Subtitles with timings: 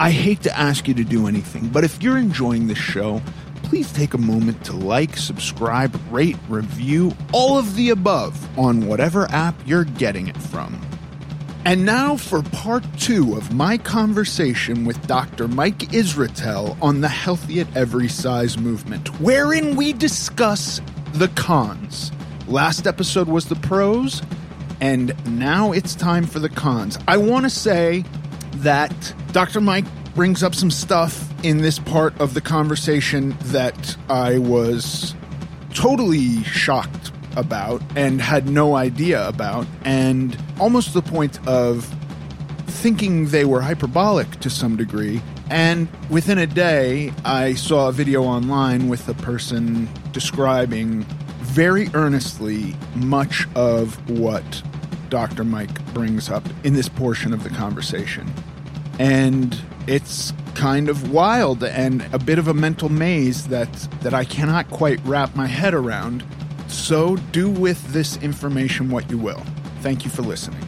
[0.00, 3.20] I hate to ask you to do anything, but if you're enjoying this show,
[3.64, 9.26] please take a moment to like, subscribe, rate, review, all of the above on whatever
[9.30, 10.80] app you're getting it from.
[11.66, 15.48] And now for part two of my conversation with Dr.
[15.48, 20.80] Mike Israetel on the Healthy at Every Size movement, wherein we discuss
[21.12, 22.10] the cons.
[22.48, 24.22] Last episode was the pros,
[24.80, 26.98] and now it's time for the cons.
[27.06, 28.06] I want to say
[28.62, 29.60] that Dr.
[29.60, 35.14] Mike brings up some stuff in this part of the conversation that I was
[35.72, 41.84] totally shocked about and had no idea about, and almost to the point of
[42.66, 45.22] thinking they were hyperbolic to some degree.
[45.48, 51.02] And within a day, I saw a video online with a person describing
[51.40, 54.62] very earnestly much of what
[55.08, 55.42] Dr.
[55.44, 58.32] Mike brings up in this portion of the conversation.
[59.00, 64.26] And it's kind of wild and a bit of a mental maze that, that I
[64.26, 66.22] cannot quite wrap my head around.
[66.68, 69.42] So do with this information what you will.
[69.80, 70.62] Thank you for listening.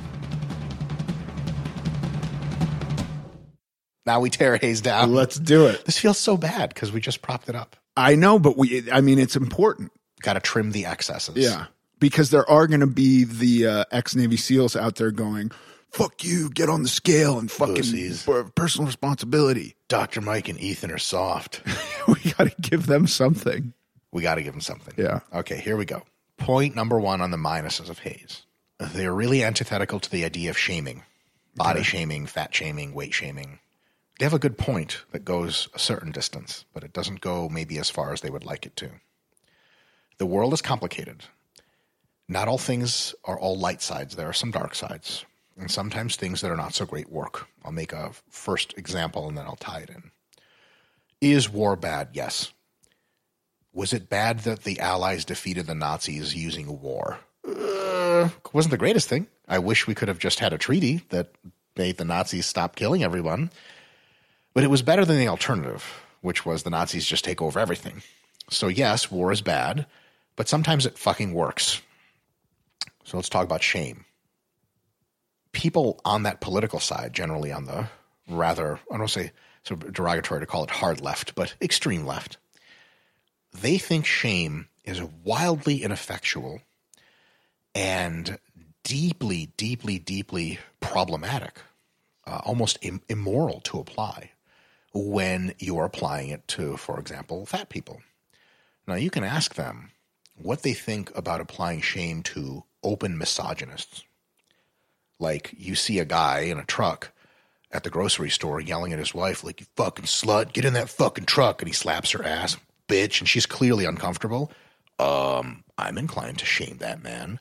[4.07, 5.13] Now we tear HAES down.
[5.13, 5.85] Let's do it.
[5.85, 7.77] This feels so bad because we just propped it up.
[7.99, 9.93] I know, but we, I mean, it's important.
[10.23, 11.37] Got to trim the excesses.
[11.37, 11.67] Yeah.
[11.99, 15.53] Because there are going to be the uh, ex Navy SEALs out there going,
[15.93, 18.25] fuck you, get on the scale and fucking Pussies.
[18.25, 19.77] per- personal responsibility.
[19.89, 20.21] Dr.
[20.21, 21.63] Mike and Ethan are soft.
[22.09, 23.73] we got to give them something.
[24.11, 24.95] we got to give them something.
[24.97, 25.21] Yeah.
[25.35, 26.03] Okay, here we go.
[26.39, 28.43] Point number one on the minuses of HAES.
[28.79, 31.05] They're really antithetical to the idea of shaming,
[31.55, 33.61] body shaming, fat shaming, weight shaming.
[34.19, 37.79] They have a good point that goes a certain distance, but it doesn't go maybe
[37.79, 38.91] as far as they would like it to.
[40.19, 41.25] The world is complicated.
[42.29, 44.17] Not all things are all light sides.
[44.17, 45.25] There are some dark sides,
[45.59, 47.47] and sometimes things that are not so great work.
[47.65, 50.11] I'll make a first example and then I'll tie it in.
[51.21, 52.09] Is war bad?
[52.13, 52.53] Yes.
[53.73, 57.19] Was it bad that the Allies defeated the Nazis using war?
[57.47, 59.27] Uh, wasn't the greatest thing.
[59.49, 61.33] I wish we could have just had a treaty that
[61.77, 63.51] made the Nazis stop killing everyone.
[64.55, 68.03] But it was better than the alternative, which was the Nazis just take over everything.
[68.51, 69.87] So, yes, war is bad,
[70.37, 71.81] but sometimes it fucking works.
[73.05, 74.05] So, let's talk about shame.
[75.53, 77.89] People on that political side, generally on the
[78.29, 79.33] rather, I don't say
[79.63, 82.39] so derogatory to call it hard left, but extreme left,
[83.53, 86.63] they think shame is wildly ineffectual
[87.75, 88.39] and
[88.83, 91.61] deeply, deeply, deeply problematic,
[92.27, 94.31] uh, almost Im- immoral to apply
[94.93, 98.03] when you're applying it to, for example, fat people.
[98.87, 99.93] Now, you can ask them
[100.37, 104.03] what they think about applying shame to open misogynists.
[105.19, 107.13] Like, you see a guy in a truck
[107.71, 110.89] at the grocery store yelling at his wife, like, you fucking slut, get in that
[110.89, 111.63] fucking truck.
[111.63, 112.57] And he slaps her ass,
[112.89, 114.51] bitch, and she's clearly uncomfortable.
[114.99, 117.41] Um, I'm inclined to shame that man.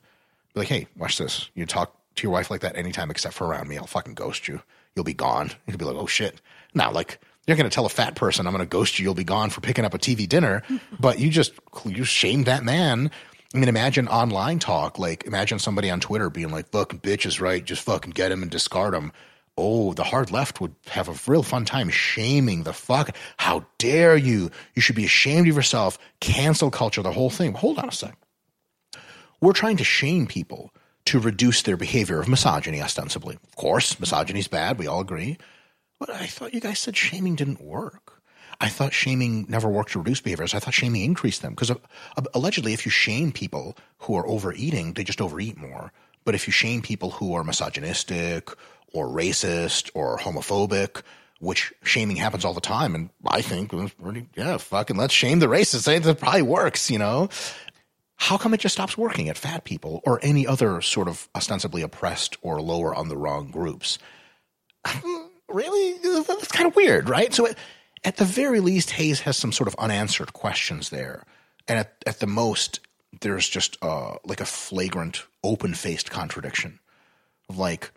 [0.54, 1.50] Be like, hey, watch this.
[1.54, 4.48] You talk to your wife like that anytime except for around me, I'll fucking ghost
[4.48, 4.62] you.
[4.94, 5.50] You'll be gone.
[5.66, 6.40] You'll be like, oh shit.
[6.74, 9.02] Now, like, you're going to tell a fat person, I'm going to ghost you.
[9.02, 10.62] You'll be gone for picking up a TV dinner.
[11.00, 11.52] but you just,
[11.84, 13.10] you shamed that man.
[13.54, 14.98] I mean, imagine online talk.
[14.98, 17.64] Like, imagine somebody on Twitter being like, fucking bitch is right.
[17.64, 19.12] Just fucking get him and discard him.
[19.58, 23.14] Oh, the hard left would have a real fun time shaming the fuck.
[23.36, 24.50] How dare you?
[24.74, 25.98] You should be ashamed of yourself.
[26.20, 27.52] Cancel culture, the whole thing.
[27.52, 28.16] Hold on a sec.
[29.42, 30.72] We're trying to shame people
[31.04, 33.34] to reduce their behavior of misogyny, ostensibly.
[33.34, 34.78] Of course, misogyny is bad.
[34.78, 35.36] We all agree.
[35.98, 38.11] But I thought you guys said shaming didn't work.
[38.62, 40.54] I thought shaming never worked to reduce behaviors.
[40.54, 41.74] I thought shaming increased them because uh,
[42.32, 45.92] allegedly, if you shame people who are overeating, they just overeat more.
[46.24, 48.50] But if you shame people who are misogynistic
[48.94, 51.02] or racist or homophobic,
[51.40, 53.72] which shaming happens all the time, and I think,
[54.36, 55.88] yeah, fucking let's shame the racists.
[55.88, 57.30] It probably works, you know.
[58.14, 61.82] How come it just stops working at fat people or any other sort of ostensibly
[61.82, 63.98] oppressed or lower on the wrong groups?
[65.48, 65.98] really?
[65.98, 67.34] That's kind of weird, right?
[67.34, 67.58] So, at,
[68.04, 71.24] at the very least, HAES has some sort of unanswered questions there.
[71.68, 72.80] And at, at the most,
[73.20, 76.80] there's just uh, like a flagrant, open faced contradiction
[77.48, 77.92] of like,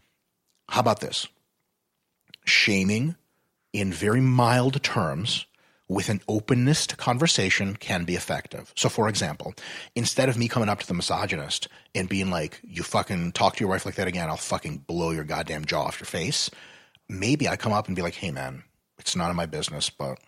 [0.70, 1.28] how about this?
[2.44, 3.16] Shaming
[3.74, 5.46] in very mild terms
[5.88, 8.74] with an openness to conversation can be effective.
[8.76, 9.54] So, for example,
[9.96, 13.60] instead of me coming up to the misogynist and being like, you fucking talk to
[13.60, 16.50] your wife like that again, I'll fucking blow your goddamn jaw off your face,
[17.08, 18.64] maybe I come up and be like, hey, man,
[18.98, 20.20] it's none of my business, but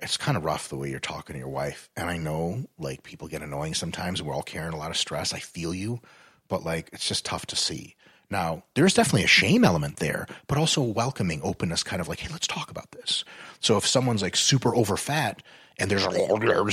[0.00, 1.88] it's kind of rough the way you're talking to your wife.
[1.96, 4.22] And I know like people get annoying sometimes.
[4.22, 5.32] We're all carrying a lot of stress.
[5.32, 6.00] I feel you,
[6.48, 7.96] but like it's just tough to see.
[8.32, 12.30] Now, there's definitely a shame element there, but also welcoming openness, kind of like, hey,
[12.32, 13.24] let's talk about this.
[13.60, 15.42] So if someone's like super over fat
[15.78, 16.06] and there's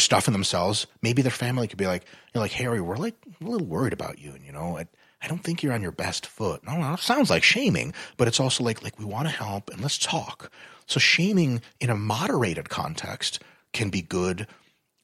[0.02, 3.44] stuff in themselves, maybe their family could be like, you're like, Harry, we're like a
[3.44, 4.32] little worried about you.
[4.32, 4.88] And, you know, I,
[5.22, 6.64] I don't think you're on your best foot.
[6.66, 9.70] No, no, it sounds like shaming, but it's also like, like we want to help
[9.70, 10.50] and let's talk.
[10.90, 13.42] So shaming in a moderated context
[13.74, 14.48] can be good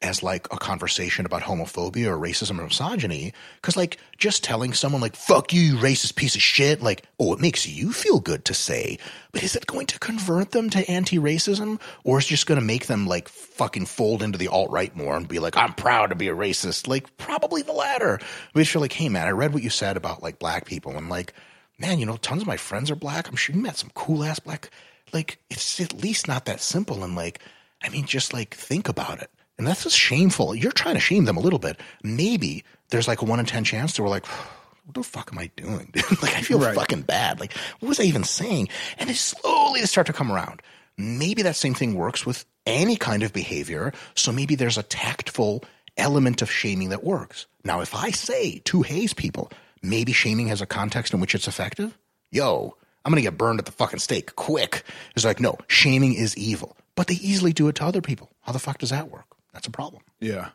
[0.02, 3.34] as like a conversation about homophobia or racism or misogyny.
[3.62, 7.34] Cause like just telling someone like, fuck you, you racist piece of shit, like, oh,
[7.34, 8.98] it makes you feel good to say,
[9.32, 12.66] but is it going to convert them to anti-racism or is it just going to
[12.66, 16.16] make them like fucking fold into the alt-right more and be like, I'm proud to
[16.16, 16.88] be a racist?
[16.88, 18.20] Like probably the latter.
[18.54, 21.10] But you're like, hey man, I read what you said about like black people and
[21.10, 21.34] like,
[21.78, 23.30] man, you know, tons of my friends are black.
[23.30, 24.72] I'm sure you met some cool ass black.
[25.16, 27.04] Like it's at least not that simple.
[27.04, 27.40] And like,
[27.84, 30.54] I mean, just like think about it and that's just shameful.
[30.56, 31.80] You're trying to shame them a little bit.
[32.04, 34.26] Maybe there's like a one in 10 chance that we're like,
[34.86, 35.92] what the fuck am I doing?
[36.22, 36.76] like, I feel right.
[36.76, 37.40] fucking bad.
[37.40, 38.70] Like, what was I even saying?
[38.98, 40.62] And it slowly start to come around.
[40.98, 43.94] Maybe that same thing works with any kind of behavior.
[44.16, 45.64] So maybe there's a tactful
[45.98, 47.48] element of shaming that works.
[47.64, 49.52] Now, if I say to HAES people,
[49.82, 51.98] maybe shaming has a context in which it's effective,
[52.32, 52.76] yo,
[53.06, 54.84] I'm going to get burned at the fucking stake quick.
[55.16, 58.32] It's like, no, shaming is evil, but they easily do it to other people.
[58.42, 59.26] How the fuck does that work?
[59.54, 60.02] That's a problem.
[60.20, 60.50] Yeah,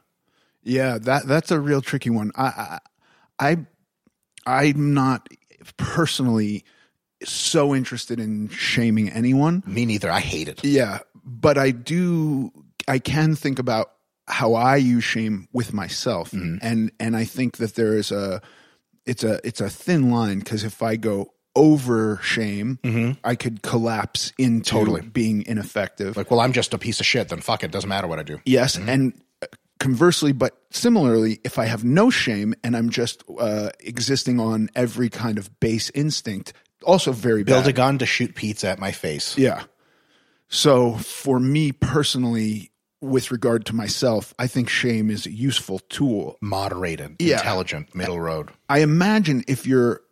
[0.62, 0.99] yeah.
[0.99, 2.32] That that's a real tricky one.
[2.37, 2.81] I
[3.38, 3.67] I, I
[4.47, 5.29] I'm not
[5.76, 6.64] personally
[7.25, 9.62] so interested in shaming anyone.
[9.67, 10.11] Me neither.
[10.11, 10.64] I hate it.
[10.64, 12.52] Yeah, but I do.
[12.88, 13.93] I can think about
[14.26, 16.56] how I use shame with myself, mm-hmm.
[16.62, 18.43] and and I think that there is a
[19.06, 23.12] it's a it's a thin line because if I go over shame, mm-hmm.
[23.25, 25.02] I could collapse into totally.
[25.02, 26.17] being ineffective.
[26.17, 27.29] Like, well, I'm just a piece of shit.
[27.29, 27.70] Then fuck it.
[27.70, 28.41] Doesn't matter what I do.
[28.44, 28.88] Yes, mm-hmm.
[28.88, 29.20] and
[29.81, 35.08] conversely, but similarly, if I have no shame and I'm just uh, existing on every
[35.08, 36.52] kind of base instinct,
[36.85, 37.70] also very build bad.
[37.70, 39.37] a gun to shoot pizza at my face.
[39.37, 39.64] Yeah.
[40.49, 42.70] So for me personally,
[43.00, 46.37] with regard to myself, I think shame is a useful tool.
[46.41, 47.38] Moderated, yeah.
[47.38, 48.50] intelligent, middle road.
[48.69, 50.02] I imagine if you're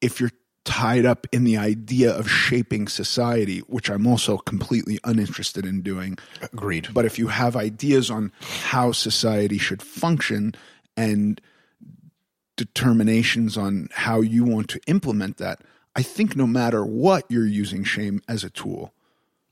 [0.00, 0.30] if you're
[0.64, 6.18] tied up in the idea of shaping society, which I'm also completely uninterested in doing.
[6.42, 6.88] Agreed.
[6.92, 10.54] But if you have ideas on how society should function
[10.96, 11.40] and
[12.56, 15.62] determinations on how you want to implement that,
[15.96, 18.92] I think no matter what, you're using shame as a tool.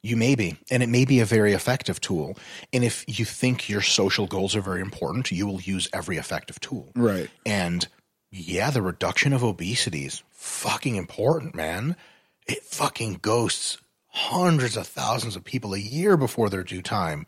[0.02, 2.36] You may be, and it may be a very effective tool.
[2.72, 6.60] And if you think your social goals are very important, you will use every effective
[6.60, 6.92] tool.
[6.94, 7.28] Right.
[7.44, 7.88] And
[8.30, 11.96] yeah, the reduction of obesity is fucking important, man.
[12.46, 13.78] It fucking ghosts
[14.08, 17.26] hundreds of thousands of people a year before their due time.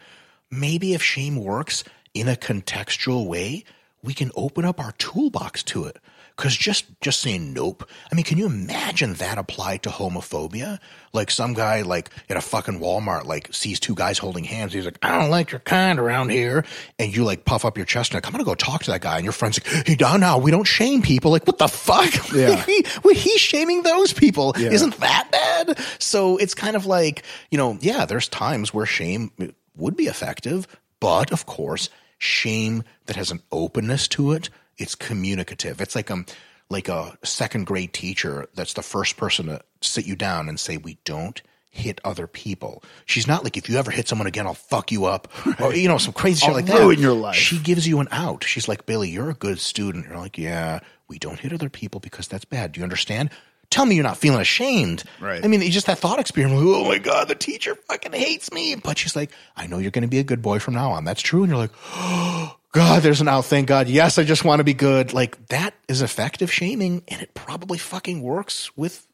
[0.50, 3.64] Maybe if shame works in a contextual way,
[4.02, 5.98] we can open up our toolbox to it.
[6.40, 7.86] Because just just saying nope.
[8.10, 10.78] I mean, can you imagine that applied to homophobia?
[11.12, 14.72] Like some guy like at a fucking Walmart like sees two guys holding hands.
[14.72, 16.64] He's like, I don't like your kind around here.
[16.98, 19.02] And you like puff up your chest and like, I'm gonna go talk to that
[19.02, 19.16] guy.
[19.16, 21.30] And your friend's like, Hey, no, no, we don't shame people.
[21.30, 22.10] Like, what the fuck?
[22.40, 22.64] Yeah.
[23.04, 24.54] we, he's shaming those people.
[24.56, 24.70] Yeah.
[24.70, 25.78] Isn't that bad?
[25.98, 29.30] So it's kind of like, you know, yeah, there's times where shame
[29.76, 30.66] would be effective,
[31.00, 34.48] but of course, shame that has an openness to it
[34.80, 35.80] it's communicative.
[35.80, 36.26] It's like um
[36.68, 40.76] like a second grade teacher that's the first person to sit you down and say
[40.76, 42.82] we don't hit other people.
[43.06, 45.28] She's not like if you ever hit someone again, I'll fuck you up,
[45.60, 46.80] or you know some crazy shit like that.
[46.80, 47.36] Ruin your life.
[47.36, 48.44] She gives you an out.
[48.44, 50.06] She's like Billy, you're a good student.
[50.08, 52.72] You're like, yeah, we don't hit other people because that's bad.
[52.72, 53.30] Do you understand?
[53.70, 55.04] Tell me you're not feeling ashamed.
[55.20, 55.44] Right.
[55.44, 56.60] I mean, it's just that thought experiment.
[56.64, 58.74] oh my god, the teacher fucking hates me.
[58.74, 61.04] But she's like, I know you're going to be a good boy from now on.
[61.04, 61.44] That's true.
[61.44, 63.46] And you're like, oh, God, there's an out.
[63.46, 63.88] Thank God.
[63.88, 65.12] Yes, I just want to be good.
[65.12, 69.06] Like that is effective shaming, and it probably fucking works with,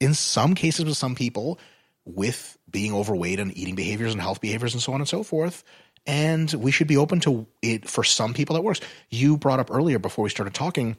[0.00, 1.58] in some cases, with some people,
[2.04, 5.64] with being overweight and eating behaviors and health behaviors and so on and so forth.
[6.06, 8.80] And we should be open to it for some people that works.
[9.08, 10.96] You brought up earlier before we started talking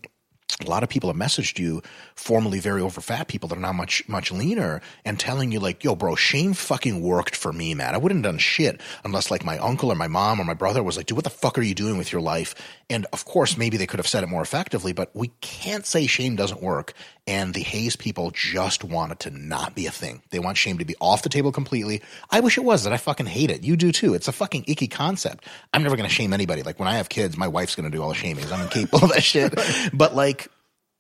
[0.66, 1.82] a lot of people have messaged you,
[2.16, 5.96] formerly very overfat people that are now much, much leaner and telling you like, yo,
[5.96, 7.94] bro, shame fucking worked for me, man.
[7.94, 10.82] I wouldn't have done shit unless like my uncle or my mom or my brother
[10.82, 12.56] was like, dude, what the fuck are you doing with your life?
[12.90, 16.08] And of course, maybe they could have said it more effectively, but we can't say
[16.08, 16.94] shame doesn't work.
[17.28, 20.22] And the HAES people just want it to not be a thing.
[20.30, 22.04] They want shame to be off the table completely.
[22.30, 23.64] I wish it was that I fucking hate it.
[23.64, 24.14] You do too.
[24.14, 25.46] It's a fucking icky concept.
[25.74, 26.62] I'm never going to shame anybody.
[26.62, 28.46] Like when I have kids, my wife's going to do all the shaming.
[28.52, 29.54] I'm incapable of that shit.
[29.94, 30.50] But like,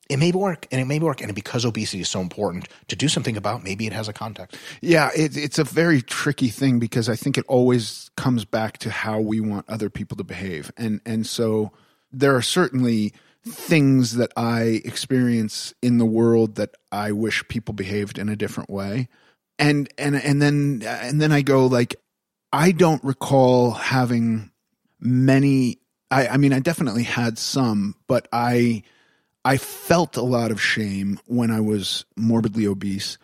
[0.09, 1.21] it may work and it may work.
[1.21, 4.57] And because obesity is so important to do something about, maybe it has a context.
[4.81, 8.89] Yeah, it, it's a very tricky thing because I think it always comes back to
[8.89, 10.71] how we want other people to behave.
[10.77, 11.71] And, and so
[12.11, 13.13] there are certainly
[13.47, 18.69] things that I experience in the world that I wish people behaved in a different
[18.69, 19.07] way.
[19.59, 21.95] And, and, and then, and then I go like,
[22.51, 24.51] I don't recall having
[24.99, 28.83] many, I, I mean, I definitely had some, but I,
[29.43, 33.17] I felt a lot of shame when I was morbidly obese.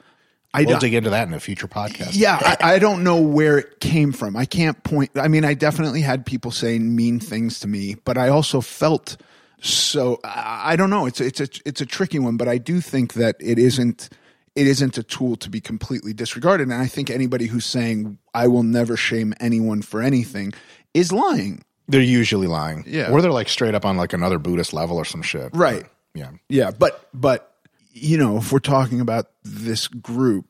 [0.53, 2.11] I We'll don't- dig into that in a future podcast.
[2.13, 4.35] yeah, I, I don't know where it came from.
[4.35, 5.09] I can't point.
[5.15, 9.15] I mean, I definitely had people saying mean things to me, but I also felt
[9.61, 10.19] so.
[10.23, 11.05] I, don't know.
[11.05, 14.09] It's it's a it's a tricky one, but I do think that it isn't
[14.55, 16.63] it isn't a tool to be completely disregarded.
[16.67, 20.53] And I think anybody who's saying I will never shame anyone for anything
[20.93, 21.63] is lying.
[21.87, 22.83] They're usually lying.
[22.87, 23.11] Yeah.
[23.11, 25.51] Or they're like straight up on like another Buddhist level or some shit.
[25.53, 25.85] Right.
[26.13, 26.31] Yeah.
[26.49, 27.55] Yeah, but but
[27.93, 30.45] you know, if we're talking about this group,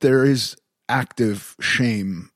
[0.00, 0.56] there is
[0.88, 2.30] active shame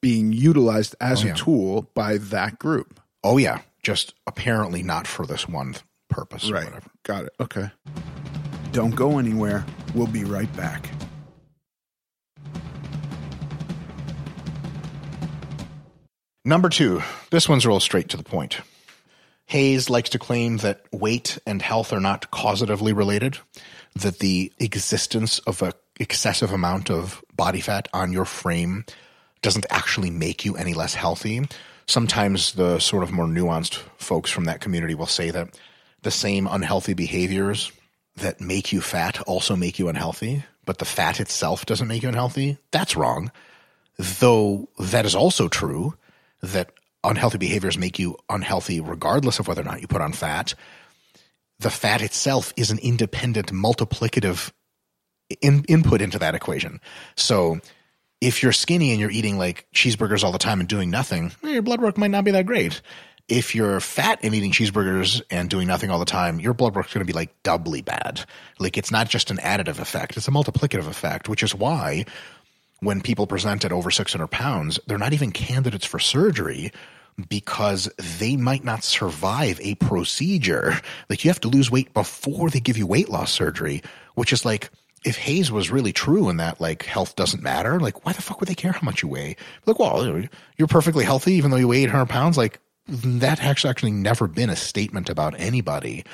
[0.00, 1.32] being utilized as Oh, yeah.
[1.32, 3.00] a tool by that group.
[3.22, 3.60] Oh yeah.
[3.82, 5.76] Just apparently not for this one
[6.08, 6.82] purpose or whatever.
[7.04, 7.32] Got it.
[7.40, 7.70] Okay.
[8.72, 9.64] Don't go anywhere.
[9.94, 10.90] We'll be right back.
[16.44, 18.60] Number two, this one's real straight to the point.
[19.46, 23.38] HAES likes to claim that weight and health are not causatively related,
[23.94, 28.84] that the existence of an excessive amount of body fat on your frame
[29.42, 31.46] doesn't actually make you any less healthy.
[31.88, 35.58] Sometimes the sort of more nuanced folks from that community will say that
[36.02, 37.72] the same unhealthy behaviors
[38.16, 42.08] that make you fat also make you unhealthy, but the fat itself doesn't make you
[42.08, 42.58] unhealthy.
[42.72, 43.32] That's wrong.
[43.96, 45.94] Though that is also true
[46.42, 46.72] that
[47.04, 50.54] unhealthy behaviors make you unhealthy regardless of whether or not you put on fat.
[51.58, 54.52] The fat itself is an independent multiplicative
[55.40, 56.80] in, input into that equation.
[57.16, 57.60] So
[58.20, 61.62] if you're skinny and you're eating like cheeseburgers all the time and doing nothing your
[61.62, 62.80] blood work might not be that great
[63.28, 66.94] if you're fat and eating cheeseburgers and doing nothing all the time, your blood work's
[66.94, 68.24] going to be like doubly bad.
[68.58, 72.06] Like it's not just an additive effect; it's a multiplicative effect, which is why
[72.80, 76.72] when people present at over 600 pounds, they're not even candidates for surgery
[77.28, 80.80] because they might not survive a procedure.
[81.10, 83.82] Like you have to lose weight before they give you weight loss surgery,
[84.14, 84.70] which is like,
[85.04, 88.40] if HAES was really true in that like health doesn't matter, like why the fuck
[88.40, 89.36] would they care how much you weigh?
[89.66, 90.24] Like, well,
[90.56, 92.36] you're perfectly healthy even though you weigh 800 pounds.
[92.36, 96.04] Like that has actually never been a statement about anybody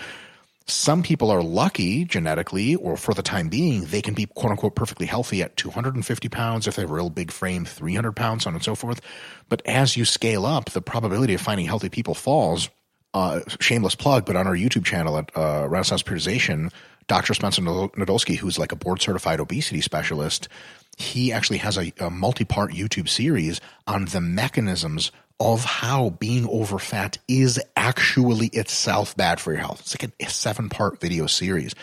[0.66, 4.74] some people are lucky genetically or for the time being they can be quote unquote
[4.74, 8.48] perfectly healthy at 250 pounds if they have a real big frame 300 pounds so
[8.48, 9.00] on and so forth
[9.48, 12.70] but as you scale up the probability of finding healthy people falls
[13.12, 16.72] uh, shameless plug but on our youtube channel at uh, renaissance periodization
[17.06, 20.48] dr spencer Nadolsky who's like a board certified obesity specialist
[20.96, 26.78] he actually has a, a multi-part youtube series on the mechanisms of how being over
[26.78, 29.80] fat is actually itself bad for your health.
[29.80, 31.74] It's like a seven part video series.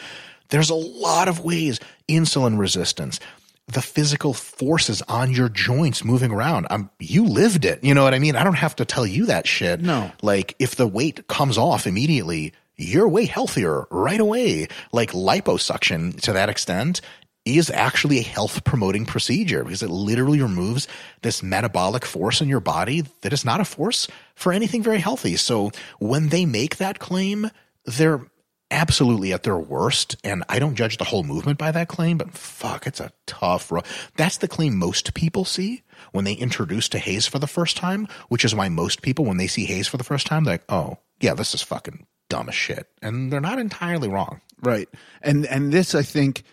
[0.50, 3.20] There's a lot of ways insulin resistance,
[3.68, 6.68] the physical forces on your joints moving around.
[6.70, 7.84] Um, you lived it.
[7.84, 8.36] You know what I mean?
[8.36, 9.82] I don't have to tell you that shit.
[9.82, 10.12] No.
[10.22, 14.68] Like if the weight comes off immediately, you're way healthier right away.
[14.92, 17.02] Like liposuction to that extent
[17.44, 20.88] is actually a health promoting procedure because it literally removes
[21.24, 25.36] this metabolic force in your body that is not a force for anything very healthy.
[25.36, 27.50] So when they make that claim,
[27.86, 28.22] they're
[28.70, 30.16] absolutely at their worst.
[30.24, 33.72] And I don't judge the whole movement by that claim, but fuck, it's a tough
[33.72, 33.86] road.
[34.16, 38.08] That's the claim most people see when they introduce to HAES for the first time,
[38.30, 40.64] which is why most people, when they see HAES for the first time, they're like,
[40.70, 42.88] oh, yeah, this is fucking dumb as shit.
[43.02, 44.40] And they're not entirely wrong.
[44.62, 44.88] Right.
[45.22, 46.44] And and this I think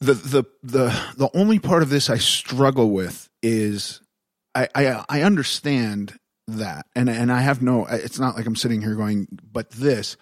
[0.00, 4.00] the the the the only part of this I struggle with is
[4.54, 8.80] I I, I understand that and and I have no it's not like I'm sitting
[8.80, 10.16] here going but this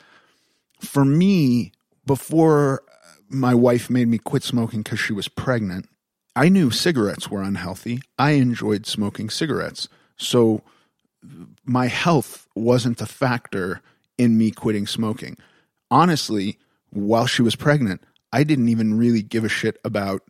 [0.81, 1.73] for me
[2.07, 2.83] before
[3.29, 5.89] my wife made me quit smoking cuz she was pregnant
[6.35, 10.63] I knew cigarettes were unhealthy I enjoyed smoking cigarettes so
[11.65, 13.83] my health wasn't a factor
[14.19, 15.37] in me quitting smoking
[15.91, 16.59] honestly,
[16.91, 18.03] while she was pregnant,
[18.33, 20.23] I didn't even really give a shit about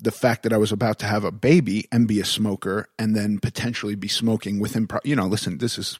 [0.00, 3.14] the fact that I was about to have a baby and be a smoker and
[3.14, 5.98] then potentially be smoking within, pro- you know, listen, this is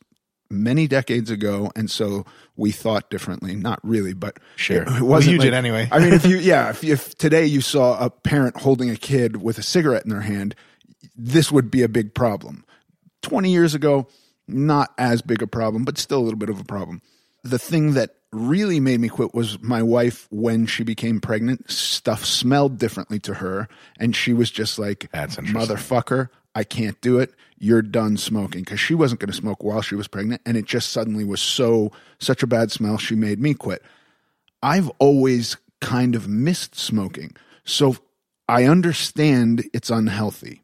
[0.51, 1.71] many decades ago.
[1.77, 2.25] And so
[2.57, 3.55] we thought differently.
[3.57, 4.83] Not really, but Sure.
[4.83, 5.89] it, it Well, wasn't you like- did anyway.
[5.93, 9.43] I mean, if you, yeah, if, if today you saw a parent holding a kid
[9.43, 10.55] with a cigarette in their hand,
[11.15, 12.65] this would be a big problem.
[13.23, 14.07] 20 years ago,
[14.49, 17.03] not as big a problem, but still a little bit of a problem.
[17.45, 22.25] The thing that really made me quit was my wife, when she became pregnant, stuff
[22.25, 23.69] smelled differently to her.
[23.99, 27.35] And she was just like, That's motherfucker, I can't do it.
[27.59, 28.63] You're done smoking.
[28.63, 30.43] Because she wasn't going to smoke while she was pregnant.
[30.45, 33.83] And it just suddenly was so, such a bad smell, she made me quit.
[34.63, 37.37] I've always kind of missed smoking.
[37.65, 37.97] So
[38.49, 40.63] I understand it's unhealthy.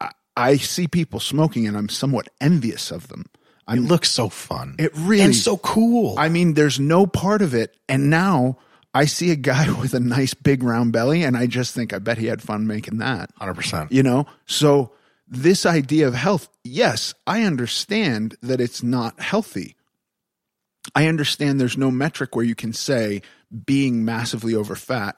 [0.00, 3.26] I, I see people smoking and I'm somewhat envious of them.
[3.68, 4.76] It I'm, looks so fun.
[4.78, 6.16] It really- and so cool.
[6.18, 7.76] I mean, there's no part of it.
[7.88, 8.58] And now
[8.94, 11.98] I see a guy with a nice big round belly and I just think, I
[11.98, 13.90] bet he had fun making that Hundred percent.
[13.92, 14.92] you know so
[15.26, 19.74] this idea of health yes i understand that it's not healthy
[20.94, 23.22] i understand there's no metric where you can say
[23.64, 25.16] being massively over fat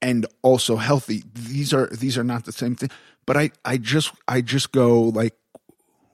[0.00, 2.90] and also healthy these are these are not the same thing
[3.26, 5.36] but i i just i just go like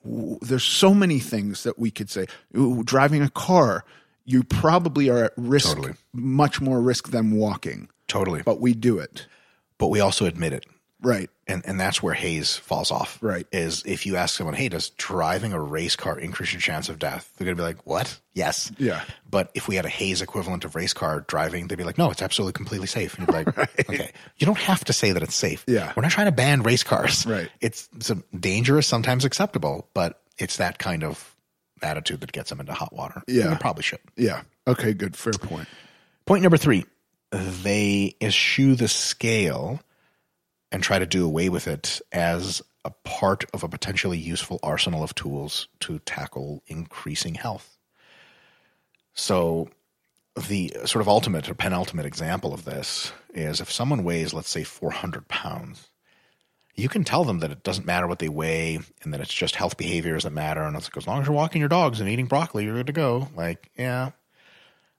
[0.04, 3.84] there's so many things that we could say Ooh, driving a car
[4.26, 5.94] you probably are at risk Totally.
[6.12, 8.40] much more risk than walking Totally.
[8.40, 9.26] But, but we do it
[9.78, 10.64] But we also admit it.
[11.02, 13.18] right And and that's where HAES falls off.
[13.20, 13.46] Right.
[13.52, 16.98] Is if you ask someone, hey, does driving a race car increase your chance of
[16.98, 17.32] death?
[17.36, 18.18] They're gonna be like, What?
[18.32, 18.72] Yes.
[18.78, 19.02] Yeah.
[19.30, 22.10] But if we had a HAES equivalent of race car driving, they'd be like, No,
[22.10, 23.18] it's absolutely completely safe.
[23.18, 23.58] And you'd be like,
[23.90, 24.10] Okay.
[24.38, 25.64] You don't have to say that it's safe.
[25.66, 25.92] Yeah.
[25.96, 27.26] We're not trying to ban race cars.
[27.26, 27.50] Right.
[27.60, 31.36] It's it's dangerous, sometimes acceptable, but it's that kind of
[31.82, 33.22] attitude that gets them into hot water.
[33.28, 33.56] Yeah.
[33.58, 34.00] Probably should.
[34.16, 35.50] yeah okay good fair point.
[35.50, 35.68] point
[36.26, 36.86] Point number three,
[37.30, 39.80] they eschew the scale
[40.74, 45.04] and try to do away with it as a part of a potentially useful arsenal
[45.04, 47.78] of tools to tackle increasing health.
[49.14, 49.68] So,
[50.48, 54.64] the sort of ultimate or penultimate example of this is if someone weighs, let's say,
[54.64, 55.90] 400 pounds,
[56.74, 59.54] you can tell them that it doesn't matter what they weigh and that it's just
[59.54, 60.62] health behaviors that matter.
[60.64, 62.88] And it's like, as long as you're walking your dogs and eating broccoli, you're good
[62.88, 63.28] to go.
[63.36, 64.10] Like, yeah,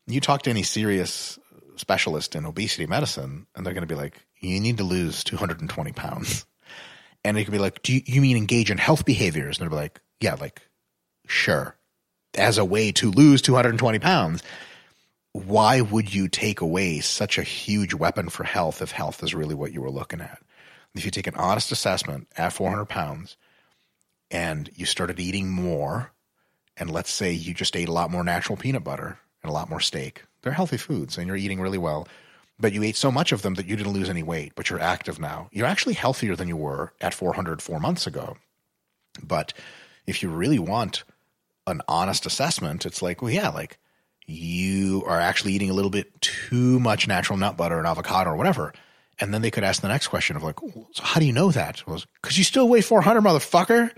[0.07, 1.37] you talk to any serious
[1.75, 5.91] specialist in obesity medicine, and they're going to be like, you need to lose 220
[5.93, 6.45] pounds.
[7.23, 9.57] And they could be like, do you, you mean engage in health behaviors?
[9.57, 10.61] And they'll be like, yeah, like,
[11.27, 11.75] sure.
[12.37, 14.43] As a way to lose 220 pounds.
[15.31, 19.55] Why would you take away such a huge weapon for health if health is really
[19.55, 20.41] what you were looking at?
[20.93, 23.35] If you take an honest assessment at 400 pounds
[24.31, 26.13] and you started eating more,
[26.77, 29.69] and let's say you just ate a lot more natural peanut butter and a lot
[29.69, 30.23] more steak.
[30.41, 32.07] They're healthy foods and you're eating really well,
[32.59, 34.79] but you ate so much of them that you didn't lose any weight, but you're
[34.79, 35.49] active now.
[35.51, 38.37] You're actually healthier than you were at 400 four months ago.
[39.21, 39.53] But
[40.07, 41.03] if you really want
[41.67, 43.77] an honest assessment, it's like, well, yeah, like
[44.27, 48.35] you are actually eating a little bit too much natural nut butter and avocado or
[48.35, 48.73] whatever.
[49.19, 51.31] And then they could ask the next question of like, "Oh, so how do you
[51.31, 51.81] know that?
[51.85, 53.91] Because you still weigh 400, motherfucker.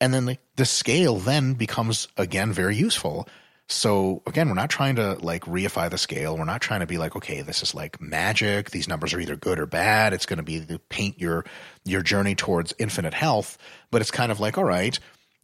[0.00, 3.28] And then the, the scale then becomes again very useful.
[3.68, 6.36] So again, we're not trying to like reify the scale.
[6.36, 8.70] We're not trying to be like, okay, this is like magic.
[8.70, 10.12] These numbers are either good or bad.
[10.12, 11.44] It's going to be to paint your
[11.84, 13.56] your journey towards infinite health.
[13.90, 14.98] But it's kind of like, all right,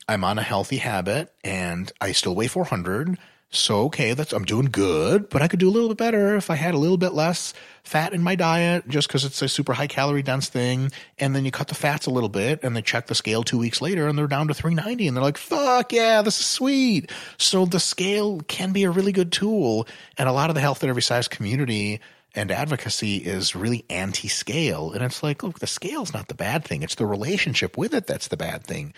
[0.06, 3.16] I'm on a healthy habit and I still weigh 400.
[3.52, 6.50] So okay, that's I'm doing good, but I could do a little bit better if
[6.50, 9.72] I had a little bit less fat in my diet, just because it's a super
[9.72, 10.92] high calorie dense thing.
[11.18, 13.58] And then you cut the fats a little bit, and they check the scale two
[13.58, 17.10] weeks later, and they're down to 390, and they're like, "Fuck yeah, this is sweet."
[17.38, 20.84] So the scale can be a really good tool, and a lot of the health
[20.84, 21.98] at every size community
[22.36, 26.84] and advocacy is really anti-scale, and it's like, look, the scale's not the bad thing;
[26.84, 28.94] it's the relationship with it that's the bad thing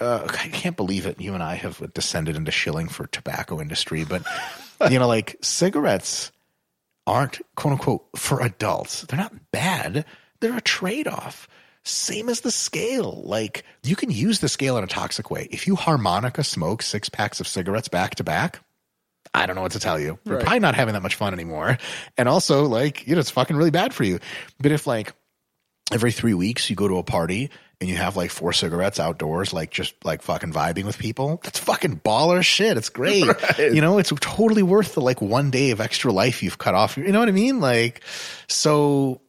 [0.00, 1.20] uh, I can't believe it.
[1.20, 4.22] You and I have descended into shilling for tobacco industry, but
[4.90, 6.32] you know, like cigarettes
[7.06, 9.02] aren't quote unquote for adults.
[9.02, 10.04] They're not bad.
[10.40, 11.48] They're a trade off.
[11.82, 13.22] Same as the scale.
[13.24, 15.48] Like you can use the scale in a toxic way.
[15.50, 18.60] If you harmonica smoke six packs of cigarettes back to back,
[19.34, 20.18] I don't know what to tell you.
[20.24, 20.42] You're Right.
[20.44, 21.78] probably not having that much fun anymore.
[22.18, 24.18] And also, like, you know, it's fucking really bad for you.
[24.58, 25.12] But if like
[25.92, 29.52] every three weeks you go to a party and you have like four cigarettes outdoors,
[29.52, 32.76] like just like fucking vibing with people, that's fucking baller shit.
[32.76, 33.24] It's great.
[33.58, 36.96] You know, it's totally worth the like one day of extra life you've cut off.
[36.96, 37.60] You know what I mean?
[37.60, 38.02] Like,
[38.48, 39.20] so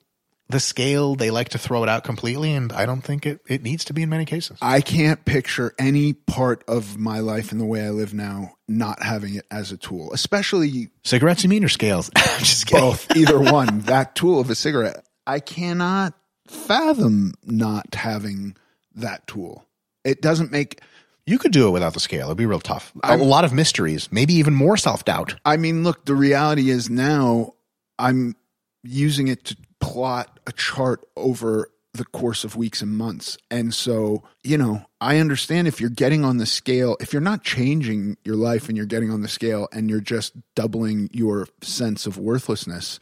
[0.51, 3.63] the scale, they like to throw it out completely, and I don't think it, it
[3.63, 4.57] needs to be in many cases.
[4.61, 9.01] I can't picture any part of my life and the way I live now not
[9.01, 12.09] having it as a tool, especially Cigarettes, you mean, or scales?
[12.39, 13.81] Just both, either one.
[13.81, 15.03] That tool of a cigarette.
[15.25, 16.13] I cannot
[16.51, 18.55] fathom not having
[18.95, 19.65] that tool.
[20.03, 20.81] It doesn't make.
[21.25, 22.27] You could do it without the scale.
[22.27, 22.91] It'd be real tough.
[23.03, 25.35] A lot of mysteries, maybe even more self doubt.
[25.45, 27.53] I mean, look, the reality is now
[27.99, 28.35] I'm
[28.83, 33.37] using it to plot a chart over the course of weeks and months.
[33.49, 37.43] And so, you know, I understand if you're getting on the scale, if you're not
[37.43, 42.05] changing your life and you're getting on the scale and you're just doubling your sense
[42.05, 42.99] of worthlessness,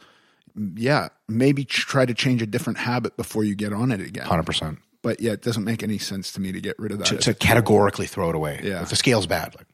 [0.76, 4.26] yeah, maybe try to change a different habit before you get on it again.
[4.26, 4.78] 100%.
[5.02, 7.06] But yeah, it doesn't make any sense to me to get rid of that.
[7.06, 8.60] To, to categorically throw it away.
[8.62, 8.82] Yeah.
[8.82, 9.66] If the scale's bad, like,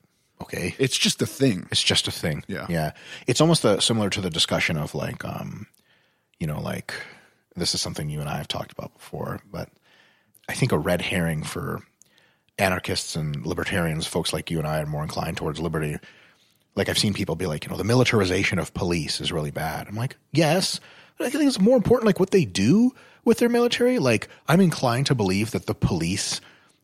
[0.43, 0.75] okay.
[0.79, 1.67] it's just a thing.
[1.71, 2.45] It's just a thing.
[2.47, 2.67] Yeah.
[2.69, 2.93] Yeah.
[3.27, 5.67] It's almost the, similar to the discussion of like, um,
[6.39, 6.95] you know, like
[7.57, 9.69] this is something you and I have talked about before, but
[10.49, 11.83] I think a red herring for
[12.59, 15.99] anarchists and libertarians, folks like you and I are more inclined towards liberty.
[16.77, 19.89] Like I've seen people be like, you know, the militarization of police is really bad.
[19.89, 20.79] I'm like, yes,
[21.19, 23.99] but I think it's more important like what they do with their military.
[23.99, 26.41] Like I'm inclined to believe that the police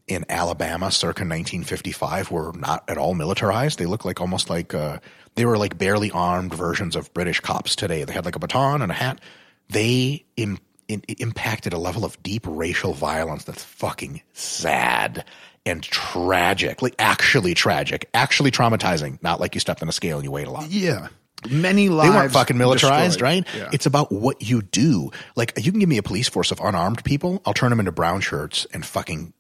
[0.09, 3.78] in Alabama circa 1955 were not at all militarized.
[3.78, 4.98] They look like almost like uh,
[5.35, 8.05] they were like barely armed versions of British cops today.
[8.05, 9.20] They had like a baton and a hat.
[9.68, 15.24] They in, impacted a level of deep racial violence that's fucking sad
[15.66, 16.83] and tragic.
[16.83, 19.22] Like actually tragic, actually traumatizing.
[19.22, 20.70] Not like you stepped on a scale and you weighed a lot.
[20.70, 21.09] Yeah.
[21.51, 22.11] Many lives.
[22.11, 23.46] They weren't fucking militarized, destroyed.
[23.46, 23.46] right?
[23.57, 23.70] Yeah.
[23.72, 25.11] It's about what you do.
[25.35, 27.92] Like you can give me a police force of unarmed people, I'll turn them into
[27.92, 29.33] brown shirts and fucking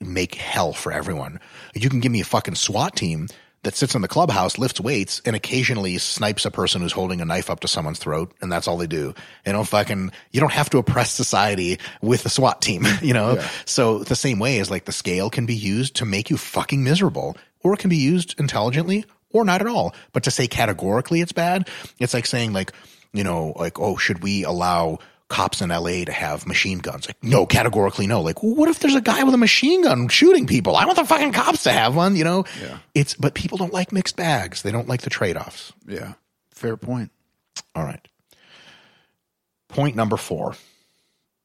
[0.00, 1.38] make hell for everyone.
[1.74, 3.28] You can give me a fucking SWAT team
[3.64, 7.24] that sits in the clubhouse, lifts weights, and occasionally snipes a person who's holding a
[7.24, 9.14] knife up to someone's throat, and that's all they do.
[9.44, 13.42] They don't fucking you don't have to oppress society with the SWAT team, you know?
[13.64, 16.84] So the same way is like the scale can be used to make you fucking
[16.84, 19.94] miserable, or it can be used intelligently or not at all.
[20.12, 22.72] But to say categorically it's bad, it's like saying like,
[23.12, 24.98] you know, like, oh, should we allow
[25.34, 27.08] cops in LA to have machine guns?
[27.08, 28.20] Like, no, categorically no.
[28.20, 30.76] Like, what if there's a guy with a machine gun shooting people?
[30.76, 32.44] I want the fucking cops to have one, you know?
[32.62, 32.78] Yeah.
[32.94, 34.62] It's, but people don't like mixed bags.
[34.62, 35.72] They don't like the trade offs.
[35.88, 36.12] yeah.
[36.52, 37.10] Fair point.
[37.74, 38.06] All right.
[39.68, 40.54] Point number four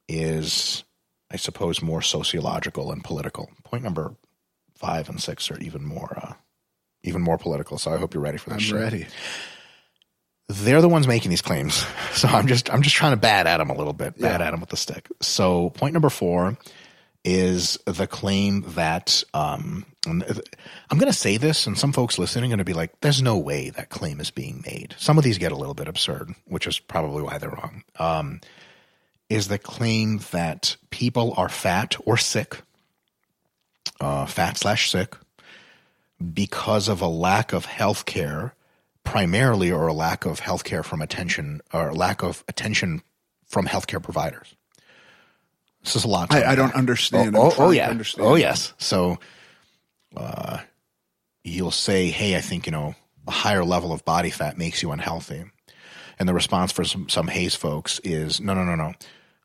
[0.08, 0.84] is,
[1.32, 3.50] I suppose, more sociological and political.
[3.64, 4.14] Point number
[4.76, 6.34] five and six are even more, uh,
[7.02, 7.80] even more political.
[7.80, 8.58] So I hope you're ready for this.
[8.58, 8.76] I'm shit.
[8.76, 9.08] ready.
[10.52, 13.58] They're the ones making these claims, so I'm just I'm just trying to bat at
[13.58, 14.48] them a little bit, bat Yeah.
[14.48, 15.08] at them with the stick.
[15.22, 16.58] So point number four
[17.24, 22.56] is the claim that um, I'm going to say this, and some folks listening are
[22.56, 25.38] going to be like, "There's no way that claim is being made." Some of these
[25.38, 27.84] get a little bit absurd, which is probably why they're wrong.
[28.00, 28.42] Um,
[29.30, 32.62] is the claim that people are fat or sick,
[34.02, 35.16] uh, fat slash sick,
[36.34, 38.56] because of a lack of health care,
[39.10, 43.02] primarily, or a lack of health care from attention, or lack of attention
[43.48, 44.54] from healthcare providers.
[45.84, 46.30] This is a lot.
[46.30, 47.36] to I, I don't understand.
[47.36, 47.90] Oh, oh, oh, yeah.
[47.90, 48.28] understand.
[48.28, 48.74] Oh yes.
[48.78, 49.18] So,
[50.16, 50.60] uh,
[51.44, 52.94] you'll say, "Hey, I think you know
[53.28, 55.44] a higher level of body fat makes you unhealthy,"
[56.20, 58.94] and the response for some some HAES folks is, "No, no, no, no.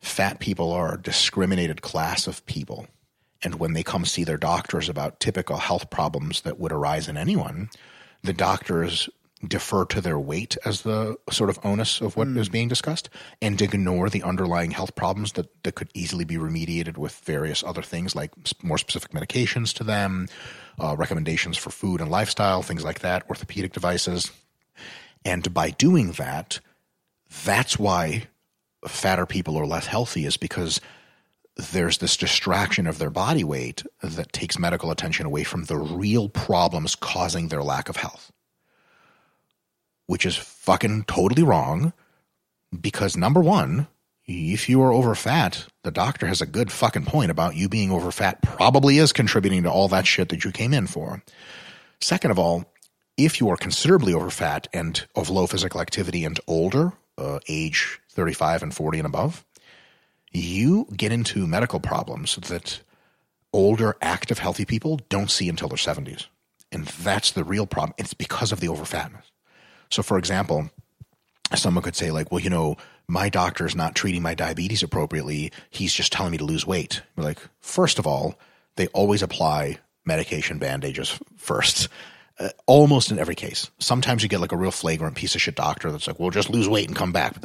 [0.03, 2.87] Fat people are a discriminated class of people,
[3.43, 7.17] and when they come see their doctors about typical health problems that would arise in
[7.17, 7.71] anyone,
[8.23, 9.09] the doctors."
[9.47, 13.11] Defer to their weight as the sort of onus of what is being discussed
[13.43, 17.83] and ignore the underlying health problems that, that could easily be remediated with various other
[17.83, 18.31] things like
[18.63, 20.29] more specific medications to them,
[20.79, 24.31] uh, recommendations for food and lifestyle, things like that, orthopedic devices.
[25.25, 26.61] And by doing that,
[27.45, 28.29] that's why
[28.87, 30.81] fatter people are less healthy, is because
[31.57, 36.29] there's this distraction of their body weight that takes medical attention away from the real
[36.29, 38.31] problems causing their lack of health
[40.07, 41.93] which is fucking totally wrong
[42.81, 43.87] because number one,
[44.27, 47.91] if you are over fat, the doctor has a good fucking point about you being
[47.91, 51.23] over fat probably is contributing to all that shit that you came in for.
[52.01, 52.65] Second of all,
[53.17, 58.01] if you are considerably over fat and of low physical activity and older, uh, age
[58.11, 59.45] 35 and 40 and above,
[60.33, 62.81] you get into medical problems that
[63.53, 66.27] older, active, healthy people don't see until their 70s.
[66.73, 67.95] And that's the real problem.
[67.99, 69.23] It's because of the overfatness.
[69.95, 70.69] So, for example,
[71.55, 72.77] someone could say, like, well, you know,
[73.07, 75.53] my doctor's not treating my diabetes appropriately.
[75.71, 77.01] He's just telling me to lose weight.
[77.15, 78.37] We're like, first of all,
[78.75, 81.89] they always apply medication bandages first.
[82.41, 83.71] Uh, almost in every case.
[83.79, 86.51] Sometimes you get like a real flagrant piece of shit doctor that's like, well, just
[86.51, 87.37] lose weight and come back.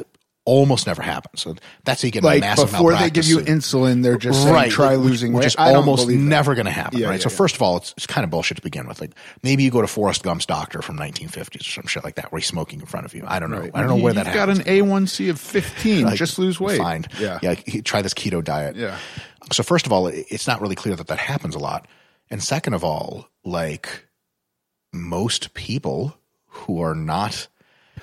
[0.46, 1.42] Almost never happens.
[1.42, 4.70] So that's how you get Like massive before they give you insulin, they're just saying
[4.70, 5.46] try which- losing which weight.
[5.48, 7.12] is I almost never going to happen, Yeah, right?
[7.20, 7.36] yeah, so yeah.
[7.36, 9.00] first of all, it's, it's kind of bullshit to begin with.
[9.02, 12.32] Like maybe you go to Forrest Gump's doctor from 1950s or some shit like that,
[12.32, 13.22] where he's smoking in front of you.
[13.26, 13.68] I don't know.
[13.74, 14.66] I don't know where that You've got happens.
[14.66, 16.04] an A1C of 15.
[16.06, 16.78] Like, just lose weight.
[16.78, 17.04] Fine.
[17.20, 17.38] Yeah.
[17.42, 17.54] Yeah.
[17.84, 18.76] Try this keto diet.
[18.76, 18.96] Yeah.
[19.52, 21.86] So first of all, it's not really clear that that happens a lot,
[22.30, 24.06] and second of all, like
[24.92, 27.46] most people who are not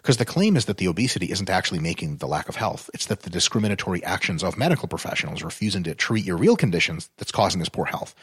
[0.08, 2.90] because the claim is that the obesity isn't actually making the lack of health.
[2.94, 7.34] It's that the discriminatory actions of medical professionals refusing to treat your real conditions that's
[7.34, 8.16] causing this poor health.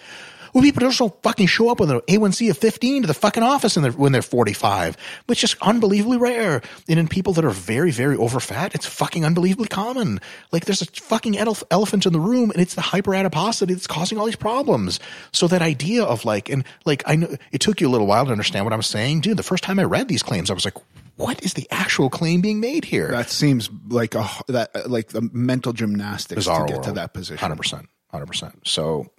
[0.55, 3.43] Well, people just don't fucking show up with an A1C of 15 to the fucking
[3.43, 6.63] office when they're 45, which is unbelievably rare.
[6.89, 10.23] And in people that are very, very overfat, it's fucking unbelievably common.
[10.53, 14.17] Like there's a fucking elef- elephant in the room and it's the hyperadiposity that's causing
[14.17, 15.01] all these problems.
[15.33, 18.25] So that idea of like, and like, I know it took you a little while
[18.25, 19.21] to understand what I'm saying.
[19.21, 20.79] Dude, the first time I read these claims, I was like,
[21.17, 23.09] what is the actual claim being made here?
[23.11, 27.39] That seems like a that like the mental gymnastics bizarre to get to that position.
[27.39, 28.61] Hundred percent, hundred percent.
[28.65, 29.11] So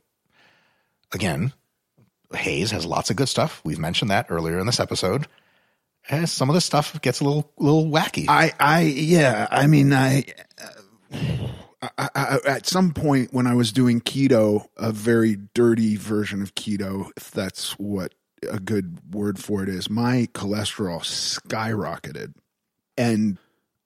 [1.11, 1.53] again,
[2.33, 3.61] HAES has lots of good stuff.
[3.63, 5.27] We've mentioned that earlier in this episode.
[6.07, 8.25] And some of the stuff gets a little little wacky.
[8.27, 9.47] I, I, yeah.
[9.49, 10.25] I mean, I,
[10.61, 16.43] uh, I, I, at some point when I was doing keto, a very dirty version
[16.43, 18.13] of keto, if that's what
[18.47, 22.33] a good word for it is, my cholesterol skyrocketed,
[22.97, 23.37] and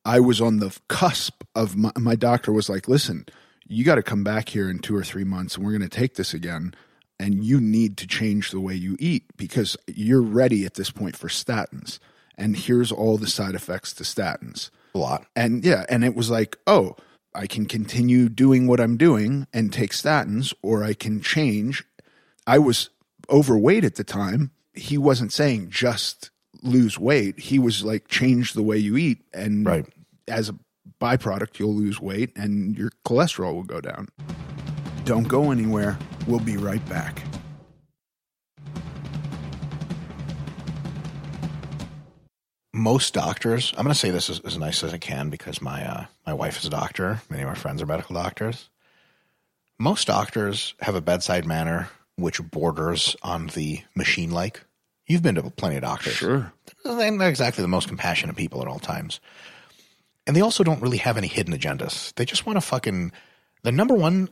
[0.06, 3.26] I was on the cusp of my, my doctor was like, "Listen,
[3.68, 5.98] you got to come back here in two or three months, and we're going to
[5.98, 6.74] take this again."
[7.22, 11.18] And you need to change the way you eat because you're ready at this point
[11.18, 12.00] for statins.
[12.38, 14.70] And here's all the side effects to statins.
[14.96, 15.26] a lot.
[15.36, 16.96] And yeah, and it was like, oh,
[17.36, 21.84] I can continue doing what I'm doing and take statins, or I can change.
[22.48, 22.90] I was
[23.30, 24.52] overweight at the time.
[24.74, 27.40] He wasn't saying just lose weight.
[27.40, 29.20] He was like, change the way you eat.
[29.34, 29.86] And Right.
[30.28, 30.56] as a
[31.02, 34.08] byproduct, you'll lose weight and your cholesterol will go down.
[35.06, 35.98] Don't go anywhere.
[36.28, 37.24] We'll be right back.
[42.72, 45.84] Most doctors, I'm going to say this as, as nice as I can because my
[45.84, 47.22] uh, my wife is a doctor.
[47.30, 48.70] Many of my friends are medical doctors.
[49.80, 54.62] Most doctors have a bedside manner which borders on the machine like.
[55.10, 56.14] You've been to plenty of doctors.
[56.14, 56.54] Sure.
[56.86, 59.20] they're not exactly the most compassionate people at all times.
[60.28, 62.14] And they also don't really have any hidden agendas.
[62.14, 63.12] They just want to fucking.
[63.64, 64.30] The number one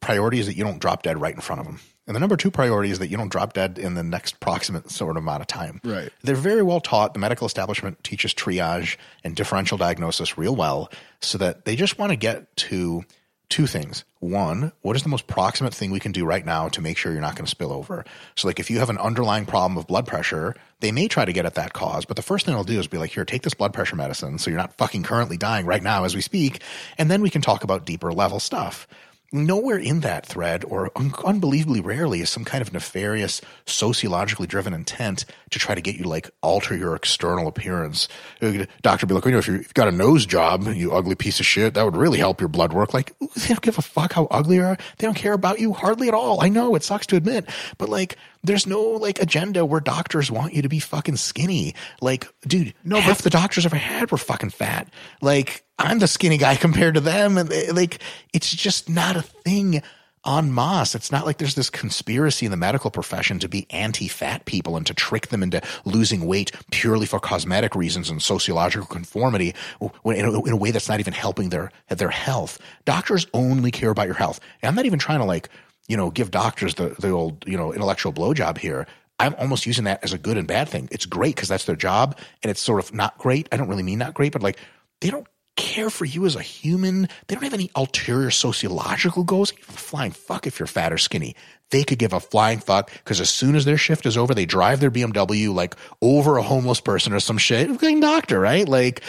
[0.00, 1.80] priority is that you don't drop dead right in front of them.
[2.06, 4.90] And the number two priority is that you don't drop dead in the next proximate
[4.90, 5.80] sort of amount of time.
[5.84, 6.10] Right.
[6.22, 7.14] They're very well taught.
[7.14, 12.10] The medical establishment teaches triage and differential diagnosis real well so that they just want
[12.10, 13.04] to get to
[13.48, 14.04] two things.
[14.18, 17.12] One, what is the most proximate thing we can do right now to make sure
[17.12, 18.04] you're not going to spill over?
[18.34, 21.32] So, like, if you have an underlying problem of blood pressure, they may try to
[21.32, 23.42] get at that cause, but the first thing they'll do is be like, here, take
[23.42, 26.60] this blood pressure medicine so you're not fucking currently dying right now as we speak.
[26.98, 28.88] And then we can talk about deeper level stuff.
[29.36, 34.72] Nowhere in that thread, or un- unbelievably rarely, is some kind of nefarious, sociologically driven
[34.72, 38.08] intent to try to get you like alter your external appearance.
[38.40, 40.92] Uh, Doctor be like, you know, if you- if you've got a nose job, you
[40.92, 42.94] ugly piece of shit, that would really help your blood work.
[42.94, 44.76] Like, they don't give a fuck how ugly you are.
[44.98, 46.40] They don't care about you hardly at all.
[46.42, 47.44] I know it sucks to admit,
[47.78, 48.16] but like,
[48.46, 51.74] there's no like agenda where doctors want you to be fucking skinny.
[52.00, 54.88] Like, dude, no, half the doctors I've ever had were fucking fat.
[55.20, 57.38] Like, I'm the skinny guy compared to them.
[57.38, 58.00] And they- like,
[58.32, 59.82] it's just not a thing
[60.26, 60.94] en masse.
[60.96, 64.84] It's not like there's this conspiracy in the medical profession to be anti-fat people and
[64.86, 70.42] to trick them into losing weight purely for cosmetic reasons and sociological conformity in a,
[70.42, 72.58] in a way that's not even helping their their health.
[72.84, 74.40] Doctors only care about your health.
[74.62, 75.48] And I'm not even trying to like,
[75.88, 78.86] you know, give doctors the the old, you know, intellectual blowjob here.
[79.18, 80.88] I'm almost using that as a good and bad thing.
[80.90, 83.48] It's great because that's their job, and it's sort of not great.
[83.50, 84.58] I don't really mean not great, but like
[85.00, 87.08] they don't care for you as a human.
[87.26, 89.52] They don't have any ulterior sociological goals.
[89.62, 91.34] Flying fuck if you're fat or skinny.
[91.70, 94.46] They could give a flying fuck because as soon as their shift is over, they
[94.46, 97.68] drive their BMW like over a homeless person or some shit.
[97.68, 98.68] Fucking doctor, right?
[98.68, 99.02] Like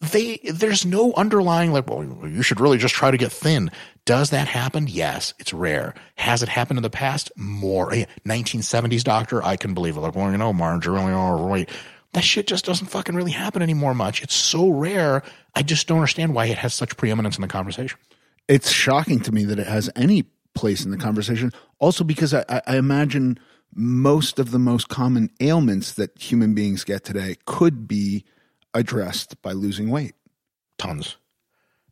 [0.00, 3.68] they there's no underlying like well you should really just try to get thin
[4.08, 4.86] does that happen?
[4.88, 5.34] Yes.
[5.38, 5.92] It's rare.
[6.16, 7.30] Has it happened in the past?
[7.36, 7.92] More.
[7.92, 9.44] Eh, 1970s doctor?
[9.44, 10.00] I can believe it.
[10.00, 11.68] Like well you know marge you're really overweight
[12.14, 14.22] that shit just doesn't fucking really happen anymore much.
[14.22, 15.22] It's so rare.
[15.54, 17.98] I just don't understand why it has such preeminence in the conversation.
[18.48, 21.52] It's shocking to me that it has any place in the conversation.
[21.80, 23.38] Also, because I- I imagine
[23.74, 28.24] most of the most common ailments that human beings get today could be
[28.72, 30.14] addressed by losing weight.
[30.78, 31.16] tons.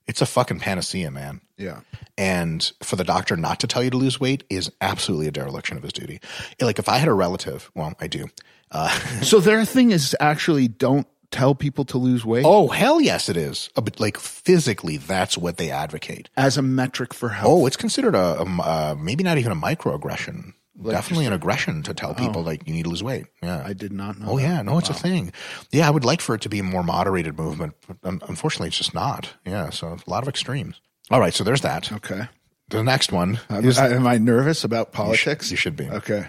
[0.07, 1.81] It's a fucking panacea man Yeah.
[2.19, 5.77] and for the doctor not to tell you to lose weight is absolutely a dereliction
[5.77, 6.21] of his duty
[6.61, 8.27] like if i had a relative well i do
[8.73, 8.89] uh,
[9.23, 13.37] So their thing is actually don't tell people to lose weight Oh, hell yes, it
[13.37, 13.71] is.
[13.77, 16.29] Uh, But like physically, that's what they advocate.
[16.37, 17.49] as a metric for health?
[17.63, 20.53] Oh, it's considered a, a uh, maybe not even a microaggression.
[20.83, 23.27] Definitely an aggression to tell people like you need to lose weight.
[23.43, 23.63] Yeah.
[23.65, 24.27] I did not know.
[24.31, 24.43] Oh that.
[24.43, 25.33] yeah, no, it's a thing.
[25.71, 27.97] Yeah, I would like for it to be a more moderated movement, but
[28.29, 29.33] unfortunately, it's just not.
[29.47, 30.81] Yeah, so a lot of extremes.
[31.11, 31.93] All right, so there's that.
[31.93, 32.29] Okay.
[32.69, 35.51] The next one Am, is I- am I nervous about politics?
[35.51, 35.89] you should be.
[35.89, 36.29] Okay.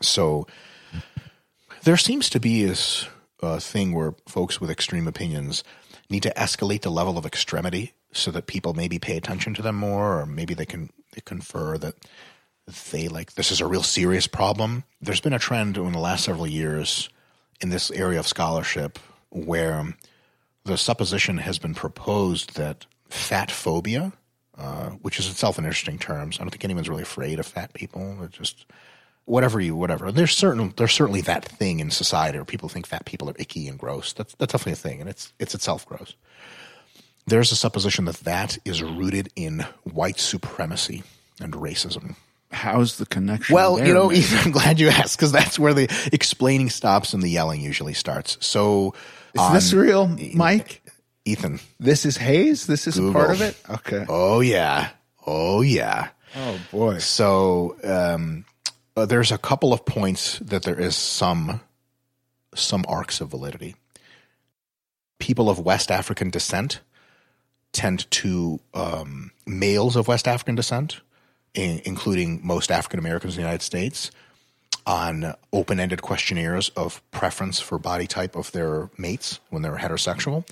[0.00, 0.46] so.
[1.84, 3.06] There seems to be this
[3.42, 5.64] uh, thing where folks with extreme opinions
[6.08, 9.74] need to escalate the level of extremity so that people maybe pay attention to them
[9.74, 11.96] more, or maybe they can they confer that
[12.92, 14.84] they like this is a real serious problem.
[15.00, 17.08] There's been a trend in the last several years
[17.60, 18.98] in this area of scholarship
[19.30, 19.96] where
[20.64, 24.12] the supposition has been proposed that fat phobia,
[24.56, 27.46] uh, which is itself an interesting term, so I don't think anyone's really afraid of
[27.46, 28.16] fat people.
[28.18, 28.66] They're just
[29.24, 30.10] whatever you whatever.
[30.10, 33.68] There's certain there's certainly that thing in society where people think fat people are icky
[33.68, 34.12] and gross.
[34.12, 36.14] That's that's definitely a thing, and it's it's itself gross.
[37.26, 41.04] There's a supposition that that is rooted in white supremacy
[41.40, 42.16] and racism.
[42.50, 43.54] How's the connection?
[43.54, 44.12] Well, there, you know.
[44.12, 47.94] Ethan, I'm glad you asked because that's where the explaining stops and the yelling usually
[47.94, 48.36] starts.
[48.44, 48.94] So,
[49.34, 50.81] is this real, Mike?
[51.24, 52.66] Ethan, This is HAES.
[52.66, 53.56] This is a part of it.
[53.70, 54.04] Okay.
[54.08, 54.90] oh yeah,
[55.26, 56.08] oh yeah.
[56.34, 56.98] Oh boy.
[56.98, 58.44] So um,
[58.96, 61.60] uh, there's a couple of points that there is some
[62.54, 63.76] some arcs of validity.
[65.18, 66.80] People of West African descent
[67.72, 71.00] tend to um, males of West African descent,
[71.54, 74.10] in, including most African Americans in the United States,
[74.86, 80.46] on open ended questionnaires of preference for body type of their mates when they're heterosexual,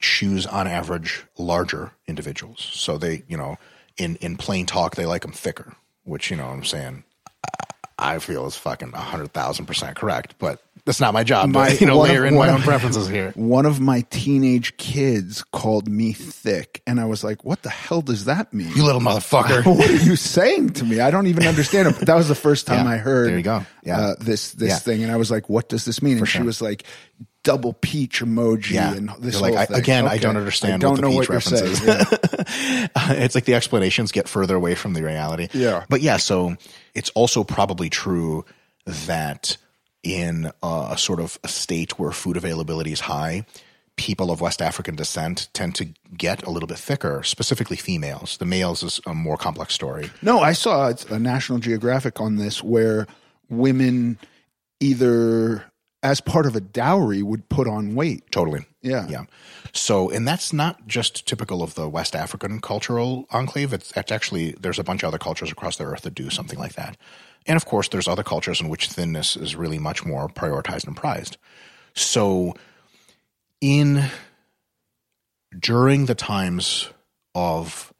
[0.00, 2.60] choose on average larger individuals.
[2.72, 3.56] So they, you know,
[3.96, 7.04] in, in plain talk, they like them thicker, which, you know what I'm saying,
[7.98, 11.50] I feel is fucking 100,000% correct, but that's not my job.
[11.50, 13.32] My- you know, one of- layer in my of- own preferences here.
[13.36, 18.00] One of my teenage kids called me thick, and I was like, "What the hell
[18.02, 19.64] does that mean?" You little motherfucker.
[19.76, 21.00] what are you saying to me?
[21.00, 21.96] I don't even understand it.
[21.98, 23.66] But that was the first time Yeah, I heard there you go.
[23.84, 24.00] Yeah.
[24.00, 24.76] uh, this this Yeah.
[24.78, 26.46] thing, and I was like, "What does this mean?" And she sure.
[26.46, 26.84] was like,
[27.44, 28.94] "Double peach emoji," Yeah.
[28.94, 31.28] and this like, I- again, I don't understand I don't what the know peach what
[31.28, 31.96] you're reference saying.
[31.96, 32.46] is.
[32.60, 33.12] Yeah.
[33.12, 35.48] it's like the explanations get further away from the reality.
[35.52, 35.84] Yeah.
[35.88, 36.56] But yeah, so
[36.94, 38.44] it's also probably true
[38.86, 39.56] that
[40.02, 43.44] in a sort of a state where food availability is high,
[43.96, 48.38] people of West African descent tend to get a little bit thicker, specifically females.
[48.38, 50.10] The males is a more complex story.
[50.22, 53.06] No, I saw it's a National Geographic on this where
[53.50, 54.18] women
[54.80, 55.64] either
[56.02, 58.24] as part of a dowry would put on weight.
[58.30, 58.64] Totally.
[58.80, 59.06] Yeah.
[59.06, 59.24] Yeah.
[59.74, 63.74] So, and that's not just typical of the West African cultural enclave.
[63.74, 66.58] It's, it's actually, there's a bunch of other cultures across the earth that do something
[66.58, 66.96] like that.
[67.46, 70.96] And of course, there's other cultures in which thinness is really much more prioritized and
[70.96, 71.36] prized.
[71.94, 72.54] So,
[73.60, 74.04] in
[75.58, 76.88] during the times
[77.34, 77.92] of,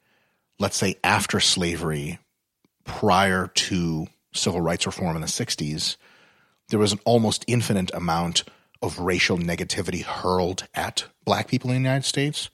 [0.58, 2.18] let's say, after slavery,
[2.84, 5.96] prior to civil rights reform in the 60s,
[6.68, 8.44] there was an almost infinite amount
[8.82, 12.50] of racial negativity hurled at black people in the United States.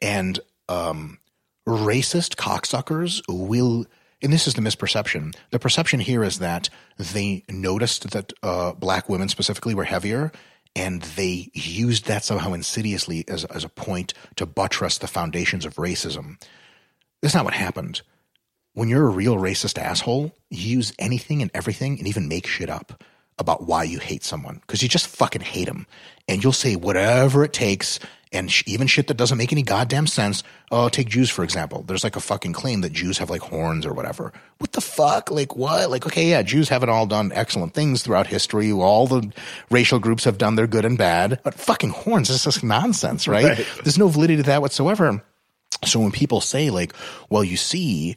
[0.00, 1.18] And um,
[1.66, 3.86] racist cocksuckers will,
[4.22, 5.34] and this is the misperception.
[5.50, 10.32] The perception here is that they noticed that uh, black women specifically were heavier,
[10.74, 15.74] and they used that somehow insidiously as, as a point to buttress the foundations of
[15.74, 16.40] racism.
[17.20, 18.02] That's not what happened.
[18.74, 22.70] When you're a real racist asshole, you use anything and everything and even make shit
[22.70, 23.04] up
[23.38, 25.86] about why you hate someone because you just fucking hate them.
[26.28, 27.98] And you'll say whatever it takes
[28.32, 30.42] and sh- even shit that doesn't make any goddamn sense.
[30.70, 31.82] Oh, take Jews, for example.
[31.82, 34.32] There's like a fucking claim that Jews have like horns or whatever.
[34.58, 35.30] What the fuck?
[35.30, 35.90] Like what?
[35.90, 38.72] Like, okay, yeah, Jews haven't all done excellent things throughout history.
[38.72, 39.30] All the
[39.70, 41.40] racial groups have done their good and bad.
[41.42, 43.44] But fucking horns is just nonsense, right?
[43.44, 43.66] Right.
[43.84, 45.22] There's no validity to that whatsoever.
[45.84, 46.94] So when people say like,
[47.28, 48.16] well, you see,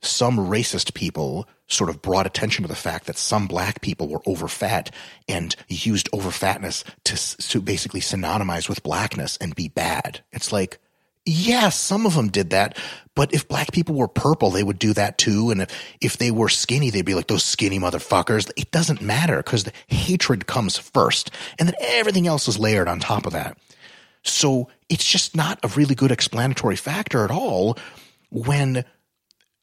[0.00, 4.20] some racist people sort of brought attention to the fact that some black people were
[4.20, 4.90] overfat
[5.28, 10.22] and used overfatness to, to basically synonymize with blackness and be bad.
[10.32, 10.78] It's like,
[11.24, 12.76] yeah, some of them did that,
[13.14, 15.50] but if black people were purple, they would do that too.
[15.50, 18.50] And if, if they were skinny, they'd be like those skinny motherfuckers.
[18.56, 22.98] It doesn't matter because the hatred comes first and then everything else is layered on
[22.98, 23.56] top of that.
[24.24, 27.78] So it's just not a really good explanatory factor at all
[28.30, 28.84] when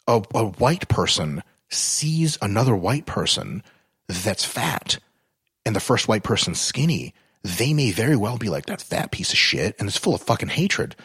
[0.07, 3.63] a, a white person sees another white person
[4.07, 4.99] that's fat
[5.65, 7.13] and the first white person's skinny,
[7.43, 9.75] they may very well be like, that fat piece of shit.
[9.79, 10.95] And it's full of fucking hatred.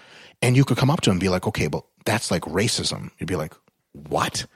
[0.43, 3.11] And you could come up to him and be like, okay, but that's like racism.
[3.19, 3.55] You'd be like,
[3.93, 4.47] what?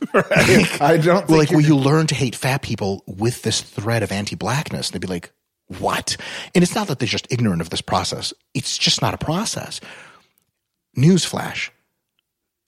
[0.14, 4.36] I don't like, will you learn to hate fat people with this thread of anti
[4.36, 4.90] blackness?
[4.90, 5.32] They'd be like,
[5.78, 6.16] what?
[6.54, 8.32] And it's not that they're just ignorant of this process.
[8.54, 9.80] It's just not a process.
[10.96, 11.70] Newsflash.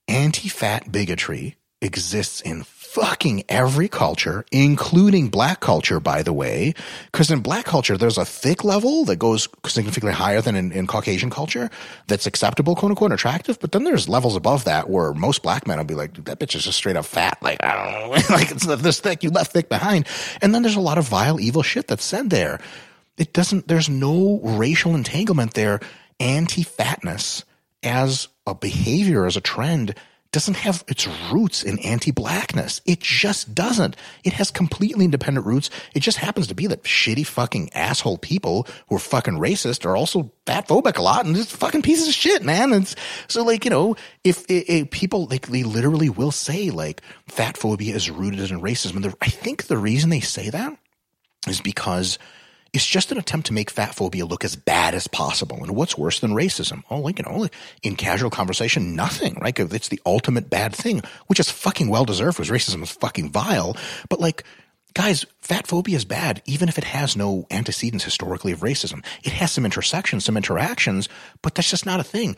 [0.09, 6.75] Anti-fat bigotry exists in fucking every culture, including black culture, by the way.
[7.13, 10.89] Because in black culture, there's a thick level that goes significantly higher than in, in,
[10.89, 11.71] Caucasian culture
[12.09, 13.61] that's acceptable, quote unquote, attractive.
[13.61, 16.57] But then there's levels above that where most black men will be like, that bitch
[16.57, 17.39] is just straight up fat.
[17.43, 18.11] Like, I don't know.
[18.35, 20.09] like, it's this thick, you left thick behind.
[20.43, 22.59] And then there's a lot of vile, evil shit that's said there.
[23.17, 25.79] It doesn't, there's no racial entanglement there.
[26.19, 27.45] Anti fatness
[27.85, 29.95] as a behavior, as a trend,
[30.33, 32.81] doesn't have its roots in anti-blackness.
[32.87, 33.97] It just doesn't.
[34.23, 35.71] It has completely independent roots.
[35.93, 39.97] It just happens to be that shitty fucking asshole people who are fucking racist are
[39.97, 42.73] also fat phobic a lot and just fucking pieces of shit, man.
[42.73, 42.93] And
[43.27, 47.95] so like, you know, if, if people like they literally will say like fat phobia
[47.95, 48.97] is rooted in racism.
[49.05, 50.77] And I think the reason they say that
[51.49, 52.19] is because
[52.73, 55.63] it's just an attempt to make fat phobia look as bad as possible.
[55.63, 56.83] And what's worse than racism?
[56.91, 57.49] Oh, like, you know,
[57.83, 59.59] in casual conversation, nothing, right?
[59.59, 63.77] It's the ultimate bad thing, which is fucking well deserved because racism is fucking vile.
[64.09, 64.45] But like,
[64.95, 69.05] guys, fat phobia is bad, even if it has no antecedents historically of racism.
[69.25, 71.09] It has some intersections, some interactions,
[71.43, 72.37] but that's just not a thing.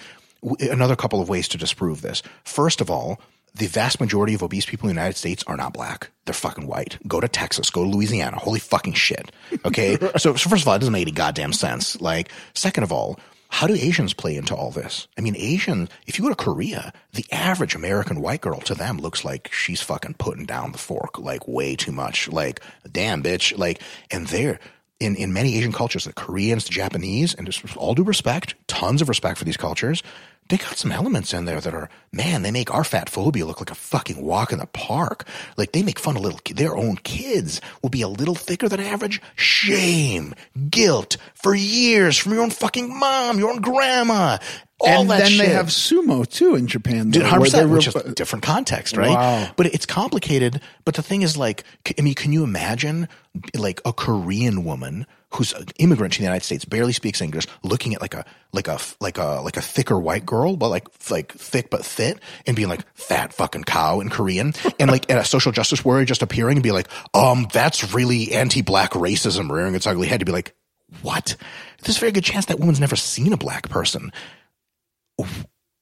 [0.61, 2.22] Another couple of ways to disprove this.
[2.45, 3.20] First of all,
[3.55, 6.11] the vast majority of obese people in the United States are not black.
[6.24, 6.98] They're fucking white.
[7.07, 8.38] Go to Texas, go to Louisiana.
[8.38, 9.30] Holy fucking shit.
[9.64, 9.98] Okay.
[10.16, 12.00] so, so first of all, it doesn't make any goddamn sense.
[12.00, 13.18] Like, second of all,
[13.53, 15.09] how do Asians play into all this?
[15.18, 18.96] I mean, Asian, if you go to Korea, the average American white girl to them
[18.96, 22.28] looks like she's fucking putting down the fork, like way too much.
[22.28, 23.57] Like, damn, bitch.
[23.59, 24.59] Like, and they're,
[25.05, 29.03] in, in many Asian cultures, the Koreans, the Japanese, and just all due respect, tons
[29.03, 30.03] of respect for these cultures,
[30.48, 33.61] they got some elements in there that are, man, they make our fat phobia look
[33.61, 35.24] like a fucking walk in the park.
[35.57, 38.80] Like they make fun of little, their own kids will be a little thicker than
[38.80, 39.22] average.
[39.36, 40.34] Shame,
[40.68, 44.38] guilt for years from your own fucking mom, your own grandma.
[44.83, 45.47] All and then shit.
[45.47, 47.11] they have sumo too in Japan.
[47.11, 49.11] though, Dude, where 100%, they is a different context, right?
[49.11, 49.51] Wow.
[49.57, 50.61] But it's complicated.
[50.85, 51.62] But the thing is, like,
[51.97, 53.09] I mean, can you imagine,
[53.55, 57.95] like, a Korean woman who's an immigrant to the United States, barely speaks English, looking
[57.95, 61.33] at like a like a like a like a thicker white girl, but like like
[61.33, 65.24] thick but fit, and being like fat fucking cow in Korean, and like at a
[65.24, 69.87] social justice warrior just appearing and be like, um, that's really anti-black racism rearing its
[69.87, 70.55] ugly head to be like,
[71.03, 71.37] what?
[71.83, 74.12] There's a very good chance that woman's never seen a black person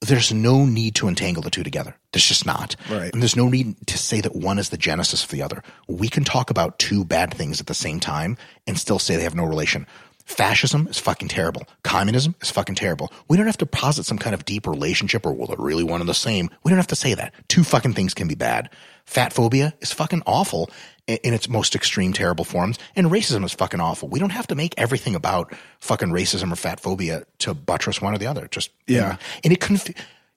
[0.01, 1.95] there's no need to entangle the two together.
[2.11, 2.75] There's just not.
[2.89, 3.13] Right.
[3.13, 5.63] And there's no need to say that one is the genesis of the other.
[5.87, 9.23] We can talk about two bad things at the same time and still say they
[9.23, 9.85] have no relation.
[10.25, 11.63] Fascism is fucking terrible.
[11.83, 13.11] Communism is fucking terrible.
[13.27, 15.99] We don't have to posit some kind of deep relationship or, well, they're really one
[15.99, 16.49] and the same.
[16.63, 17.33] We don't have to say that.
[17.47, 18.69] Two fucking things can be bad.
[19.05, 20.69] Fat phobia is fucking awful
[21.07, 22.77] in its most extreme, terrible forms.
[22.95, 24.07] And racism is fucking awful.
[24.07, 28.13] We don't have to make everything about fucking racism or fat phobia to buttress one
[28.13, 28.47] or the other.
[28.47, 29.17] Just, Yeah.
[29.43, 29.93] And it conf-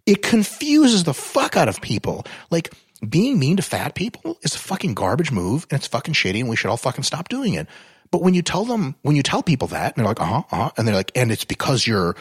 [0.07, 2.27] it confuses the fuck out of people.
[2.51, 2.73] Like,
[3.09, 6.49] being mean to fat people is a fucking garbage move and it's fucking shitty and
[6.49, 7.67] we should all fucking stop doing it.
[8.11, 10.43] But when you tell them, when you tell people that, and they're like, uh huh,
[10.51, 12.17] uh huh, and they're like, and it's because you're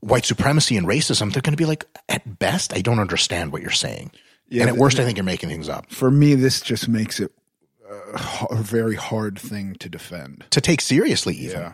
[0.00, 3.62] white supremacy and racism, they're going to be like, at best, I don't understand what
[3.62, 4.10] you're saying.
[4.48, 5.90] Yeah, and at worst, I think you're making things up.
[5.90, 7.32] For me, this just makes it
[8.50, 10.44] a very hard thing to defend.
[10.50, 11.60] To take seriously, even.
[11.60, 11.72] Yeah.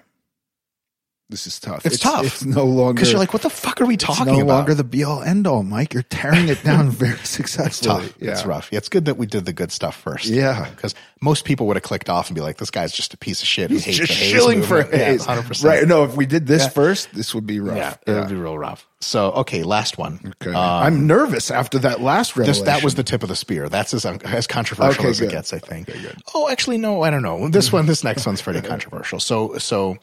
[1.29, 1.85] This is tough.
[1.85, 2.25] It's tough.
[2.25, 4.47] It's no longer Because you're like, what the fuck are we talking no about?
[4.47, 5.93] No longer the be all end all, Mike.
[5.93, 8.07] You're tearing it down very It's successfully.
[8.07, 8.15] tough.
[8.21, 8.31] Yeah.
[8.31, 8.69] It's rough.
[8.71, 10.27] Yeah, it's good that we did the good stuff first.
[10.27, 10.71] Yeah.
[10.71, 13.43] Because most people would have clicked off and be like, this guy's just a piece
[13.43, 13.73] of shit.
[13.73, 15.01] He's just HAES shilling for movement.
[15.01, 15.27] Yeah, HAES.
[15.27, 15.65] 100%.
[15.65, 15.89] Right.
[15.89, 16.69] No, if we did this Yeah.
[16.69, 17.77] first, this would be rough.
[17.77, 18.87] Yeah, it would be real rough.
[19.01, 20.33] So, okay, last one.
[20.41, 20.57] Okay.
[20.57, 23.69] I'm nervous after that last Um, This, that was the tip of the spear.
[23.69, 25.91] That's as, as controversial Okay, as it gets, I think.
[26.37, 27.49] Oh, actually, no, I don't know.
[27.49, 29.19] This one, this next one's pretty controversial.
[29.19, 29.97] So, so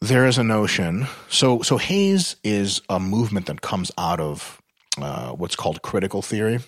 [0.00, 1.06] there is a notion.
[1.28, 4.60] So, so HAES is a movement that comes out of
[5.00, 6.60] uh, what's called critical theory.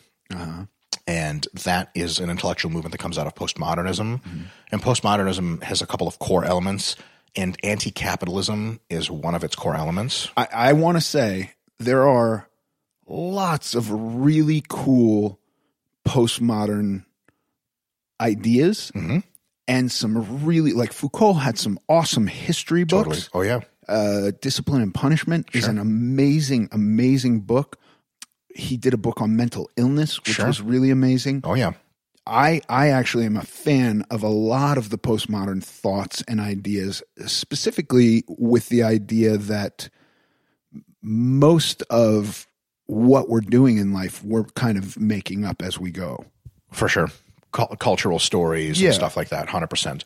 [1.07, 4.21] And that is an intellectual movement that comes out of postmodernism.
[4.71, 6.97] And postmodernism has a couple of core elements,
[7.35, 10.29] and anti capitalism is one of its core elements.
[10.37, 12.49] I, I want to say there are
[13.09, 15.41] lots of really cool
[16.07, 17.05] postmodern
[18.21, 19.19] ideas Mm-hmm.
[19.71, 23.31] And some really like Foucault had some awesome history books.
[23.33, 23.61] Oh, yeah.
[23.89, 27.79] Uh, Discipline and Punishment is an amazing, amazing book.
[28.55, 30.47] He did a book on mental illness, which Sure.
[30.47, 31.41] was really amazing.
[31.45, 31.73] Oh, yeah.
[32.27, 37.03] I I actually am a fan of a lot of the postmodern thoughts and ideas,
[37.27, 39.89] specifically with the idea that
[41.03, 42.47] most of
[42.87, 46.25] what we're doing in life we're kind of making up as we go.
[46.73, 47.09] for sure.
[47.53, 48.89] Cul- cultural stories Yeah.
[48.89, 50.05] and stuff like that, hundred percent.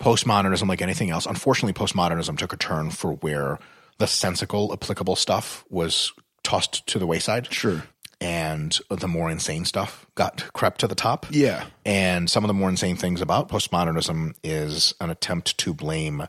[0.00, 3.58] postmodernism, like anything else, unfortunately, postmodernism took a turn for where
[3.98, 6.12] the sensical, applicable stuff was
[6.42, 7.52] tossed to the wayside.
[7.52, 7.84] Sure.
[8.20, 11.26] And the more insane stuff got crept to the top.
[11.30, 11.66] Yeah.
[11.84, 16.26] And some of the more insane things about postmodernism is an attempt to blame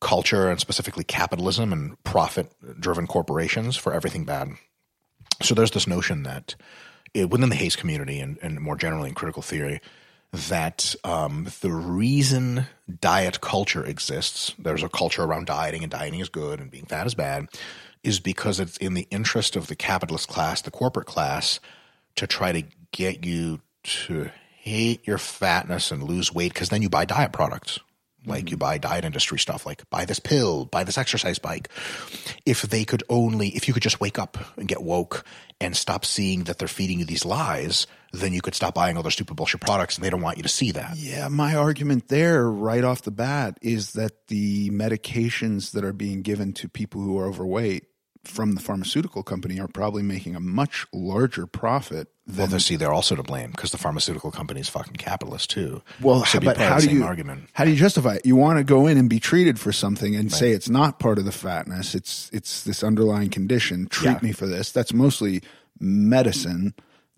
[0.00, 2.50] culture and specifically capitalism and profit
[2.80, 4.52] driven corporations for everything bad.
[5.42, 6.54] So there's this notion that
[7.14, 9.80] it, within the HAES community and, and more generally in critical theory,
[10.32, 12.66] that um, the reason
[13.00, 17.06] diet culture exists, there's a culture around dieting and dieting is good and being fat
[17.06, 17.46] is bad,
[18.02, 21.60] is because it's in the interest of the capitalist class, the corporate class,
[22.16, 26.88] to try to get you to hate your fatness and lose weight because then you
[26.88, 27.78] buy diet products.
[28.24, 28.60] Like you mm-hmm.
[28.60, 31.68] buy diet industry stuff, like buy this pill, buy this exercise bike.
[32.46, 35.24] If they could only, if you could just wake up and get woke
[35.60, 39.02] and stop seeing that they're feeding you these lies, then you could stop buying all
[39.02, 40.96] their stupid bullshit products and they don't want you to see that.
[40.96, 46.22] Yeah, my argument there right off the bat is that the medications that are being
[46.22, 47.86] given to people who are overweight
[48.24, 52.76] from the pharmaceutical company are probably making a much larger profit Well, than they see
[52.76, 55.82] they're also to blame because the pharmaceutical company is fucking capitalist too.
[56.00, 57.48] Well, so but how do you argument?
[57.52, 58.26] how do you justify it?
[58.26, 61.18] You want to go in and be treated for something and say it's not part
[61.18, 61.94] of the fatness.
[61.96, 63.86] It's it's this underlying condition.
[63.88, 64.18] Treat Yeah.
[64.22, 64.70] me for this.
[64.70, 65.42] That's mostly
[65.80, 66.74] medicine.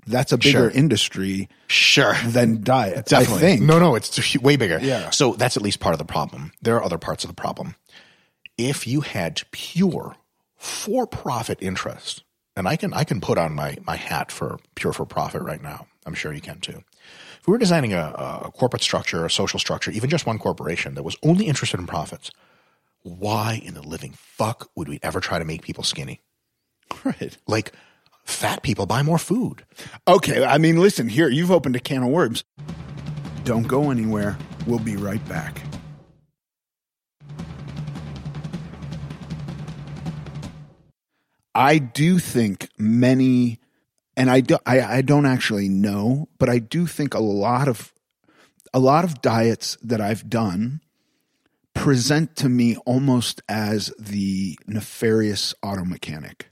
[0.07, 0.71] That's a bigger Sure.
[0.71, 2.15] industry Sure.
[2.27, 3.07] than diet.
[3.07, 3.59] Definitely.
[3.61, 4.79] No, no, it's way bigger.
[4.83, 5.11] Yeah.
[5.11, 6.53] So that's at least part of the problem.
[6.63, 7.75] There are other parts of the problem.
[8.59, 10.17] If you had pure
[10.65, 12.25] for-profit interest,
[12.57, 15.63] and I can I can put on my my hat for pure for profit right
[15.63, 15.87] now.
[16.07, 16.83] I'm sure you can too.
[17.41, 20.95] If we were designing a, a corporate structure, a social structure, even just one corporation
[20.95, 22.31] that was only interested in profits,
[23.03, 26.23] why in the living fuck would we ever try to make people skinny?
[27.05, 27.37] Right.
[27.47, 27.73] Like
[28.25, 29.65] fat people buy more food.
[30.09, 30.45] Okay.
[30.45, 31.29] I mean, listen here.
[31.29, 32.45] You've opened a can of worms.
[33.45, 34.39] Don't go anywhere.
[34.67, 35.64] We'll be right back.
[41.55, 43.61] I do think many,
[44.17, 47.93] and I, do, I, I don't actually know, but I do think a lot of
[48.73, 50.81] a lot of diets that I've done
[51.75, 56.49] present to me almost as the nefarious auto mechanic.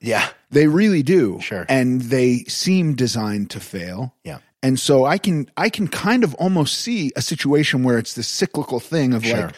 [0.00, 0.28] Yeah.
[0.50, 1.40] They really do.
[1.40, 1.66] Sure.
[1.68, 4.14] And they seem designed to fail.
[4.22, 4.38] Yeah.
[4.62, 8.28] And so I can I can kind of almost see a situation where it's this
[8.28, 9.46] cyclical thing of Sure.
[9.46, 9.54] like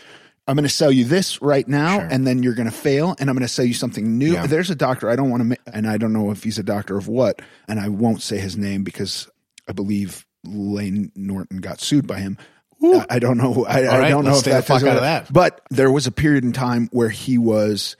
[0.46, 2.08] I'm going to sell you this right now Sure.
[2.10, 4.32] and then you're going to fail and I'm going to sell you something new.
[4.34, 4.46] Yeah.
[4.46, 6.62] There's a doctor I don't want to ma- and I don't know if he's a
[6.62, 9.28] doctor of what and I won't say his name because
[9.68, 12.38] I believe Lane Norton got sued by him.
[12.82, 13.64] I I don't know.
[13.66, 15.32] I, I don't know if that's fuck out of that.
[15.32, 17.96] But there was a period in time where he was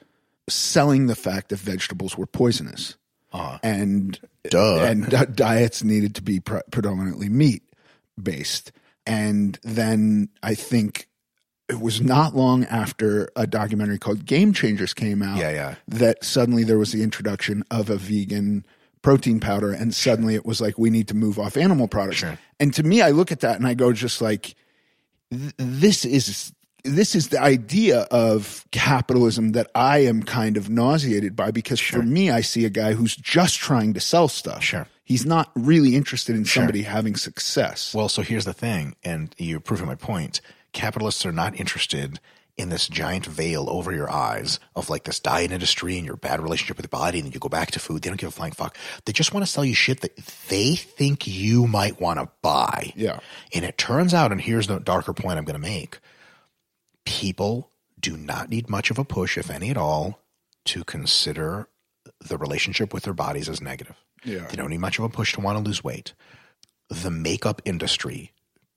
[0.49, 2.94] selling the fact that vegetables were poisonous,
[3.32, 3.59] uh-huh.
[3.64, 4.84] and Duh.
[4.84, 7.62] and di- diets needed to be pre- predominantly meat
[8.22, 8.70] based.
[9.07, 11.05] And then I think
[11.68, 15.38] it was not long after a documentary called Game Changers came out.
[15.38, 15.74] Yeah, yeah.
[15.88, 18.64] That suddenly there was the introduction of a vegan
[19.02, 22.18] protein powder, and suddenly it was like we need to move off animal products.
[22.18, 22.38] Sure.
[22.60, 24.54] And to me, I look at that and I go, just like
[25.30, 26.52] this is
[26.84, 32.02] this is the idea of capitalism that I am kind of nauseated by because for
[32.02, 34.62] me, I see a guy who's just trying to sell stuff.
[34.62, 34.86] Sure.
[35.04, 37.94] He's not really interested in somebody having success.
[37.94, 40.40] Well, so here's the thing, and you're proving my point.
[40.76, 42.20] Capitalists are not interested
[42.58, 46.38] in this giant veil over your eyes of like this diet industry and your bad
[46.38, 48.02] relationship with your body, and then you go back to food.
[48.02, 48.76] They don't give a flying fuck.
[49.06, 50.16] They just want to sell you shit that
[50.48, 52.92] they think you might want to buy.
[52.94, 53.20] Yeah.
[53.54, 55.98] And it turns out, and here's the darker point I'm going to make
[57.06, 60.20] people do not need much of a push, if any at all,
[60.66, 61.68] to consider
[62.20, 63.96] the relationship with their bodies as negative.
[64.24, 64.46] Yeah.
[64.46, 66.12] They don't need much of a push to want to lose weight.
[66.90, 68.32] The makeup industry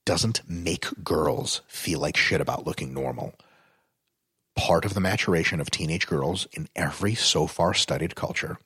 [0.05, 3.35] doesn't make girls feel like shit about looking normal.
[4.55, 8.57] Part of the maturation of teenage girls in every so far studied culture,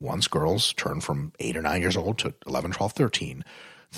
[0.00, 3.44] once girls turn from 8 or 9 years old to 11, 12, 13,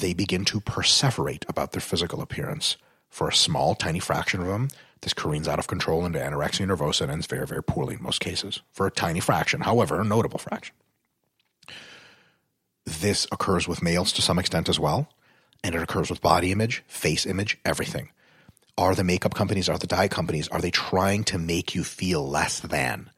[0.00, 2.76] they begin to perseverate about their physical appearance.
[3.08, 4.68] For a small, tiny fraction of them,
[5.02, 8.20] this careens out of control into anorexia nervosa and ends very, very poorly in most
[8.20, 8.62] cases.
[8.72, 10.74] For a tiny fraction, however, a notable fraction.
[12.84, 15.08] This occurs with males to some extent as well,
[15.62, 18.10] and it occurs with body image, face image, everything.
[18.78, 22.28] Are the makeup companies, are the diet companies, are they trying to make you feel
[22.28, 23.10] less than?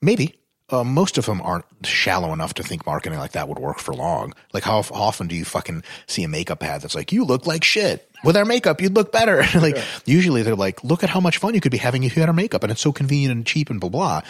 [0.00, 0.38] Maybe.
[0.70, 3.92] Uh, most of them aren't shallow enough to think marketing like that would work for
[3.92, 4.32] long.
[4.54, 7.62] Like, how often do you fucking see a makeup ad that's like, you look like
[7.62, 8.08] shit.
[8.24, 9.42] With our makeup, you'd look better.
[9.60, 9.76] like,
[10.06, 12.28] usually they're like, look at how much fun you could be having if you had
[12.28, 14.20] our makeup, and it's so convenient and cheap and blah, blah.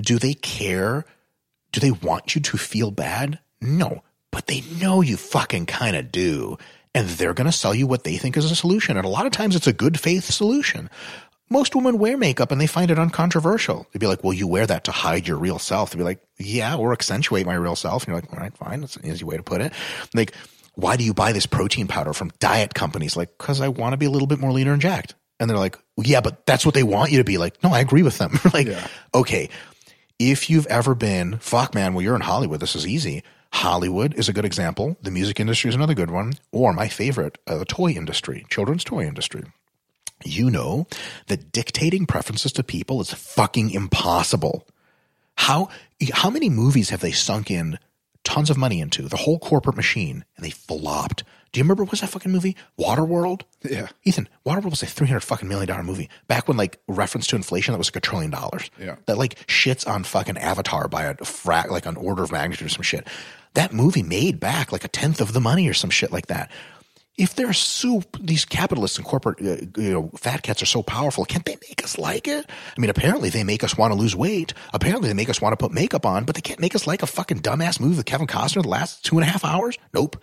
[0.00, 1.04] Do they care?
[1.72, 3.38] Do they want you to feel bad?
[3.60, 6.56] No, but they know you fucking kind of do.
[6.96, 8.96] And they're going to sell you what they think is a solution.
[8.96, 10.88] And a lot of times it's a good faith solution.
[11.50, 13.86] Most women wear makeup and they find it uncontroversial.
[13.92, 15.90] They'd be like, well, you wear that to hide your real self.
[15.90, 18.02] They'd be like, yeah, or accentuate my real self.
[18.04, 18.80] And you're like, all right, fine.
[18.80, 19.74] That's an easy way to put it.
[20.14, 20.32] Like,
[20.74, 23.14] why do you buy this protein powder from diet companies?
[23.14, 25.14] Like, cause I want to be a little bit more leaner and jacked.
[25.38, 27.36] And they're like, yeah, but that's what they want you to be.
[27.36, 28.40] Like, no, I agree with them.
[28.54, 28.86] like, Yeah.
[29.14, 29.50] okay,
[30.18, 32.58] if you've ever been, fuck man, well, you're in Hollywood.
[32.60, 33.22] This is easy.
[33.56, 34.98] Hollywood is a good example.
[35.00, 36.34] The music industry is another good one.
[36.52, 39.44] Or my favorite, uh, the toy industry, children's toy industry.
[40.24, 40.86] You know
[41.28, 44.66] that dictating preferences to people is fucking impossible.
[45.36, 45.70] How
[46.12, 47.78] how many movies have they sunk in
[48.24, 51.24] tons of money into the whole corporate machine and they flopped?
[51.52, 53.42] Do you remember what was that fucking movie Waterworld?
[53.62, 53.88] Yeah.
[54.04, 57.36] Ethan, Waterworld was a three hundred fucking million dollar movie back when like reference to
[57.36, 58.70] inflation that was like a trillion dollars.
[58.78, 58.96] Yeah.
[59.06, 62.70] that like shits on fucking Avatar by a frac like an order of magnitude or
[62.70, 63.06] some shit.
[63.56, 66.50] That movie made back like a tenth of the money or some shit like that.
[67.16, 71.24] If they're soup, these capitalists and corporate, uh, you know, fat cats are so powerful.
[71.24, 72.44] Can't they make us like it?
[72.46, 74.52] I mean, apparently they make us want to lose weight.
[74.74, 77.02] Apparently they make us want to put makeup on, but they can't make us like
[77.02, 79.78] a fucking dumbass movie with Kevin Costner the last two and a half hours.
[79.94, 80.22] Nope.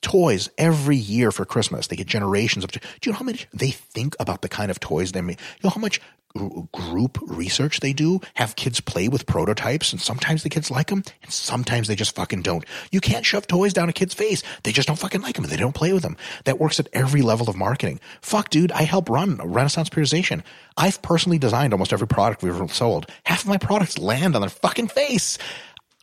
[0.00, 1.86] Toys every year for Christmas.
[1.86, 2.72] They get generations of.
[2.72, 5.38] Do you know how much they think about the kind of toys they make?
[5.38, 6.00] You know how much
[6.72, 8.20] group research they do?
[8.34, 12.14] Have kids play with prototypes, and sometimes the kids like them, and sometimes they just
[12.14, 12.64] fucking don't.
[12.90, 14.42] You can't shove toys down a kid's face.
[14.62, 15.46] They just don't fucking like them.
[15.46, 16.16] They don't play with them.
[16.44, 18.00] That works at every level of marketing.
[18.20, 18.72] Fuck, dude.
[18.72, 20.42] I help run Renaissance Periodization.
[20.76, 23.06] I've personally designed almost every product we've ever sold.
[23.24, 25.38] Half of my products land on their fucking face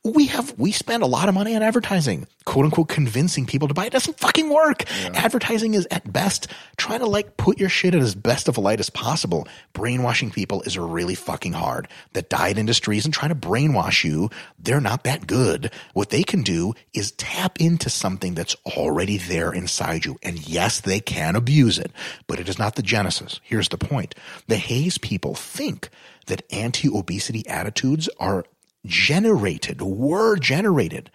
[0.03, 3.73] we have we spend a lot of money on advertising, quote unquote, convincing people to
[3.73, 3.85] buy.
[3.85, 4.85] It doesn't fucking work.
[5.15, 6.47] Advertising is at best
[6.77, 9.47] trying to like put your shit in as best of a light as possible.
[9.73, 11.87] Brainwashing people is really fucking hard.
[12.13, 14.29] The diet industry isn't trying to brainwash you.
[14.57, 15.71] They're not that good.
[15.93, 20.17] What they can do is tap into something that's already there inside you.
[20.23, 21.91] And yes, they can abuse it,
[22.27, 23.41] but it is not the genesis.
[23.43, 24.15] Here's the point.
[24.47, 25.89] The HAES people think
[26.27, 28.45] that anti-obesity attitudes are
[28.85, 31.11] generated, were generated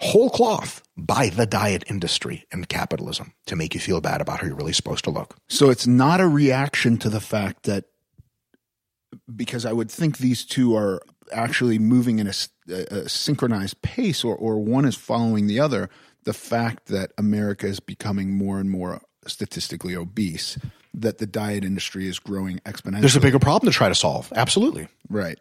[0.00, 4.46] whole cloth by the diet industry and capitalism to make you feel bad about how
[4.46, 5.36] you're really supposed to look.
[5.48, 7.84] So it's not a reaction to the fact that
[9.34, 14.58] because I would think these two are actually moving in a synchronized pace, or or
[14.58, 15.88] one is following the other.
[16.24, 20.58] The fact that America is becoming more and more statistically obese,
[20.92, 23.00] that the diet industry is growing exponentially.
[23.00, 24.32] There's a bigger problem to try to solve.
[24.34, 24.88] Absolutely.
[25.08, 25.38] right.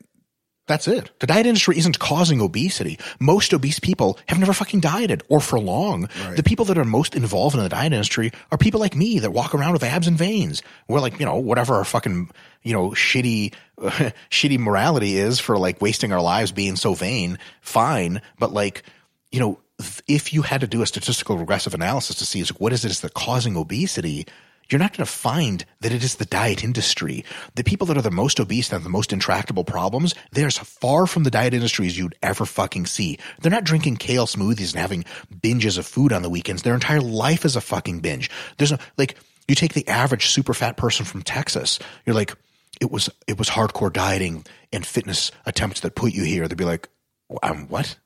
[0.67, 1.11] That's it.
[1.19, 2.99] The diet industry isn't causing obesity.
[3.19, 6.09] Most obese people have never fucking dieted or for long.
[6.35, 9.31] The people that are most involved in the diet industry are people like me that
[9.31, 10.61] walk around with abs and veins.
[10.89, 12.29] We're like, you know, whatever our fucking,
[12.63, 18.21] you know, shitty, shitty morality is for like wasting our lives being so vain, fine.
[18.37, 18.83] But like,
[19.31, 19.59] you know,
[20.07, 22.89] if you had to do a statistical regressive analysis to see is what is it
[22.89, 24.25] that's causing obesity,
[24.69, 27.23] you're not going to find that it is the diet industry.
[27.55, 31.07] The people that are the most obese have the most intractable problems, they're as far
[31.07, 33.17] from the diet industry as you'd ever fucking see.
[33.41, 36.63] They're not drinking kale smoothies and having binges of food on the weekends.
[36.63, 38.29] Their entire life is a fucking binge.
[38.57, 42.35] There's like, you take the average super fat person from Texas, you're like,
[42.81, 46.47] it was, it was hardcore dieting and fitness attempts that put you here.
[46.47, 46.89] They'd be like,
[47.41, 47.97] um, what?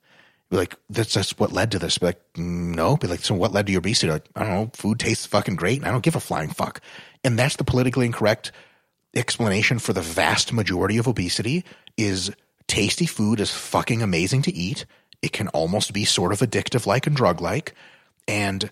[0.51, 1.97] Be like that's that's what led to this.
[1.97, 2.97] Be like, "Mm, no.
[2.97, 4.11] Be like, so what led to your obesity?
[4.11, 4.71] Like, I don't know.
[4.73, 6.81] Food tastes fucking great, and I don't give a flying fuck.
[7.23, 8.51] And that's the politically incorrect
[9.15, 11.63] explanation for the vast majority of obesity
[11.97, 12.31] is
[12.67, 14.85] tasty food is fucking amazing to eat.
[15.21, 17.73] It can almost be sort of addictive like and drug like.
[18.27, 18.71] And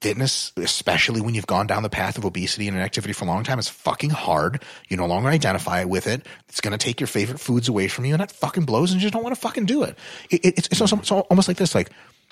[0.00, 3.44] fitness, especially when you've gone down the path of obesity and inactivity for a long
[3.44, 4.62] time, is fucking hard.
[4.88, 6.26] You no longer identify with it.
[6.48, 9.00] It's going to take your favorite foods away from you, and that fucking blows, and
[9.00, 9.98] you just don't want to fucking do it.
[10.30, 11.90] it, it it's, it's, also, it's almost like this: like,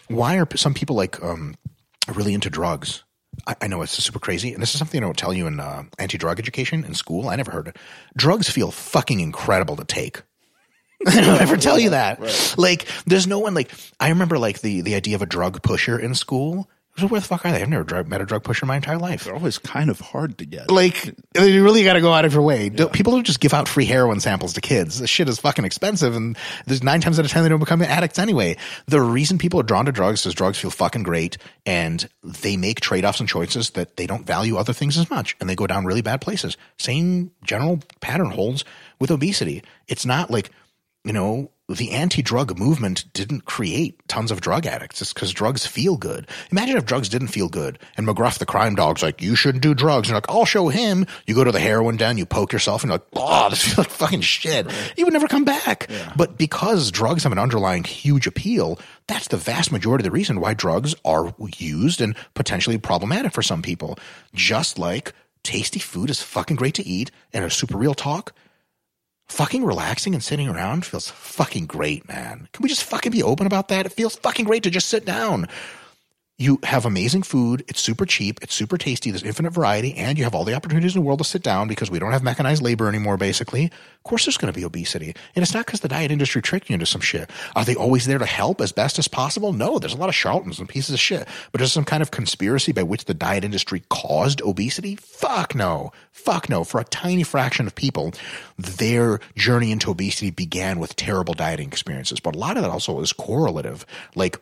[0.08, 1.56] why are some people like um,
[2.14, 3.02] really into drugs?
[3.46, 5.60] I, I know it's super crazy, and this is something I don't tell you in
[5.60, 7.28] uh, anti-drug education in school.
[7.28, 7.76] I never heard it.
[8.16, 10.22] Drugs feel fucking incredible to take.
[11.06, 12.20] I don't ever tell you that.
[12.56, 15.98] Like, there's no one like I remember like the the idea of a drug pusher
[15.98, 16.68] in school.
[16.96, 17.60] Like, Where the fuck are they?
[17.60, 19.24] I've never drug, met a drug pusher in my entire life.
[19.24, 20.70] They're always kind of hard to get.
[20.70, 22.68] Like, you really got to go out of your way.
[22.68, 25.00] Don't- People don't just give out free heroin samples to kids.
[25.00, 26.36] This shit is fucking expensive, and
[26.66, 28.56] there's nine times out of ten they don't become addicts anyway.
[28.86, 31.36] The reason people are drawn to drugs is drugs feel fucking great,
[31.66, 35.36] and they make trade offs and choices that they don't value other things as much,
[35.40, 36.56] and they go down really bad places.
[36.78, 38.64] Same general pattern holds
[39.00, 39.64] with obesity.
[39.88, 40.50] It's not like
[41.06, 45.00] you know, the anti-drug movement didn't create tons of drug addicts.
[45.00, 46.28] It's because drugs feel good.
[46.50, 49.74] Imagine if drugs didn't feel good and McGruff the crime dog's like, you shouldn't do
[49.74, 50.08] drugs.
[50.08, 51.06] And you're like, I'll show him.
[51.26, 53.78] You go to the heroin den, you poke yourself and you're like, oh, this feels
[53.78, 54.70] like fucking shit.
[54.96, 55.88] You would never come back.
[56.16, 60.40] But because drugs have an underlying huge appeal, that's the vast majority of the reason
[60.40, 63.98] why drugs are used and potentially problematic for some people.
[64.34, 68.34] Just like tasty food is fucking great to eat and a super real talk
[69.28, 72.48] fucking relaxing and sitting around feels fucking great, man.
[72.52, 73.86] Can we just fucking be open about that?
[73.86, 75.48] It feels fucking great to just sit down.
[76.36, 77.64] You have amazing food.
[77.68, 78.40] It's super cheap.
[78.42, 79.12] It's super tasty.
[79.12, 81.68] There's infinite variety, and you have all the opportunities in the world to sit down
[81.68, 83.66] because we don't have mechanized labor anymore, basically.
[83.66, 85.14] Of course, there's going to be obesity.
[85.36, 87.30] And it's not because the diet industry tricked you into some shit.
[87.54, 89.52] Are they always there to help as best as possible?
[89.52, 91.28] No, there's a lot of charlatans and pieces of shit.
[91.52, 94.96] But there's some kind of conspiracy by which the diet industry caused obesity?
[94.96, 95.92] Fuck no.
[96.10, 96.64] Fuck no.
[96.64, 98.12] For a tiny fraction of people,
[98.58, 102.18] their journey into obesity began with terrible dieting experiences.
[102.18, 103.86] But a lot of that also is correlative.
[104.16, 104.40] Like,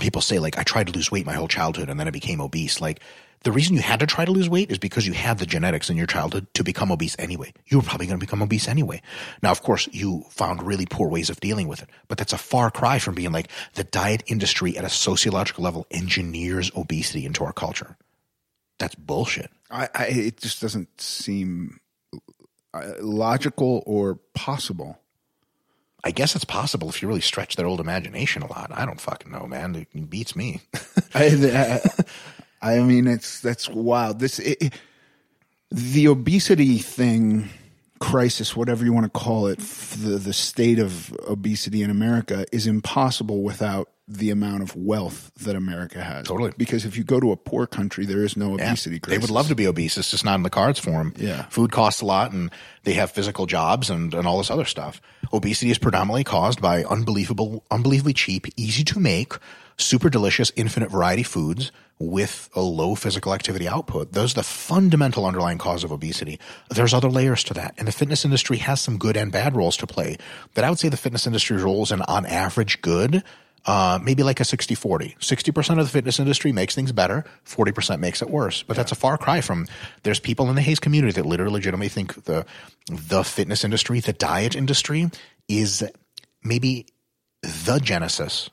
[0.00, 2.40] people say like I tried to lose weight my whole childhood and then I became
[2.40, 2.80] obese.
[2.80, 3.00] Like
[3.42, 5.88] the reason you had to try to lose weight is because you had the genetics
[5.88, 7.52] in your childhood to become obese anyway.
[7.66, 9.00] You were probably going to become obese anyway.
[9.42, 12.38] Now, of course, you found really poor ways of dealing with it, but that's a
[12.38, 17.44] far cry from being like the diet industry at a sociological level engineers obesity into
[17.44, 17.96] our culture.
[18.78, 19.50] That's bullshit.
[19.70, 21.80] I, I it just doesn't seem
[22.74, 24.98] uh, logical or possible.
[26.02, 28.70] I guess it's possible if you really stretch their old imagination a lot.
[28.72, 29.86] I don't fucking know, man.
[29.92, 30.60] It beats me.
[31.14, 31.80] I,
[32.62, 34.18] I, I mean, it's that's wild.
[34.18, 34.74] This it,
[35.70, 37.50] the obesity thing,
[38.00, 42.66] crisis, whatever you want to call it, the the state of obesity in America is
[42.66, 46.26] impossible without the amount of wealth that America has.
[46.26, 46.52] Totally.
[46.58, 48.64] because if you go to a poor country, there is no Yeah.
[48.66, 48.98] obesity.
[49.06, 49.96] They would love to be obese.
[49.96, 51.14] It's just not in the cards for them.
[51.16, 51.44] Yeah.
[51.50, 52.50] Food costs a lot and
[52.82, 55.00] they have physical jobs and, and all this other stuff.
[55.32, 59.34] Obesity is predominantly caused by unbelievable, unbelievably cheap, easy to make,
[59.76, 61.70] super delicious, infinite variety foods
[62.00, 64.12] with a low physical activity output.
[64.12, 66.40] Those are the fundamental underlying cause of obesity.
[66.70, 67.74] There's other layers to that.
[67.76, 70.16] And the fitness industry has some good and bad roles to play.
[70.54, 73.22] But I would say the fitness industry roles and on average good
[73.66, 75.16] uh, maybe like a 60 40.
[75.20, 78.62] 60% of the fitness industry makes things better, 40% makes it worse.
[78.62, 79.66] But that's a far cry from
[80.02, 82.46] there's people in the HAES community that literally legitimately think the
[82.88, 85.10] the fitness industry, the diet industry
[85.48, 85.84] is
[86.42, 86.86] maybe
[87.42, 88.48] the genesis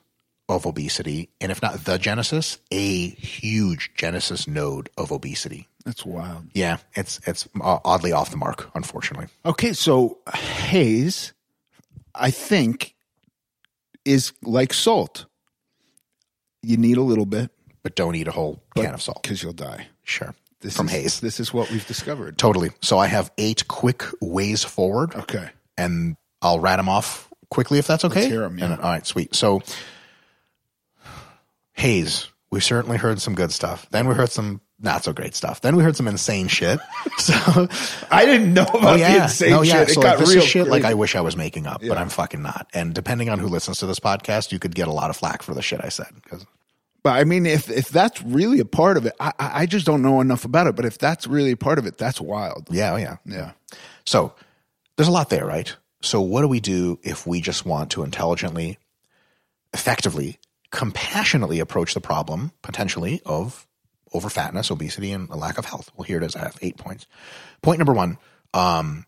[0.48, 5.68] of obesity, and if not the genesis, a huge genesis node of obesity.
[5.84, 6.46] That's wild.
[6.54, 9.26] Yeah, it's it's uh, oddly off the mark, unfortunately.
[9.44, 11.32] Okay, so HAES,
[12.14, 12.94] I think,
[14.04, 15.26] is like salt.
[16.62, 17.50] You need a little bit
[17.82, 19.22] But don't eat a whole can of salt.
[19.22, 19.86] because you'll die.
[20.02, 20.34] Sure.
[20.60, 21.20] This From is, HAES.
[21.20, 22.36] This is what we've discovered.
[22.36, 22.70] Totally.
[22.82, 25.14] So I have eight quick ways forward.
[25.14, 25.48] Okay.
[25.76, 28.28] and I'll rat them off quickly if that's okay.
[28.28, 28.64] hear 'em, yeah.
[28.72, 29.34] And- all right, sweet.
[29.36, 29.62] So,
[31.78, 33.88] HAES, we certainly heard some good stuff.
[33.90, 35.60] Then we heard some not so great stuff.
[35.60, 36.78] Then we heard some insane shit.
[37.18, 37.68] So,
[38.12, 39.84] I didn't know about oh yeah, the insane no, yeah.
[39.84, 39.94] shit.
[39.94, 40.84] So it like, got this real is shit like.
[40.84, 42.68] I wish I was making up, but I'm fucking not.
[42.72, 45.42] And depending on who listens to this podcast, you could get a lot of flack
[45.42, 46.06] for the shit I said.
[46.22, 46.46] Because
[47.02, 49.84] But I mean, if if that's really a part of it, I I I just
[49.84, 50.76] don't know enough about it.
[50.76, 52.68] But if that's really a part of it, that's wild.
[52.70, 53.16] yeah, oh yeah.
[53.26, 53.52] Yeah.
[54.06, 54.32] So
[54.96, 55.74] there's a lot there, right?
[56.02, 58.78] So what do we do if we just want to intelligently,
[59.74, 60.38] effectively,
[60.70, 63.66] compassionately approach the problem potentially of
[64.12, 65.90] over fatness, obesity, and a lack of health?
[65.96, 66.36] Well, here it is.
[66.36, 67.06] I have eight points.
[67.62, 68.18] Point number one,
[68.54, 69.06] um,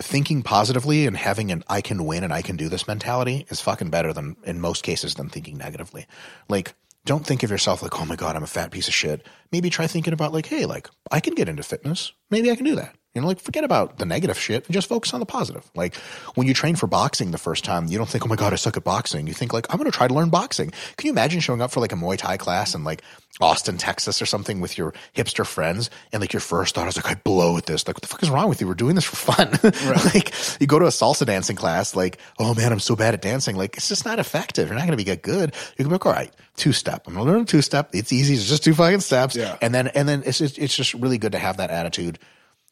[0.00, 3.60] thinking positively and having an I can win and I can do this mentality is
[3.60, 6.06] fucking better than in most cases than thinking negatively.
[6.48, 6.74] Like,
[7.04, 9.26] don't think of yourself like, oh my God, I'm a fat piece of shit.
[9.50, 12.12] Maybe try thinking about like, hey, like I can get into fitness.
[12.30, 12.94] Maybe I can do that.
[13.18, 15.68] You know, like forget about the negative shit and just focus on the positive.
[15.74, 15.96] Like
[16.36, 18.56] when you train for boxing the first time, you don't think, oh my God, I
[18.56, 19.26] suck at boxing.
[19.26, 20.70] You think like, I'm going to try to learn boxing.
[20.96, 23.02] Can you imagine showing up for like a Muay Thai class in like
[23.40, 25.90] Austin, Texas or something with your hipster friends?
[26.12, 27.88] And like your first thought is like, I blow at this.
[27.88, 28.68] Like, what the fuck is wrong with you?
[28.68, 29.50] We're doing this for fun.
[30.14, 33.22] like you go to a salsa dancing class, like, oh man, I'm so bad at
[33.22, 33.56] dancing.
[33.56, 34.68] Like it's just not effective.
[34.68, 35.56] You're not going to be get good.
[35.76, 37.02] You can be like, all right, two step.
[37.08, 37.90] I'm going to learn two step.
[37.94, 38.34] It's easy.
[38.34, 39.34] It's just two fucking steps.
[39.34, 39.56] Yeah.
[39.60, 42.20] And then, and then it's just, it's just really good to have that attitude.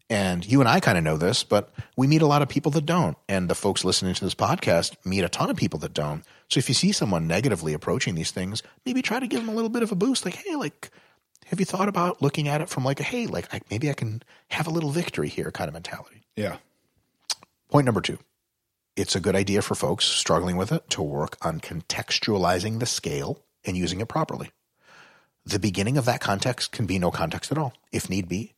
[0.09, 2.71] And you and I kind of know this, but we meet a lot of people
[2.73, 3.17] that don't.
[3.29, 6.25] And the folks listening to this podcast meet a ton of people that don't.
[6.49, 9.55] So if you see someone negatively approaching these things, maybe try to give them a
[9.55, 10.25] little bit of a boost.
[10.25, 10.91] Like, hey, like,
[11.47, 13.95] have you thought about looking at it from like, a, hey, like, I, maybe I
[13.95, 16.23] can have a little victory here kind of mentality.
[16.37, 16.59] Yeah.
[17.69, 18.19] Point number two
[18.97, 23.43] it's a good idea for folks struggling with it to work on contextualizing the scale
[23.65, 24.51] and using it properly.
[25.45, 28.55] The beginning of that context can be no context at all, if need be,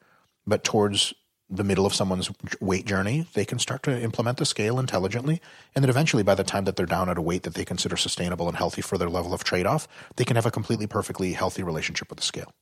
[0.47, 1.13] but towards
[1.51, 2.31] the middle of someone's
[2.61, 5.41] weight journey, they can start to implement the scale intelligently.
[5.75, 7.97] And then eventually, by the time that they're down at a weight that they consider
[7.97, 11.33] sustainable and healthy for their level of trade off, they can have a completely, perfectly
[11.33, 12.53] healthy relationship with the scale.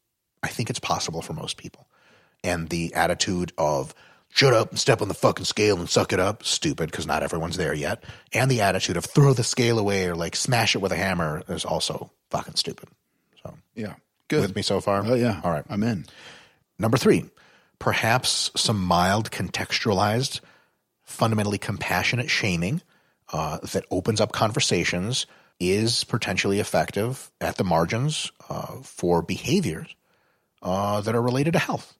[0.42, 1.88] I think it's possible for most people.
[2.44, 3.92] And the attitude of,
[4.28, 7.22] shut up and step on the fucking scale and suck it up, stupid, because not
[7.24, 8.04] everyone's there yet.
[8.32, 11.42] And the attitude of throw the scale away or like smash it with a hammer
[11.48, 12.88] is also fucking stupid.
[13.42, 13.94] So, Yeah.
[14.28, 14.42] Good.
[14.42, 15.02] with me so far?
[15.04, 15.40] Oh yeah.
[15.42, 15.64] All right.
[15.68, 16.04] I'm in.
[16.78, 17.24] Number three,
[17.78, 20.40] perhaps some mild contextualized,
[21.04, 22.82] fundamentally compassionate shaming
[23.32, 25.26] uh, that opens up conversations
[25.58, 29.94] is potentially effective at the margins uh, for behaviors
[30.62, 31.96] uh, that are related to health.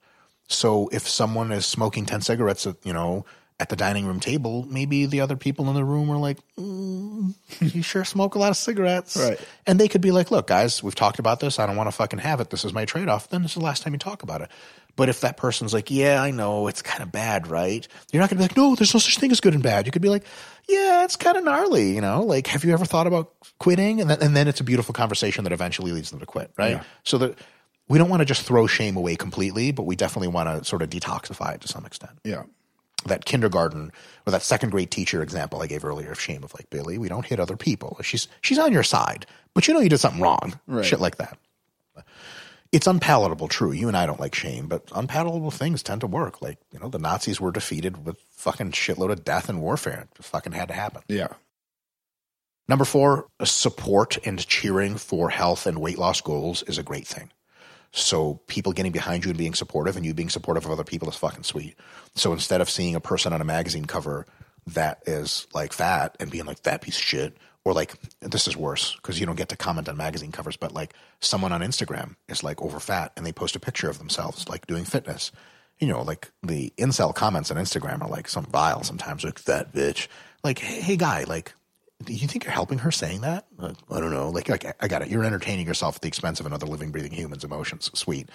[0.48, 3.24] So if someone is smoking 10 cigarettes, you know,
[3.58, 7.34] at the dining room table, maybe the other people in the room are like, mm,
[7.60, 9.16] you sure smoke a lot of cigarettes.
[9.16, 9.40] Right.
[9.66, 11.58] And they could be like, look, guys, we've talked about this.
[11.58, 12.50] I don't want to fucking have it.
[12.50, 13.30] This is my trade off.
[13.30, 14.50] Then this is the last time you talk about it.
[14.94, 17.86] But if that person's like, yeah, I know it's kind of bad, right?
[18.12, 19.86] You're not going to be like, no, there's no such thing as good and bad.
[19.86, 20.24] You could be like,
[20.68, 22.22] yeah, it's kind of gnarly, you know?
[22.22, 24.00] Like, have you ever thought about quitting?
[24.00, 26.72] And then, and then it's a beautiful conversation that eventually leads them to quit, right?
[26.72, 26.82] Yeah.
[27.04, 27.38] So that
[27.88, 30.82] we don't want to just throw shame away completely, but we definitely want to sort
[30.82, 32.44] of detoxify it to some extent Yeah.
[33.06, 33.92] That kindergarten
[34.26, 37.08] or that second grade teacher example I gave earlier of shame of like Billy, we
[37.08, 37.98] don't hit other people.
[38.02, 40.58] She's she's on your side, but you know you did something wrong.
[40.66, 40.84] Right.
[40.84, 41.38] Shit like that.
[42.72, 43.72] It's unpalatable, true.
[43.72, 46.42] You and I don't like shame, but unpalatable things tend to work.
[46.42, 50.08] Like, you know, the Nazis were defeated with fucking shitload of death and warfare.
[50.18, 51.02] It fucking had to happen.
[51.08, 51.28] Yeah.
[52.68, 57.30] Number four, support and cheering for health and weight loss goals is a great thing.
[57.96, 61.08] So people getting behind you and being supportive and you being supportive of other people
[61.08, 61.76] is fucking sweet.
[62.14, 64.26] So instead of seeing a person on a magazine cover
[64.66, 68.54] that is like fat and being like that piece of shit, or like this is
[68.54, 72.16] worse because you don't get to comment on magazine covers, but like someone on Instagram
[72.28, 75.32] is like over fat and they post a picture of themselves like doing fitness.
[75.78, 79.72] You know, like the incel comments on Instagram are like some vile sometimes, like that
[79.72, 80.06] bitch.
[80.44, 81.54] Like, hey, hey guy, like
[82.04, 83.46] do you think you're helping her saying that?
[83.58, 84.28] Uh, I don't know.
[84.28, 85.08] Like, like, I got it.
[85.08, 87.90] You're entertaining yourself at the expense of another living, breathing human's emotions.
[87.94, 88.28] Sweet.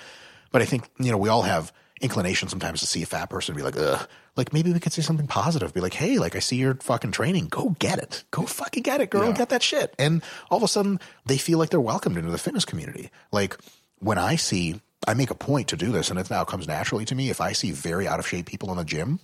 [0.51, 3.53] But I think, you know, we all have inclination sometimes to see a fat person
[3.53, 4.07] and be like, ugh.
[4.35, 5.73] Like, maybe we could say something positive.
[5.73, 7.47] Be like, hey, like, I see you're fucking training.
[7.47, 8.23] Go get it.
[8.31, 9.27] Go fucking get it, girl.
[9.27, 9.37] Yeah.
[9.37, 9.93] Get that shit.
[9.99, 13.11] And all of a sudden, they feel like they're welcomed into the fitness community.
[13.31, 13.57] Like,
[13.99, 17.05] when I see, I make a point to do this, and it now comes naturally
[17.05, 17.29] to me.
[17.29, 19.19] If I see very out of shape people in the gym,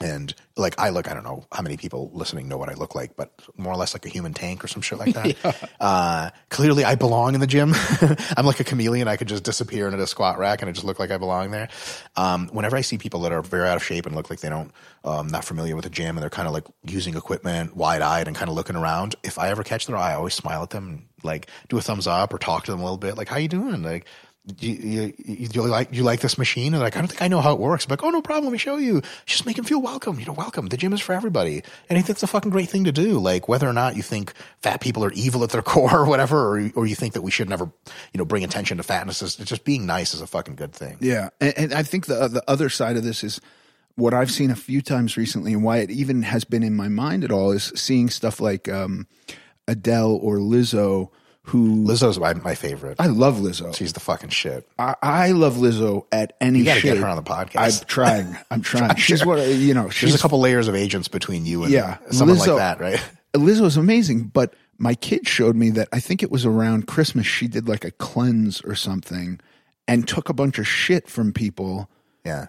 [0.00, 2.94] and like I look, I don't know how many people listening know what I look
[2.96, 5.70] like, but more or less like a human tank or some shit like that.
[5.80, 7.74] uh, clearly, I belong in the gym.
[8.36, 9.06] I'm like a chameleon.
[9.06, 11.52] I could just disappear into a squat rack and it just look like I belong
[11.52, 11.68] there.
[12.16, 14.48] Um, whenever I see people that are very out of shape and look like they
[14.48, 14.72] don't,
[15.04, 18.26] um, not familiar with the gym, and they're kind of like using equipment, wide eyed,
[18.26, 19.14] and kind of looking around.
[19.22, 21.80] If I ever catch their eye, I always smile at them, and, like do a
[21.80, 24.06] thumbs up or talk to them a little bit, like "How you doing?" Like
[24.58, 24.72] you,
[25.24, 26.74] you, you, like you like this machine?
[26.74, 27.86] And like, I don't think I know how it works.
[27.86, 29.00] I'm like, oh no problem, let me show you.
[29.24, 30.20] Just make him feel welcome.
[30.20, 30.66] You know, welcome.
[30.66, 31.62] The gym is for everybody.
[31.88, 33.18] And I think that's a fucking great thing to do.
[33.18, 36.56] Like whether or not you think fat people are evil at their core or whatever,
[36.58, 37.64] or, or you think that we should never,
[38.12, 39.22] you know, bring attention to fatness.
[39.22, 40.98] Is just being nice is a fucking good thing.
[41.00, 43.40] Yeah, and, and I think the the other side of this is
[43.96, 46.88] what I've seen a few times recently, and why it even has been in my
[46.88, 49.06] mind at all is seeing stuff like um,
[49.66, 51.10] Adele or Lizzo,
[51.48, 52.96] who Lizzo's my, my favorite.
[52.98, 53.74] I love Lizzo.
[53.74, 54.66] She's the fucking shit.
[54.78, 56.94] I, I love Lizzo at any You gotta shape.
[56.94, 57.80] get her on the podcast.
[57.82, 58.38] I'm trying.
[58.50, 58.96] I'm trying.
[58.96, 59.90] She's what you know.
[59.90, 62.80] She's There's a couple layers of agents between you and Yeah, someone Lizzo- like that,
[62.80, 63.02] right?
[63.34, 67.46] Lizzo's amazing, but my kid showed me that I think it was around Christmas she
[67.46, 69.38] did like a cleanse or something
[69.86, 71.88] and took a bunch of shit from people
[72.24, 72.46] Yeah.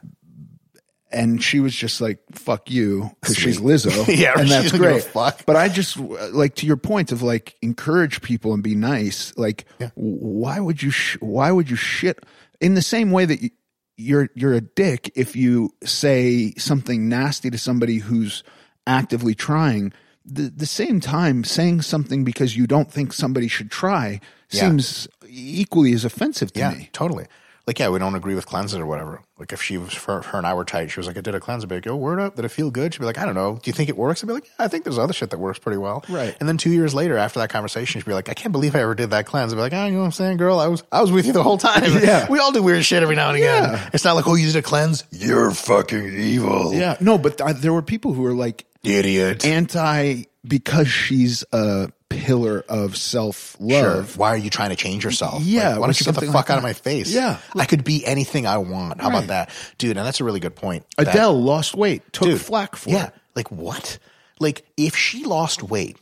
[1.16, 3.59] And she was just like fuck you because she's.
[3.59, 4.05] Lizzo.
[4.16, 5.03] Yeah, and that's doesn't give a great.
[5.03, 5.45] fuck.
[5.45, 9.34] But I just like to your point of like encourage people and be nice.
[9.38, 9.89] Like, Yeah.
[9.95, 10.91] why would you?
[10.91, 12.24] Sh- why would you shit
[12.61, 13.49] in the same way that you,
[13.97, 18.43] you're you're a dick if you say something nasty to somebody who's
[18.86, 19.93] actively trying.
[20.26, 24.20] The the same time, saying something because you don't think somebody should try
[24.51, 24.61] Yeah.
[24.70, 26.89] seems equally as offensive to Yeah, me.
[26.93, 27.26] totally.
[27.68, 29.22] Like, yeah, we don't agree with cleanses or whatever.
[29.39, 31.34] Like, if she was, her, her and I were tight, she was like, I did
[31.34, 31.63] a cleanse.
[31.63, 32.36] I'd be like, yo, word up.
[32.36, 32.93] Did it feel good?
[32.93, 33.55] She'd be like, I don't know.
[33.55, 34.24] Do you think it works?
[34.24, 36.03] I'd be like, yeah, I think there's other shit that works pretty well.
[36.07, 36.36] Right.
[36.39, 38.82] And then two years later, after that conversation, she'd be like, I can't believe I
[38.82, 39.51] ever did that cleanse.
[39.51, 40.59] I'd be like, oh, you know what I'm saying, girl?
[40.59, 41.84] I was, I was with you the whole time.
[42.05, 42.30] Yeah.
[42.30, 43.63] We all do weird shit every now and again.
[43.63, 43.89] Yeah.
[43.93, 45.03] It's not like, oh, you did a cleanse.
[45.11, 46.72] You're fucking evil.
[46.74, 49.43] Yeah, no, but th- there were people who were like Idiot.
[49.43, 53.68] anti because she's a pillar of self Sure.
[53.96, 54.18] love.
[54.18, 55.43] Why are you trying to change yourself?
[55.43, 57.12] Yeah, Like, why don't you get the fuck like out of my face?
[57.14, 57.38] Yeah.
[57.56, 59.02] I could be anything I want.
[59.02, 59.18] How Right.
[59.18, 59.50] about that?
[59.78, 60.86] Dude, and that's a really good point.
[60.98, 63.08] That- Adele lost weight, took Dude, flack for yeah.
[63.08, 63.14] it.
[63.36, 63.98] Like what?
[64.39, 65.98] Like if she lost weight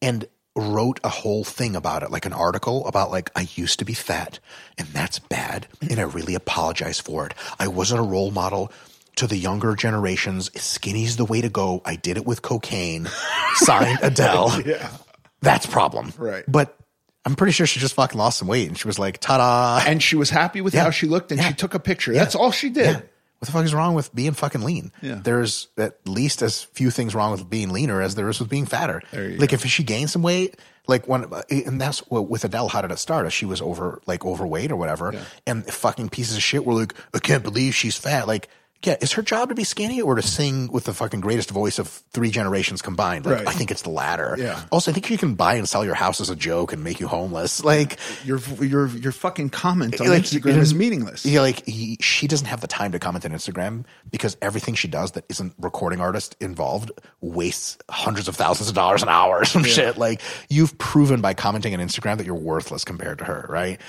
[0.00, 3.84] and wrote a whole thing about it, like an article about like I used to
[3.84, 4.38] be fat
[4.78, 7.34] and that's bad and I really apologize for it.
[7.58, 8.72] I wasn't a role model.
[9.16, 11.82] To the younger generations, skinny's the way to go.
[11.84, 13.08] I did it with cocaine.
[13.54, 14.62] Signed Adele.
[14.66, 14.90] Yeah.
[15.42, 16.12] That's problem.
[16.18, 16.44] Right.
[16.48, 16.76] But
[17.24, 19.84] I'm pretty sure she just fucking lost some weight and she was like, ta da.
[19.88, 20.84] And she was happy with Yeah.
[20.84, 21.48] how she looked and Yeah.
[21.48, 22.12] she took a picture.
[22.12, 22.86] That's all she did.
[22.86, 23.00] Yeah.
[23.38, 24.92] What the fuck is wrong with being fucking lean?
[25.02, 25.20] Yeah.
[25.22, 28.64] There's at least as few things wrong with being leaner as there is with being
[28.64, 29.02] fatter.
[29.12, 30.58] Like if she gained some weight,
[30.88, 33.30] like when, and that's what with Adele, how did it start?
[33.32, 35.14] She was over, like overweight or whatever.
[35.46, 38.26] And fucking pieces of shit were like, I can't believe she's fat.
[38.26, 38.48] Like,
[38.84, 41.78] yeah, is her job to be skinny or to sing with the fucking greatest voice
[41.78, 43.26] of three generations combined?
[43.26, 43.48] Like, Right.
[43.48, 44.36] I think it's the latter.
[44.38, 44.62] Yeah.
[44.70, 47.00] Also, I think you can buy and sell your house as a joke and make
[47.00, 47.64] you homeless.
[47.64, 51.24] Like, Your your your fucking comment on like, Instagram is meaningless.
[51.26, 54.88] Yeah, like he, she doesn't have the time to comment on Instagram because everything she
[54.88, 59.44] does that isn't recording artist involved wastes hundreds of thousands of dollars an hour or
[59.44, 59.96] some shit.
[59.96, 63.80] Like you've proven by commenting on Instagram that you're worthless compared to her, right?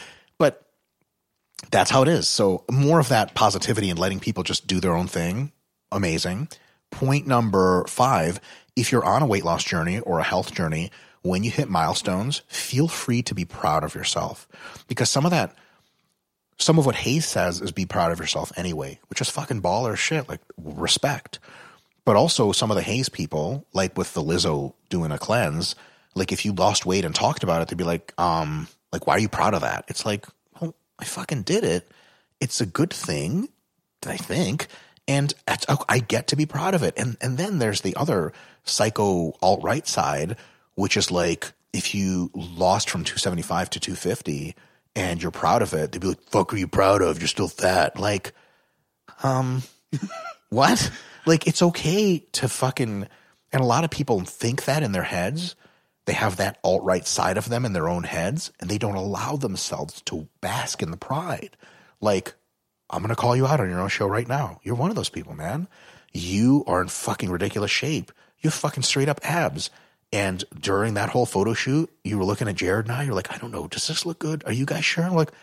[1.71, 2.27] That's how it is.
[2.29, 5.51] So more of that positivity and letting people just do their own thing.
[5.91, 6.49] Amazing.
[6.91, 8.39] Point number five,
[8.75, 10.91] if you're on a weight loss journey or a health journey,
[11.23, 14.47] when you hit milestones, feel free to be proud of yourself
[14.87, 15.55] because some of that
[16.57, 19.95] some of what HAES says is be proud of yourself anyway, which is fucking baller
[19.95, 21.39] shit, like respect.
[22.03, 25.75] But also some of the HAES people, like with the Lizzo doing a cleanse,
[26.15, 29.13] like if you lost weight and talked about it, they'd be like, um, like, why
[29.13, 29.85] are you proud of that?
[29.87, 30.25] It's like,
[30.99, 31.91] I fucking did it.
[32.39, 33.49] It's a good thing,
[34.05, 34.67] I think.
[35.07, 35.33] And
[35.87, 36.93] I get to be proud of it.
[36.97, 38.33] And and then there's the other
[38.65, 40.35] psycho alt right side,
[40.75, 44.55] which is like if you lost from 275 to 250
[44.95, 47.19] and you're proud of it, they'd be like, fuck are you proud of?
[47.19, 47.99] You're still fat.
[47.99, 48.33] Like,
[49.21, 49.61] um,
[50.49, 50.91] what?
[51.25, 53.07] Like, it's okay to fucking,
[53.53, 55.55] and a lot of people think that in their heads.
[56.07, 58.95] They have that alt right side of them in their own heads, and they don't
[58.95, 61.57] allow themselves to bask in the pride.
[61.99, 62.33] Like,
[62.89, 64.61] I'm going to call you out on your own show right now.
[64.63, 65.67] You're one of those people, man.
[66.13, 68.13] You are in fucking ridiculous shape.
[68.39, 69.69] You have fucking straight up abs.
[70.13, 73.03] And during that whole photo shoot, you were looking at Jared and I.
[73.03, 73.67] You're like, I don't know.
[73.67, 74.43] Does this look good?
[74.45, 75.03] Are you guys sure?
[75.03, 75.33] I'm like,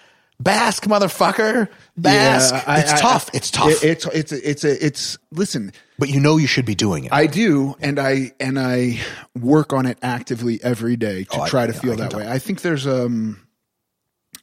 [0.41, 1.69] bask, motherfucker.
[1.97, 2.55] Bask.
[2.69, 3.31] I- it's I- tough.
[3.33, 3.69] I- it's tough.
[3.71, 5.73] it- it's it's it's a it's listen.
[5.99, 7.13] but you know you should be doing it.
[7.13, 9.01] I do, and I and I
[9.39, 12.29] work on it actively every day to Oh, try to yeah, feel that way.
[12.29, 13.41] I think there's um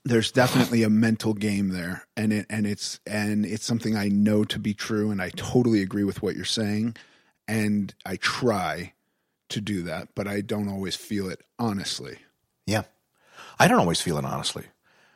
[0.04, 4.44] there's definitely a mental game there, and it and it's and it's something I know
[4.46, 6.96] to be true, and I totally agree with what you're saying,
[7.48, 8.94] and I try
[9.50, 12.18] to do that, but I don't always feel it honestly.
[12.66, 12.84] Yeah.
[13.60, 14.64] I don't always feel it honestly,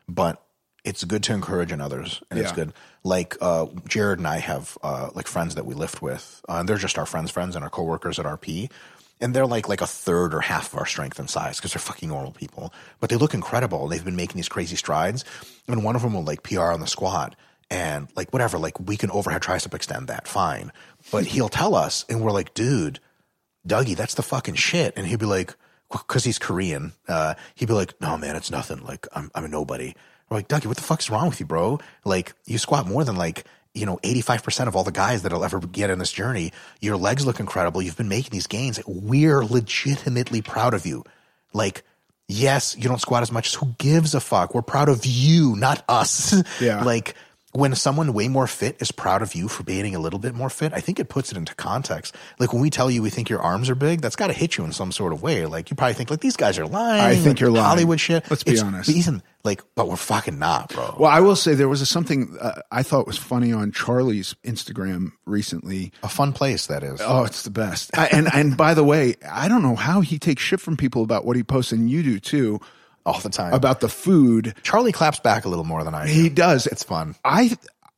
[0.09, 0.44] but
[0.85, 2.21] it's good to encourage in others.
[2.29, 2.71] And it's good.
[3.03, 6.69] Like, uh, Jared and I have, uh, like friends that we lift with, uh, and
[6.69, 8.71] they're just our friends, friends and our coworkers at RP.
[9.19, 11.79] And they're like, like a third or half of our strength and size because they're
[11.79, 13.83] fucking normal people, but they look incredible.
[13.83, 15.23] And they've been making these crazy strides.
[15.67, 17.35] And one of them will like PR on the squat
[17.69, 20.71] and like, whatever, like we can overhead tricep extend that fine.
[21.11, 22.99] But he'll tell us and we're like, dude,
[23.67, 24.93] Dougie, that's the fucking shit.
[24.95, 25.55] And he'd be like,
[25.89, 28.83] because he's Korean, uh, he'd be like, no, man, it's nothing.
[28.83, 29.95] Like, I'm, I'm a nobody.
[30.29, 31.79] We're like, Dougie, what the fuck's wrong with you, bro?
[32.03, 35.59] Like, you squat more than like, you know, 85% of all the guys that'll ever
[35.59, 36.51] get in this journey.
[36.81, 37.81] Your legs look incredible.
[37.81, 38.79] You've been making these gains.
[38.87, 41.03] We're legitimately proud of you.
[41.53, 41.83] Like,
[42.27, 43.47] yes, you don't squat as much.
[43.47, 44.55] As who gives a fuck?
[44.55, 46.33] We're proud of you, not us.
[46.59, 46.83] Yeah.
[46.85, 47.15] like,
[47.55, 50.49] when someone way more fit is proud of you for being a little bit more
[50.49, 52.15] fit, I think it puts it into context.
[52.39, 54.57] Like when we tell you we think your arms are big, that's got to hit
[54.57, 55.45] you in some sort of way.
[55.45, 57.01] Like you probably think like these guys are lying.
[57.01, 57.65] I think you're lying.
[57.65, 58.29] Hollywood shit.
[58.29, 58.87] Let's be It's- honest.
[58.89, 60.95] but Ethan, like, but we're fucking not, bro.
[60.99, 64.35] Well, I will say there was a, something uh, I thought was funny on Charlie's
[64.43, 65.91] Instagram recently.
[66.03, 66.99] a fun place that is.
[67.03, 67.95] Oh, it's the best.
[67.97, 71.03] I, and and by the way, I don't know how he takes shit from people
[71.03, 72.59] about what he posts, and you do too,
[73.05, 73.53] all the time.
[73.53, 74.53] about the food.
[74.63, 76.11] Charlie claps back a little more than I do.
[76.13, 76.67] He does.
[76.67, 77.15] It's fun.
[77.23, 77.51] I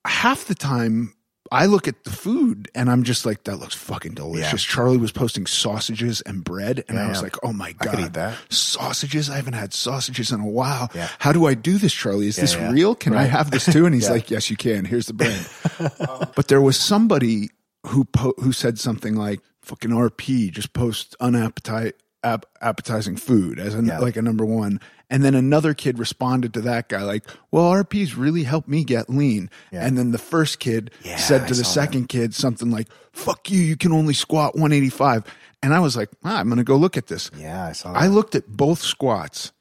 [0.05, 1.13] half the time
[1.49, 4.67] I look at the food and I'm just like, that looks fucking delicious.
[4.67, 4.73] Yeah.
[4.75, 7.21] Charlie was posting sausages and bread, and I was yeah.
[7.23, 8.37] like, oh my I god, could eat that.
[8.49, 9.29] sausages!
[9.29, 10.89] I haven't had sausages in a while.
[10.93, 11.07] Yeah.
[11.19, 12.27] How do I do this, Charlie?
[12.27, 12.69] Is this yeah.
[12.71, 12.95] real?
[12.95, 13.85] Can I have this too?
[13.85, 14.11] And he's Yeah.
[14.11, 14.83] like, yes, you can.
[14.85, 15.45] Here's the bread.
[16.09, 17.49] Um, but there was somebody
[17.85, 21.93] who po- who said something like, "Fucking RP, just post unappetite."
[22.23, 23.99] Ap- appetizing food as a, Yeah.
[23.99, 28.15] like a number one and then another kid responded to that guy like well rp's
[28.15, 29.85] really helped me get lean Yeah.
[29.85, 32.87] and then the first kid Yeah, said I to the saw second kid something like
[33.13, 35.23] fuck you you can only squat 185
[35.61, 38.01] and i was like ah, i'm gonna go look at this Yeah, I saw that.
[38.01, 39.51] i looked at both squats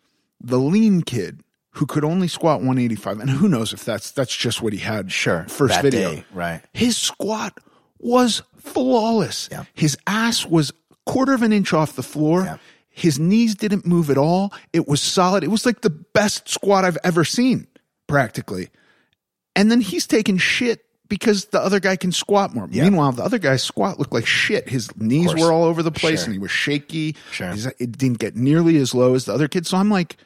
[0.40, 1.42] the lean kid
[1.72, 5.12] who could only squat 185 and who knows if that's that's just what he had
[5.12, 6.62] Sure, first that video day, right.
[6.72, 7.59] his squat
[7.98, 9.64] was flawless Yeah.
[9.74, 10.72] his ass was
[11.07, 12.57] quarter of an inch off the floor Yeah.
[12.90, 16.84] his knees didn't move at all it was solid it was like the best squat
[16.84, 17.66] i've ever seen
[18.07, 18.68] practically
[19.54, 22.66] and then he's taking shit because the other guy can squat more.
[22.66, 24.68] Meanwhile, the other guy's squat looked like shit.
[24.68, 26.24] His knees were all over the place Sure.
[26.26, 27.14] and he was shaky.
[27.30, 27.52] Sure.
[27.52, 29.64] He's- it didn't get nearly as low as the other kid.
[29.68, 30.16] So I'm like,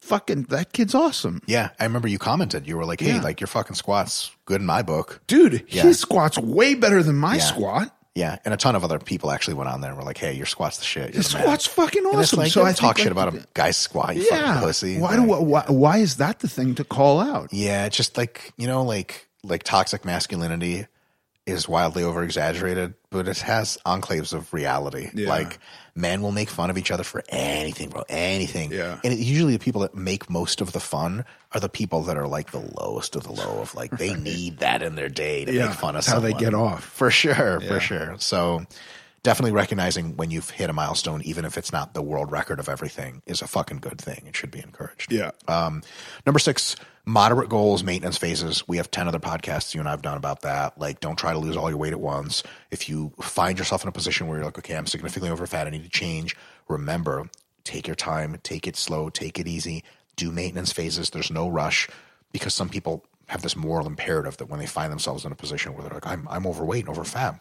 [0.00, 1.42] fucking, that kid's awesome.
[1.46, 2.68] Yeah, I remember you commented.
[2.68, 3.20] You were like, "Hey, Yeah.
[3.20, 5.82] like your fucking squats good in my book." Dude, Yeah.
[5.82, 7.42] his squat's way better than my Yeah.
[7.42, 7.96] squat.
[8.14, 10.34] Yeah, and a ton of other people actually went on there and were like, "Hey,
[10.34, 12.40] your squat's the shit." You're man." squat's fucking awesome.
[12.40, 14.16] like, so I talk shit about a guy's squat.
[14.16, 14.54] You Yeah.
[14.54, 14.98] fucking pussy.
[14.98, 17.52] Why, do, why, why is that the thing to call out?
[17.54, 20.86] Yeah, it's just like you know, like like toxic masculinity
[21.46, 25.08] is wildly over exaggerated, but it has enclaves of reality.
[25.14, 25.28] Yeah.
[25.30, 25.58] Like
[25.94, 28.72] men will make fun of each other for anything, bro, anything.
[28.72, 28.98] Yeah.
[29.04, 32.16] and it, usually the people that make most of the fun are the people that
[32.16, 33.60] are like the lowest of the low.
[33.60, 36.20] Of like they need that in their day to Yeah, make fun of that's how
[36.20, 36.82] they get off.
[36.84, 38.14] for sure, for sure.
[38.18, 38.64] So.
[39.22, 42.68] Definitely recognizing when you've hit a milestone, even if it's not the world record of
[42.68, 44.24] everything, is a fucking good thing.
[44.26, 45.12] It should be encouraged.
[45.12, 45.30] Yeah.
[45.46, 45.82] Um,
[46.26, 48.66] number six, moderate goals, maintenance phases.
[48.66, 50.76] We have 10 other podcasts you and I've done about that.
[50.78, 52.42] Like, don't try to lose all your weight at once.
[52.70, 55.66] If you find yourself in a position where you're like, okay, I'm significantly over fat,
[55.66, 56.36] I need to change,
[56.68, 57.28] remember,
[57.64, 59.84] take your time, take it slow, take it easy,
[60.16, 61.10] do maintenance phases.
[61.10, 61.88] There's no rush
[62.32, 65.74] because some people have this moral imperative that when they find themselves in a position
[65.74, 67.40] where they're like, I'm, I'm overweight and over fat,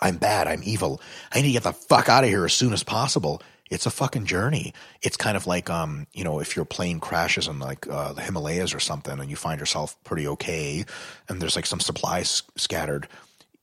[0.00, 0.46] I'm bad.
[0.48, 1.00] I'm evil.
[1.32, 3.42] I need to get the fuck out of here as soon as possible.
[3.70, 4.74] It's a fucking journey.
[5.00, 8.20] It's kind of like, um, you know, if your plane crashes in like uh, the
[8.20, 10.84] Himalayas or something, and you find yourself pretty okay,
[11.28, 13.08] and there's like some supplies scattered.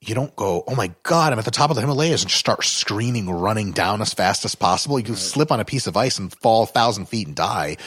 [0.01, 2.63] You don't go, oh my god, I'm at the top of the Himalayas, and start
[2.63, 4.97] screaming, running down as fast as possible.
[4.97, 7.77] You can slip on a piece of ice and fall a thousand feet and die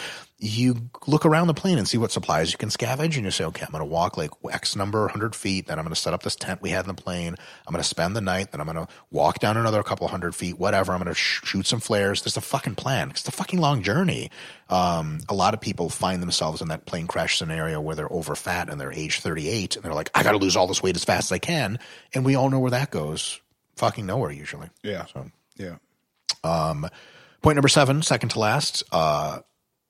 [0.43, 3.45] you look around the plane and see what supplies you can scavenge and you say,
[3.45, 5.69] okay, I'm going to walk like X number, 100 feet.
[5.69, 7.37] Then I'm going to set up this tent we had in the plane.
[7.67, 8.51] I'm going to spend the night.
[8.51, 10.93] Then I'm going to walk down another couple hundred feet, whatever.
[10.93, 12.23] I'm going to sh- shoot some flares.
[12.23, 13.11] There's a fucking plan.
[13.11, 14.31] It's a fucking long journey.
[14.69, 18.35] Um, a lot of people find themselves in that plane crash scenario where they're over
[18.35, 20.97] fat and they're age 38 and they're like, I got to lose all this weight
[20.97, 21.79] as fast as I can.
[22.15, 23.41] And we all know where that goes.
[23.77, 24.71] Fucking nowhere usually.
[24.83, 25.07] Yeah.
[25.07, 25.31] So.
[25.57, 25.77] Yeah.
[27.43, 29.41] Point number seven, second to last, uh,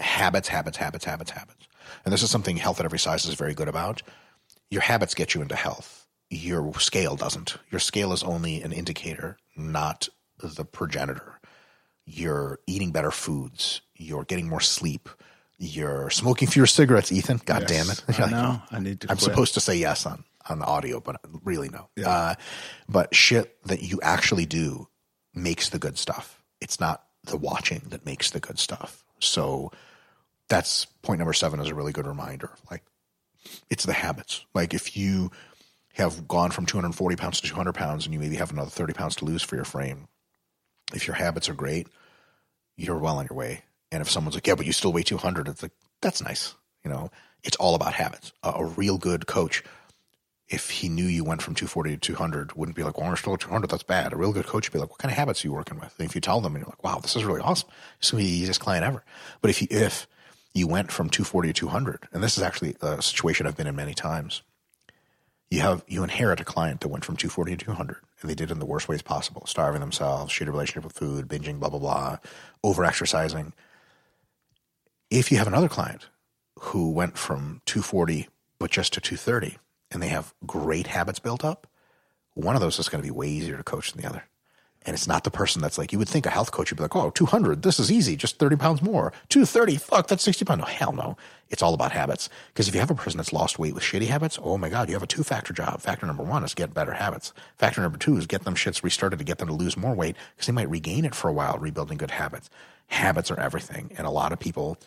[0.02, 1.68] habits, habits, habits, habits, habits.
[2.04, 4.02] And this is something Health at Every Size is very good about.
[4.70, 6.06] Your habits get you into health.
[6.30, 7.58] Your scale doesn't.
[7.70, 10.08] Your scale is only an indicator, not
[10.42, 11.40] the progenitor.
[12.06, 13.82] You're eating better foods.
[13.96, 15.08] You're getting more sleep.
[15.58, 17.40] You're smoking fewer cigarettes, Ethan.
[17.44, 18.02] God damn it.
[18.18, 18.62] I know.
[18.70, 19.20] I need to I'm quit.
[19.20, 21.88] supposed to say yes on, on the audio, but really no.
[22.04, 22.34] Uh,
[22.88, 24.88] but shit that you actually do
[25.34, 26.42] makes the good stuff.
[26.60, 29.04] It's not the watching that makes the good stuff.
[29.20, 29.70] So
[30.52, 32.50] that's point number seven is a really good reminder.
[32.70, 32.82] Like
[33.70, 34.44] it's the habits.
[34.52, 35.30] Like if you
[35.94, 39.16] have gone from 240 pounds to 200 pounds and you maybe have another 30 pounds
[39.16, 40.08] to lose for your frame,
[40.92, 41.88] if your habits are great,
[42.76, 43.62] you're well on your way.
[43.90, 45.72] And if someone's like, yeah, but you still weigh 200, it's like,
[46.02, 46.54] that's nice.
[46.84, 47.10] You know,
[47.42, 48.32] it's all about habits.
[48.42, 49.62] A, a real good coach,
[50.48, 53.34] if he knew you went from 240 to 200, wouldn't be like, well, I'm still
[53.34, 53.70] at 200.
[53.70, 54.12] That's bad.
[54.12, 55.94] A real good coach would be like, what kind of habits are you working with?
[55.98, 57.70] And if you tell them and you're like, wow, this is really awesome.
[58.00, 59.02] This to be the easiest client ever.
[59.40, 60.06] But if you, if
[60.54, 63.76] you went from 240 to 200, and this is actually a situation I've been in
[63.76, 64.42] many times,
[65.52, 68.50] you have you inherit a client that went from 240 to 200 and they did
[68.50, 71.78] it in the worst ways possible starving themselves shitty relationship with food binging blah blah
[71.78, 72.16] blah
[72.64, 73.52] over exercising
[75.10, 76.08] if you have another client
[76.58, 78.28] who went from 240
[78.58, 79.58] but just to 230
[79.90, 81.66] and they have great habits built up
[82.32, 84.24] one of those is going to be way easier to coach than the other
[84.84, 86.82] and it's not the person that's like you would think a health coach would be
[86.82, 89.12] like oh 200 this is easy just 30 pounds more.
[89.28, 90.60] 230 fuck that's 60 pounds.
[90.60, 91.16] No hell no.
[91.50, 92.30] It's all about habits.
[92.48, 94.88] Because if you have a person that's lost weight with shitty habits oh my god
[94.88, 95.80] you have a two factor job.
[95.80, 97.32] Factor number one is get better habits.
[97.58, 100.16] Factor number two is get them shits restarted to get them to lose more weight
[100.34, 102.50] because they might regain it for a while rebuilding good habits.
[102.88, 103.90] Habits are everything.
[103.96, 104.78] And a lot of people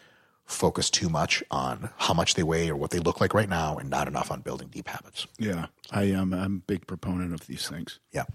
[0.46, 3.78] focus too much on how much they weigh or what they look like right now
[3.78, 5.68] and not enough on building deep habits Yeah.
[5.92, 6.34] I am.
[6.34, 8.00] I'm a big proponent of these things.
[8.12, 8.26] yeah.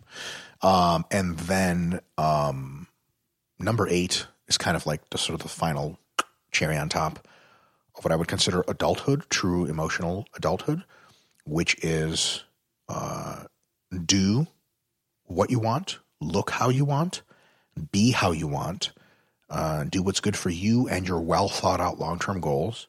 [0.63, 2.89] Um, and then um,
[3.59, 5.99] number eight is kind of like the sort of the final
[6.51, 7.27] cherry on top
[7.97, 10.83] of what I would consider adulthood, true emotional adulthood,
[11.45, 12.43] which is
[12.89, 13.45] uh,
[14.05, 14.47] do
[15.25, 17.23] what you want, look how you want,
[17.93, 18.91] be how you want,
[19.51, 22.87] uh, do what's good for you and your well thought out long term goals,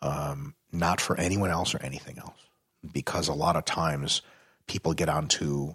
[0.00, 2.48] um, not for anyone else or anything else.
[2.92, 4.22] Because a lot of times
[4.66, 5.74] people get onto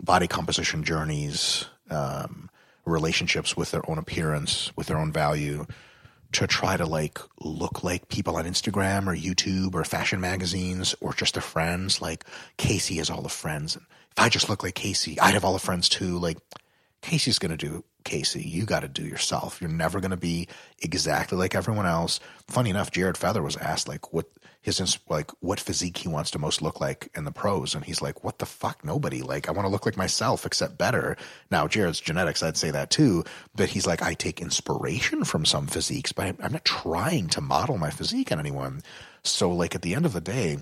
[0.00, 2.48] body composition journeys, um,
[2.84, 5.66] relationships with their own appearance, with their own value,
[6.32, 11.12] to try to like look like people on Instagram or YouTube or fashion magazines or
[11.12, 12.00] just their friends.
[12.00, 12.24] Like
[12.58, 15.52] Casey has all the friends, and if I just look like Casey, I'd have all
[15.52, 16.18] the friends too.
[16.18, 16.38] Like
[17.02, 18.42] Casey's going to do Casey.
[18.42, 19.60] You got to do yourself.
[19.60, 20.48] You're never going to be
[20.80, 22.20] exactly like everyone else.
[22.48, 24.26] Funny enough, Jared Feather was asked like what
[24.60, 28.02] his like what physique he wants to most look like in the pros, and he's
[28.02, 28.84] like, "What the fuck?
[28.84, 29.22] Nobody.
[29.22, 31.16] Like I want to look like myself, except better."
[31.50, 35.66] Now Jared's genetics, I'd say that too, but he's like, I take inspiration from some
[35.66, 38.82] physiques, but I'm, not trying to model my physique on anyone.
[39.22, 40.58] So like at the end of the day,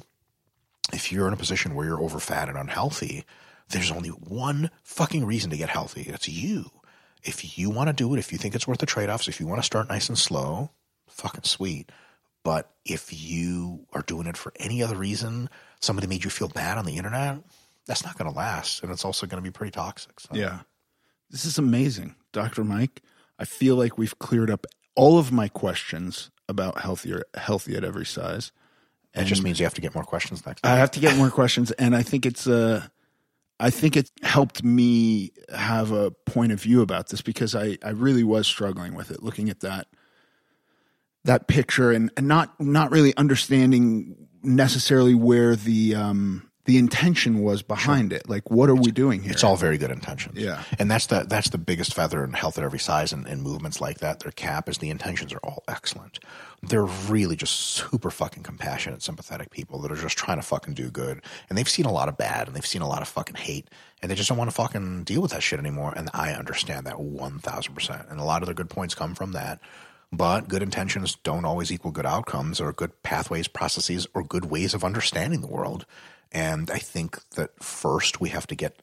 [0.93, 3.25] if you're in a position where you're over fat and unhealthy,
[3.69, 6.03] there's only one fucking reason to get healthy.
[6.03, 6.71] It's you.
[7.23, 9.41] If you want to do it, if you think it's worth the trade offs, if
[9.41, 10.71] you want to start nice and slow,
[11.09, 11.91] fucking sweet.
[12.45, 16.79] But if you are doing it for any other reason, somebody made you feel bad
[16.79, 17.39] on the internet,
[17.87, 18.83] that's not going to last.
[18.83, 20.21] And it's also going to be pretty toxic.
[20.21, 20.29] So.
[20.33, 20.61] Yeah.
[21.31, 22.63] This is amazing, Dr.
[22.63, 23.03] Mike.
[23.39, 28.07] I feel like we've cleared up all of my questions about healthier healthy at every
[28.07, 28.53] size.
[29.15, 30.73] It just means you have to get more questions next time.
[30.75, 32.87] I have to get more questions, and I think it's uh,
[33.59, 37.91] I think it helped me have a point of view about this because I I
[37.91, 39.87] really was struggling with it, looking at that
[41.25, 47.63] that picture and, and not not really understanding necessarily where the um the intention was
[47.63, 48.29] behind it.
[48.29, 49.33] Like, what are we doing here?
[49.33, 50.39] It's all very good intentions.
[50.39, 50.63] Yeah.
[50.79, 53.81] And that's the that's the biggest feather in health at every size and, and movements
[53.81, 54.21] like that.
[54.21, 56.19] Their cap is the intentions are all excellent.
[56.63, 60.91] They're really just super fucking compassionate, sympathetic people that are just trying to fucking do
[60.91, 61.23] good.
[61.49, 63.69] And they've seen a lot of bad and they've seen a lot of fucking hate.
[64.03, 65.93] And they just don't want to fucking deal with that shit anymore.
[65.97, 68.07] And I understand that one thousand percent.
[68.11, 69.61] And a lot of their good points come from that.
[70.13, 74.73] But good intentions don't always equal good outcomes or good pathways, processes, or good ways
[74.73, 75.85] of understanding the world.
[76.33, 78.83] And I think that first we have to get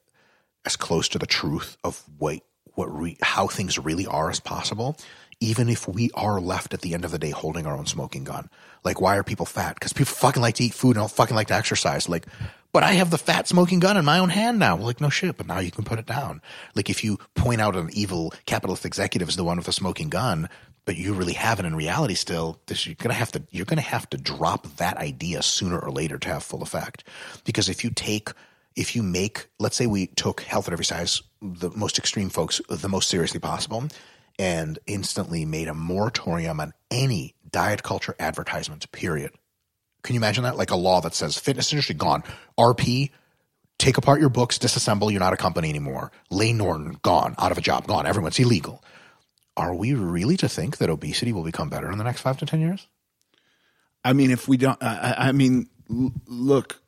[0.64, 2.40] as close to the truth of what
[2.74, 4.96] what re, how things really are as possible,
[5.40, 8.24] even if we are left at the end of the day holding our own smoking
[8.24, 8.48] gun.
[8.82, 9.74] Like, why are people fat?
[9.74, 12.08] Because people fucking like to eat food and don't fucking like to exercise.
[12.08, 12.26] Like,
[12.72, 14.76] but I have the fat smoking gun in my own hand now.
[14.76, 16.42] Like, no shit, but now you can put it down.
[16.74, 20.08] Like, if you point out an evil capitalist executive as the one with the smoking
[20.08, 20.48] gun,
[20.84, 23.80] but you really have it in reality still, this, you're gonna have to you're gonna
[23.80, 27.04] have to drop that idea sooner or later to have full effect.
[27.44, 28.30] Because if you take
[28.76, 32.60] if you make let's say we took health at every size, the most extreme folks
[32.68, 33.84] the most seriously possible,
[34.38, 39.30] and instantly made a moratorium on any diet culture advertisement, period.
[40.02, 40.56] Can you imagine that?
[40.56, 42.24] Like a law that says fitness industry gone.
[42.58, 43.10] RP,
[43.78, 46.12] take apart your books, disassemble, you're not a company anymore.
[46.30, 48.06] Layne Norton, gone, out of a job, gone.
[48.06, 48.84] Everyone's illegal
[49.56, 52.46] are we really to think that obesity will become better in the next five to
[52.46, 52.88] 10 years?
[54.04, 56.82] I mean, if we don't, I, I mean, l- look,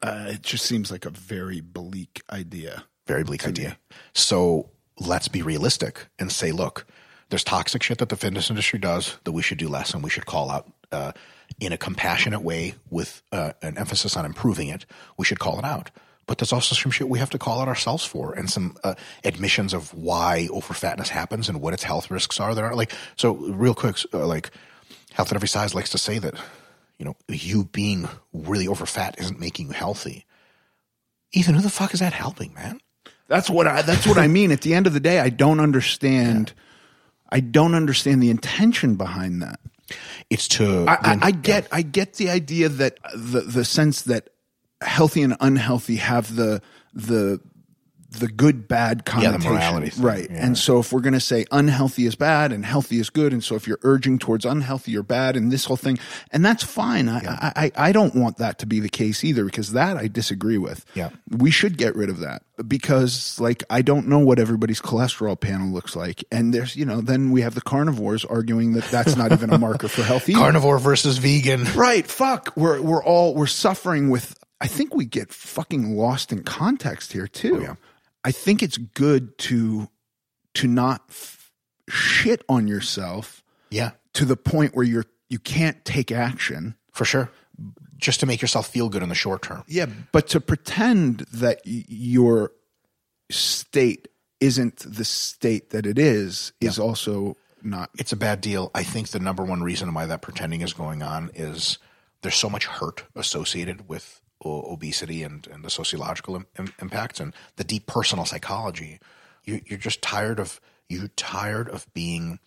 [0.00, 2.84] uh, it just seems like a very bleak idea.
[3.06, 3.78] Very bleak idea.
[4.14, 6.86] So let's be realistic and say, look,
[7.30, 10.10] there's toxic shit that the fitness industry does that we should do less and we
[10.10, 11.12] should call out uh,
[11.60, 14.86] in a compassionate way with uh, an emphasis on improving it.
[15.16, 15.90] We should call it out
[16.28, 18.94] but there's also some shit we have to call out ourselves for and some uh,
[19.24, 22.54] admissions of why overfatness happens and what its health risks are.
[22.54, 24.50] There are like, so real quick, uh, like
[25.14, 26.34] health at every size likes to say that,
[26.98, 30.26] you know, you being really overfat isn't making you healthy.
[31.32, 32.80] Ethan, who the fuck is that helping, man?
[33.26, 34.52] That's what I, that's what I mean.
[34.52, 36.52] At the end of the day, I don't understand.
[36.54, 36.62] Yeah.
[37.30, 39.60] I don't understand the intention behind that.
[40.30, 40.86] It's to.
[40.88, 41.68] I, I, I get.
[41.70, 44.30] I get the idea that the the sense that
[44.80, 46.62] healthy and unhealthy have the
[46.94, 47.40] the
[48.10, 49.42] the good bad connotation.
[49.42, 49.90] Yeah, morality.
[49.90, 50.02] Thing.
[50.02, 50.30] Right.
[50.30, 50.46] Yeah.
[50.46, 53.44] And so if we're going to say unhealthy is bad and healthy is good, and
[53.44, 55.98] so if you're urging towards unhealthy or bad and this whole thing,
[56.32, 57.06] and that's fine.
[57.06, 57.52] Yeah.
[57.54, 60.56] I, I, I don't want that to be the case either because that I disagree
[60.56, 60.86] with.
[60.94, 61.10] Yeah.
[61.28, 65.68] We should get rid of that because like I don't know what everybody's cholesterol panel
[65.68, 66.24] looks like.
[66.32, 69.58] And there's, you know, then we have the carnivores arguing that that's not even a
[69.58, 70.32] marker for healthy.
[70.32, 71.64] Carnivore versus vegan.
[71.74, 72.06] Right.
[72.06, 72.54] Fuck.
[72.56, 77.28] We're, we're all, we're suffering with I think we get fucking lost in context here
[77.28, 77.56] too.
[77.56, 77.74] Oh, yeah.
[78.24, 79.88] I think it's good to
[80.54, 81.52] to not f-
[81.88, 83.42] shit on yourself.
[83.70, 83.92] Yeah.
[84.14, 86.74] To the point where you're you can't take action.
[86.92, 87.30] For sure.
[87.96, 89.64] Just to make yourself feel good in the short term.
[89.66, 92.52] Yeah, but to pretend that y- your
[93.30, 94.08] state
[94.40, 96.68] isn't the state that it is yeah.
[96.68, 98.70] is also not It's a bad deal.
[98.74, 101.78] I think the number one reason why that pretending is going on is
[102.22, 107.64] there's so much hurt associated with obesity and, and the sociological Im- impacts and the
[107.64, 109.00] deep personal psychology.
[109.44, 112.38] You, you're just tired of you're tired of being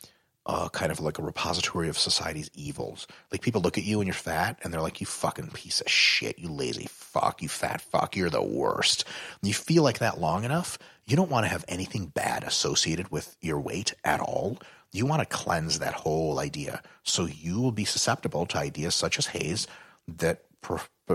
[0.46, 3.06] uh, kind of like a repository of society's evils.
[3.32, 5.90] Like people look at you and you're fat, and they're like, "You fucking piece of
[5.90, 9.06] shit, you lazy fuck, you fat fuck, you're the worst."
[9.42, 13.12] And you feel like that long enough, you don't want to have anything bad associated
[13.12, 14.58] with your weight at all.
[14.92, 19.20] You want to cleanse that whole idea, so you will be susceptible to ideas such
[19.20, 19.68] as HAES
[20.08, 20.44] that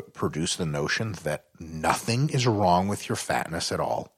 [0.01, 4.14] produce the notion that nothing is wrong with your fatness at all.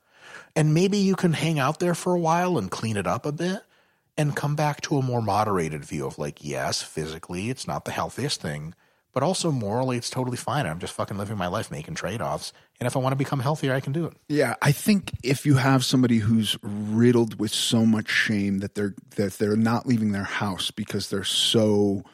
[0.54, 3.32] And maybe you can hang out there for a while and clean it up a
[3.32, 3.62] bit
[4.16, 7.92] and come back to a more moderated view of like, yes, physically it's not the
[7.92, 8.74] healthiest thing,
[9.12, 10.66] but also morally it's totally fine.
[10.66, 12.52] I'm just fucking living my life making trade offs.
[12.80, 14.14] And if I want to become healthier, I can do it.
[14.28, 18.94] Yeah, I think if you have somebody who's riddled with so much shame that they're
[19.16, 22.04] that they're not leaving their house because they're so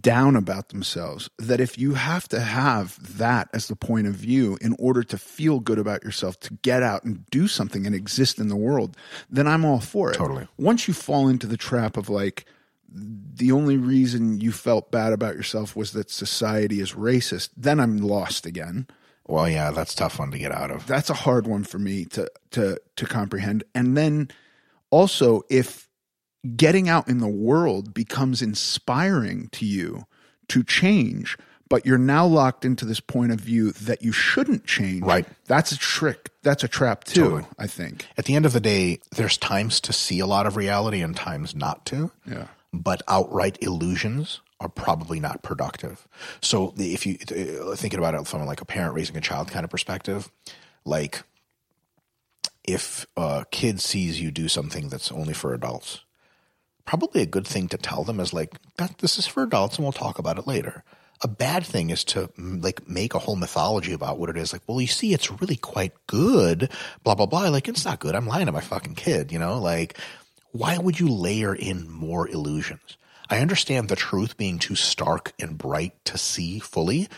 [0.00, 4.58] down about themselves, that if you have to have that as the point of view
[4.60, 8.38] in order to feel good about yourself, to get out and do something and exist
[8.38, 8.96] in the world,
[9.30, 10.14] then I'm all for it.
[10.14, 10.46] Totally.
[10.58, 12.44] Once you fall into the trap of like
[12.90, 17.98] the only reason you felt bad about yourself was that society is racist, then I'm
[17.98, 18.86] lost again
[19.26, 20.86] Well, yeah, that's a tough one to get out of.
[20.86, 24.28] that's a hard one for me to to to comprehend and then
[24.90, 25.87] also if
[26.56, 30.04] getting out in the world becomes inspiring to you
[30.48, 31.36] to change
[31.70, 35.26] but you're now locked into this point of view that you shouldn't change Right.
[35.46, 37.44] that's a trick that's a trap too Totally.
[37.58, 40.56] i think At the end of the day, there's times to see a lot of
[40.56, 42.10] reality and times not to.
[42.26, 42.46] Yeah.
[42.72, 46.06] But outright illusions are probably not productive.
[46.40, 49.64] So if you uh, thinking about it from like a parent raising a child kind
[49.64, 50.30] of perspective,
[50.84, 51.22] like
[52.64, 56.00] if a kid sees you do something that's only for adults,
[56.88, 59.84] probably a good thing to tell them is like that this is for adults and
[59.84, 60.82] we'll talk about it later.
[61.20, 64.54] A bad thing is to like make a whole mythology about what it is.
[64.54, 66.70] Like, well, you see, it's really quite good.
[67.04, 67.50] Blah blah blah.
[67.50, 68.14] Like, it's not good.
[68.14, 69.32] I'm lying to my fucking kid.
[69.32, 69.98] You know, like,
[70.52, 72.96] why would you layer in more illusions?
[73.28, 77.08] I understand the truth being too stark and bright to see fully.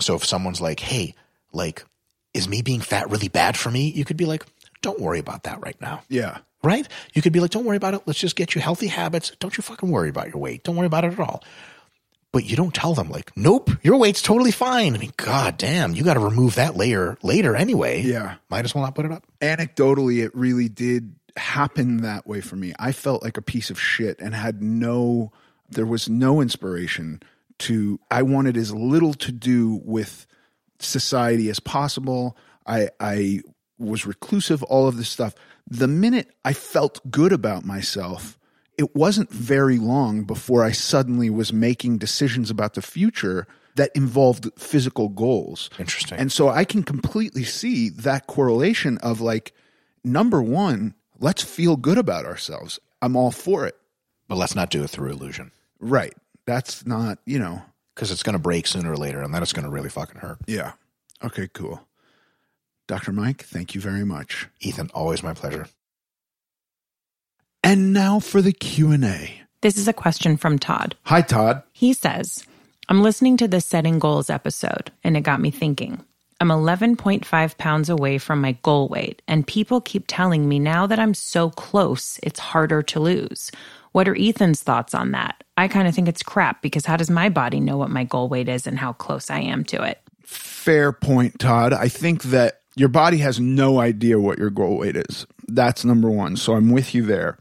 [0.00, 1.14] So if someone's like, "Hey,
[1.52, 1.84] like,
[2.32, 4.46] is me being fat really bad for me?" You could be like,
[4.80, 6.86] "Don't worry about that right now." yeah right?
[7.14, 8.02] You could be like, don't worry about it.
[8.06, 9.32] Let's just get you healthy habits.
[9.40, 10.64] Don't you fucking worry about your weight.
[10.64, 11.42] Don't worry about it at all.
[12.32, 14.94] But you don't tell them like, nope, your weight's totally fine.
[14.94, 18.00] I mean, god damn, you got to remove that layer later anyway.
[18.00, 18.36] Yeah.
[18.48, 19.26] Might as well not put it up.
[19.40, 22.72] anecdotally, it really did happen that way for me.
[22.78, 25.30] I felt like a piece of shit and had no,
[25.68, 27.22] there was no inspiration
[27.58, 30.26] to, I wanted as little to do with
[30.78, 32.36] society as possible.
[32.66, 33.42] I, I
[33.78, 35.34] was reclusive, all of this stuff.
[35.72, 38.38] The minute I felt good about myself,
[38.76, 43.46] it wasn't very long before I suddenly was making decisions about the future
[43.76, 45.70] that involved physical goals.
[45.78, 46.18] Interesting.
[46.18, 49.54] And so I can completely see that correlation of like,
[50.04, 52.78] number one, let's feel good about ourselves.
[53.00, 53.76] I'm all for it.
[54.28, 56.14] But let's not do it through illusion Right.
[56.44, 57.62] That's not, you know,
[57.94, 60.20] because it's going to break sooner or later and then it's going to really fucking
[60.20, 60.38] hurt.
[60.46, 60.72] yeah.
[61.24, 61.80] Okay, cool.
[62.88, 63.12] Dr.
[63.12, 64.48] Mike, thank you very much.
[64.60, 65.68] Ethan, always my pleasure.
[67.64, 69.40] And now for the Q&A.
[69.60, 70.96] This is a question from Todd.
[71.04, 71.62] Hi Todd.
[71.72, 72.44] He says,
[72.88, 76.04] I'm listening to the setting goals episode, and it got me thinking.
[76.40, 80.98] I'm 11.5 pounds away from my goal weight, and people keep telling me now that
[80.98, 83.52] I'm so close, it's harder to lose.
[83.92, 85.44] What are Ethan's thoughts on that?
[85.56, 88.28] I kind of think it's crap because how does my body know what my goal
[88.28, 90.00] weight is and how close I am to it?
[90.24, 91.72] Fair point, Todd.
[91.72, 95.26] I think that your body has no idea what your goal weight is.
[95.48, 96.36] That's number one.
[96.36, 97.38] So I'm with you there.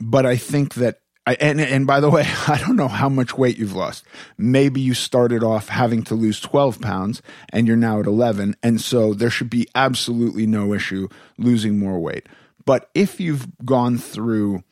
[0.00, 3.36] But I think that I, and and by the way, I don't know how much
[3.36, 4.04] weight you've lost.
[4.36, 7.22] Maybe you started off having to lose 12 pounds
[7.52, 8.56] and you're now at 11.
[8.62, 11.08] And so there should be absolutely no issue
[11.38, 12.28] losing more weight.
[12.64, 14.62] But if you've gone through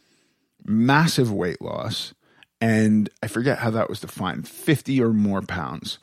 [0.65, 2.15] massive weight loss,
[2.61, 5.99] and I forget how that was defined 50 or more pounds,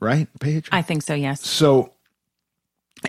[0.00, 0.68] right, Paige?
[0.70, 1.44] I think so, yes.
[1.46, 1.92] So,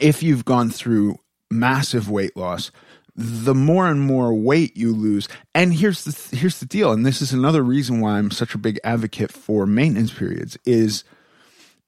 [0.01, 1.19] if you've gone through
[1.49, 2.72] massive weight loss,
[3.15, 7.22] the more and more weight you lose, and here's the here's the deal, and this
[7.22, 11.03] is another reason why I'm such a big advocate for maintenance periods is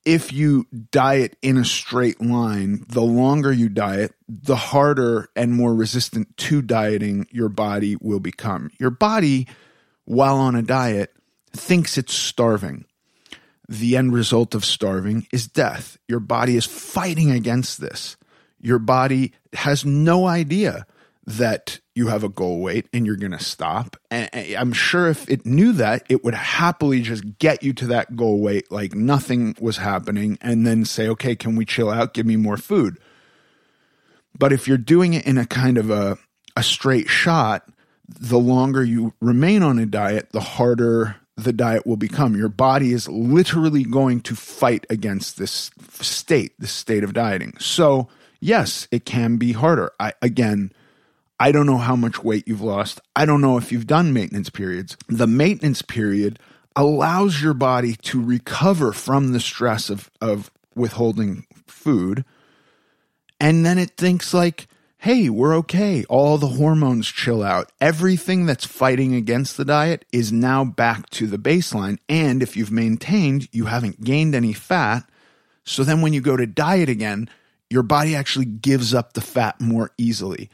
[0.05, 5.75] if you diet in a straight line, the longer you diet, the harder and more
[5.75, 8.71] resistant to dieting your body will become.
[8.79, 9.47] Your body,
[10.05, 11.13] while on a diet,
[11.51, 12.85] thinks it's starving
[13.69, 15.97] the end result of starving is death.
[16.07, 18.17] Your body is fighting against this.
[18.59, 20.87] Your body has no idea
[21.27, 23.95] that you have a goal weight and you're going to stop.
[24.09, 24.27] And
[24.57, 28.41] I'm sure if it knew that, it would happily just get you to that goal
[28.41, 32.15] weight like nothing was happening and then say, okay, can we chill out?
[32.15, 32.97] Give me more food.
[34.37, 36.17] But if you're doing it in a kind of a,
[36.55, 37.69] a straight shot,
[38.07, 42.35] the longer you remain on a diet, the harder the diet will become.
[42.35, 45.71] Your body is literally going to fight against this
[46.01, 47.53] state, this state of dieting.
[47.59, 48.07] So,
[48.39, 49.91] yes, it can be harder.
[49.99, 50.71] I again,
[51.39, 52.99] I don't know how much weight you've lost.
[53.15, 54.97] I don't know if you've done maintenance periods.
[55.07, 56.39] The maintenance period
[56.75, 62.25] allows your body to recover from the stress of of withholding food.
[63.39, 64.67] And then it thinks like,
[65.01, 66.03] hey, we're okay.
[66.09, 67.71] All the hormones chill out.
[67.79, 71.99] Everything that's fighting against the diet is now back to the baseline.
[72.09, 75.09] And if you've maintained, you haven't gained any fat.
[75.63, 77.29] So then when you go to diet again,
[77.69, 80.49] your body actually gives up the fat more easily.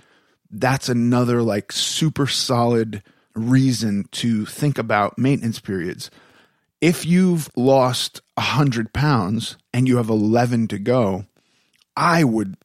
[0.51, 3.01] That's another like super solid
[3.33, 6.11] reason to think about maintenance periods.
[6.81, 11.25] If you've lost 100 pounds and you have 11 to go,
[11.97, 12.57] I would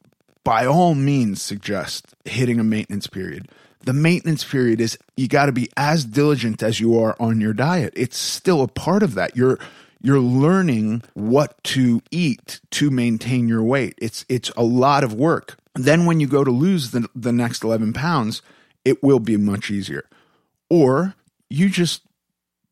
[0.45, 3.49] by all means suggest hitting a maintenance period.
[3.83, 7.55] The maintenance period is you got to be as diligent as you are on your
[7.55, 7.93] diet.
[7.97, 9.37] It's still a part of that.
[9.37, 9.59] You're
[10.03, 13.95] you're learning what to eat to maintain your weight.
[13.99, 15.57] It's it's a lot of work.
[15.75, 18.43] Then when you go to lose the, the next 11 pounds,
[18.85, 20.05] it will be much easier.
[20.69, 21.15] Or
[21.49, 22.03] you just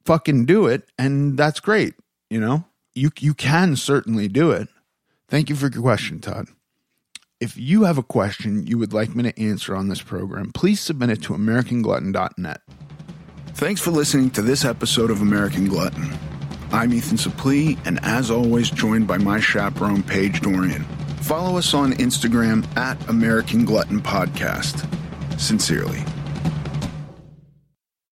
[0.04, 1.94] fucking do it and that's great,
[2.30, 2.64] you know?
[2.94, 4.68] You you can certainly do it.
[5.28, 6.48] Thank you for your question, Todd.
[7.40, 10.81] If you have a question you would like me to answer on this program, please
[10.81, 12.62] submit it to AmericanGlutton.net.
[13.55, 16.12] Thanks for listening to this episode of American Glutton.
[16.73, 20.82] I'm Ethan Suplee, and as always, joined by my chaperone, Paige Dorian.
[21.20, 24.85] Follow us on Instagram at American Glutton Podcast.
[25.39, 26.02] Sincerely.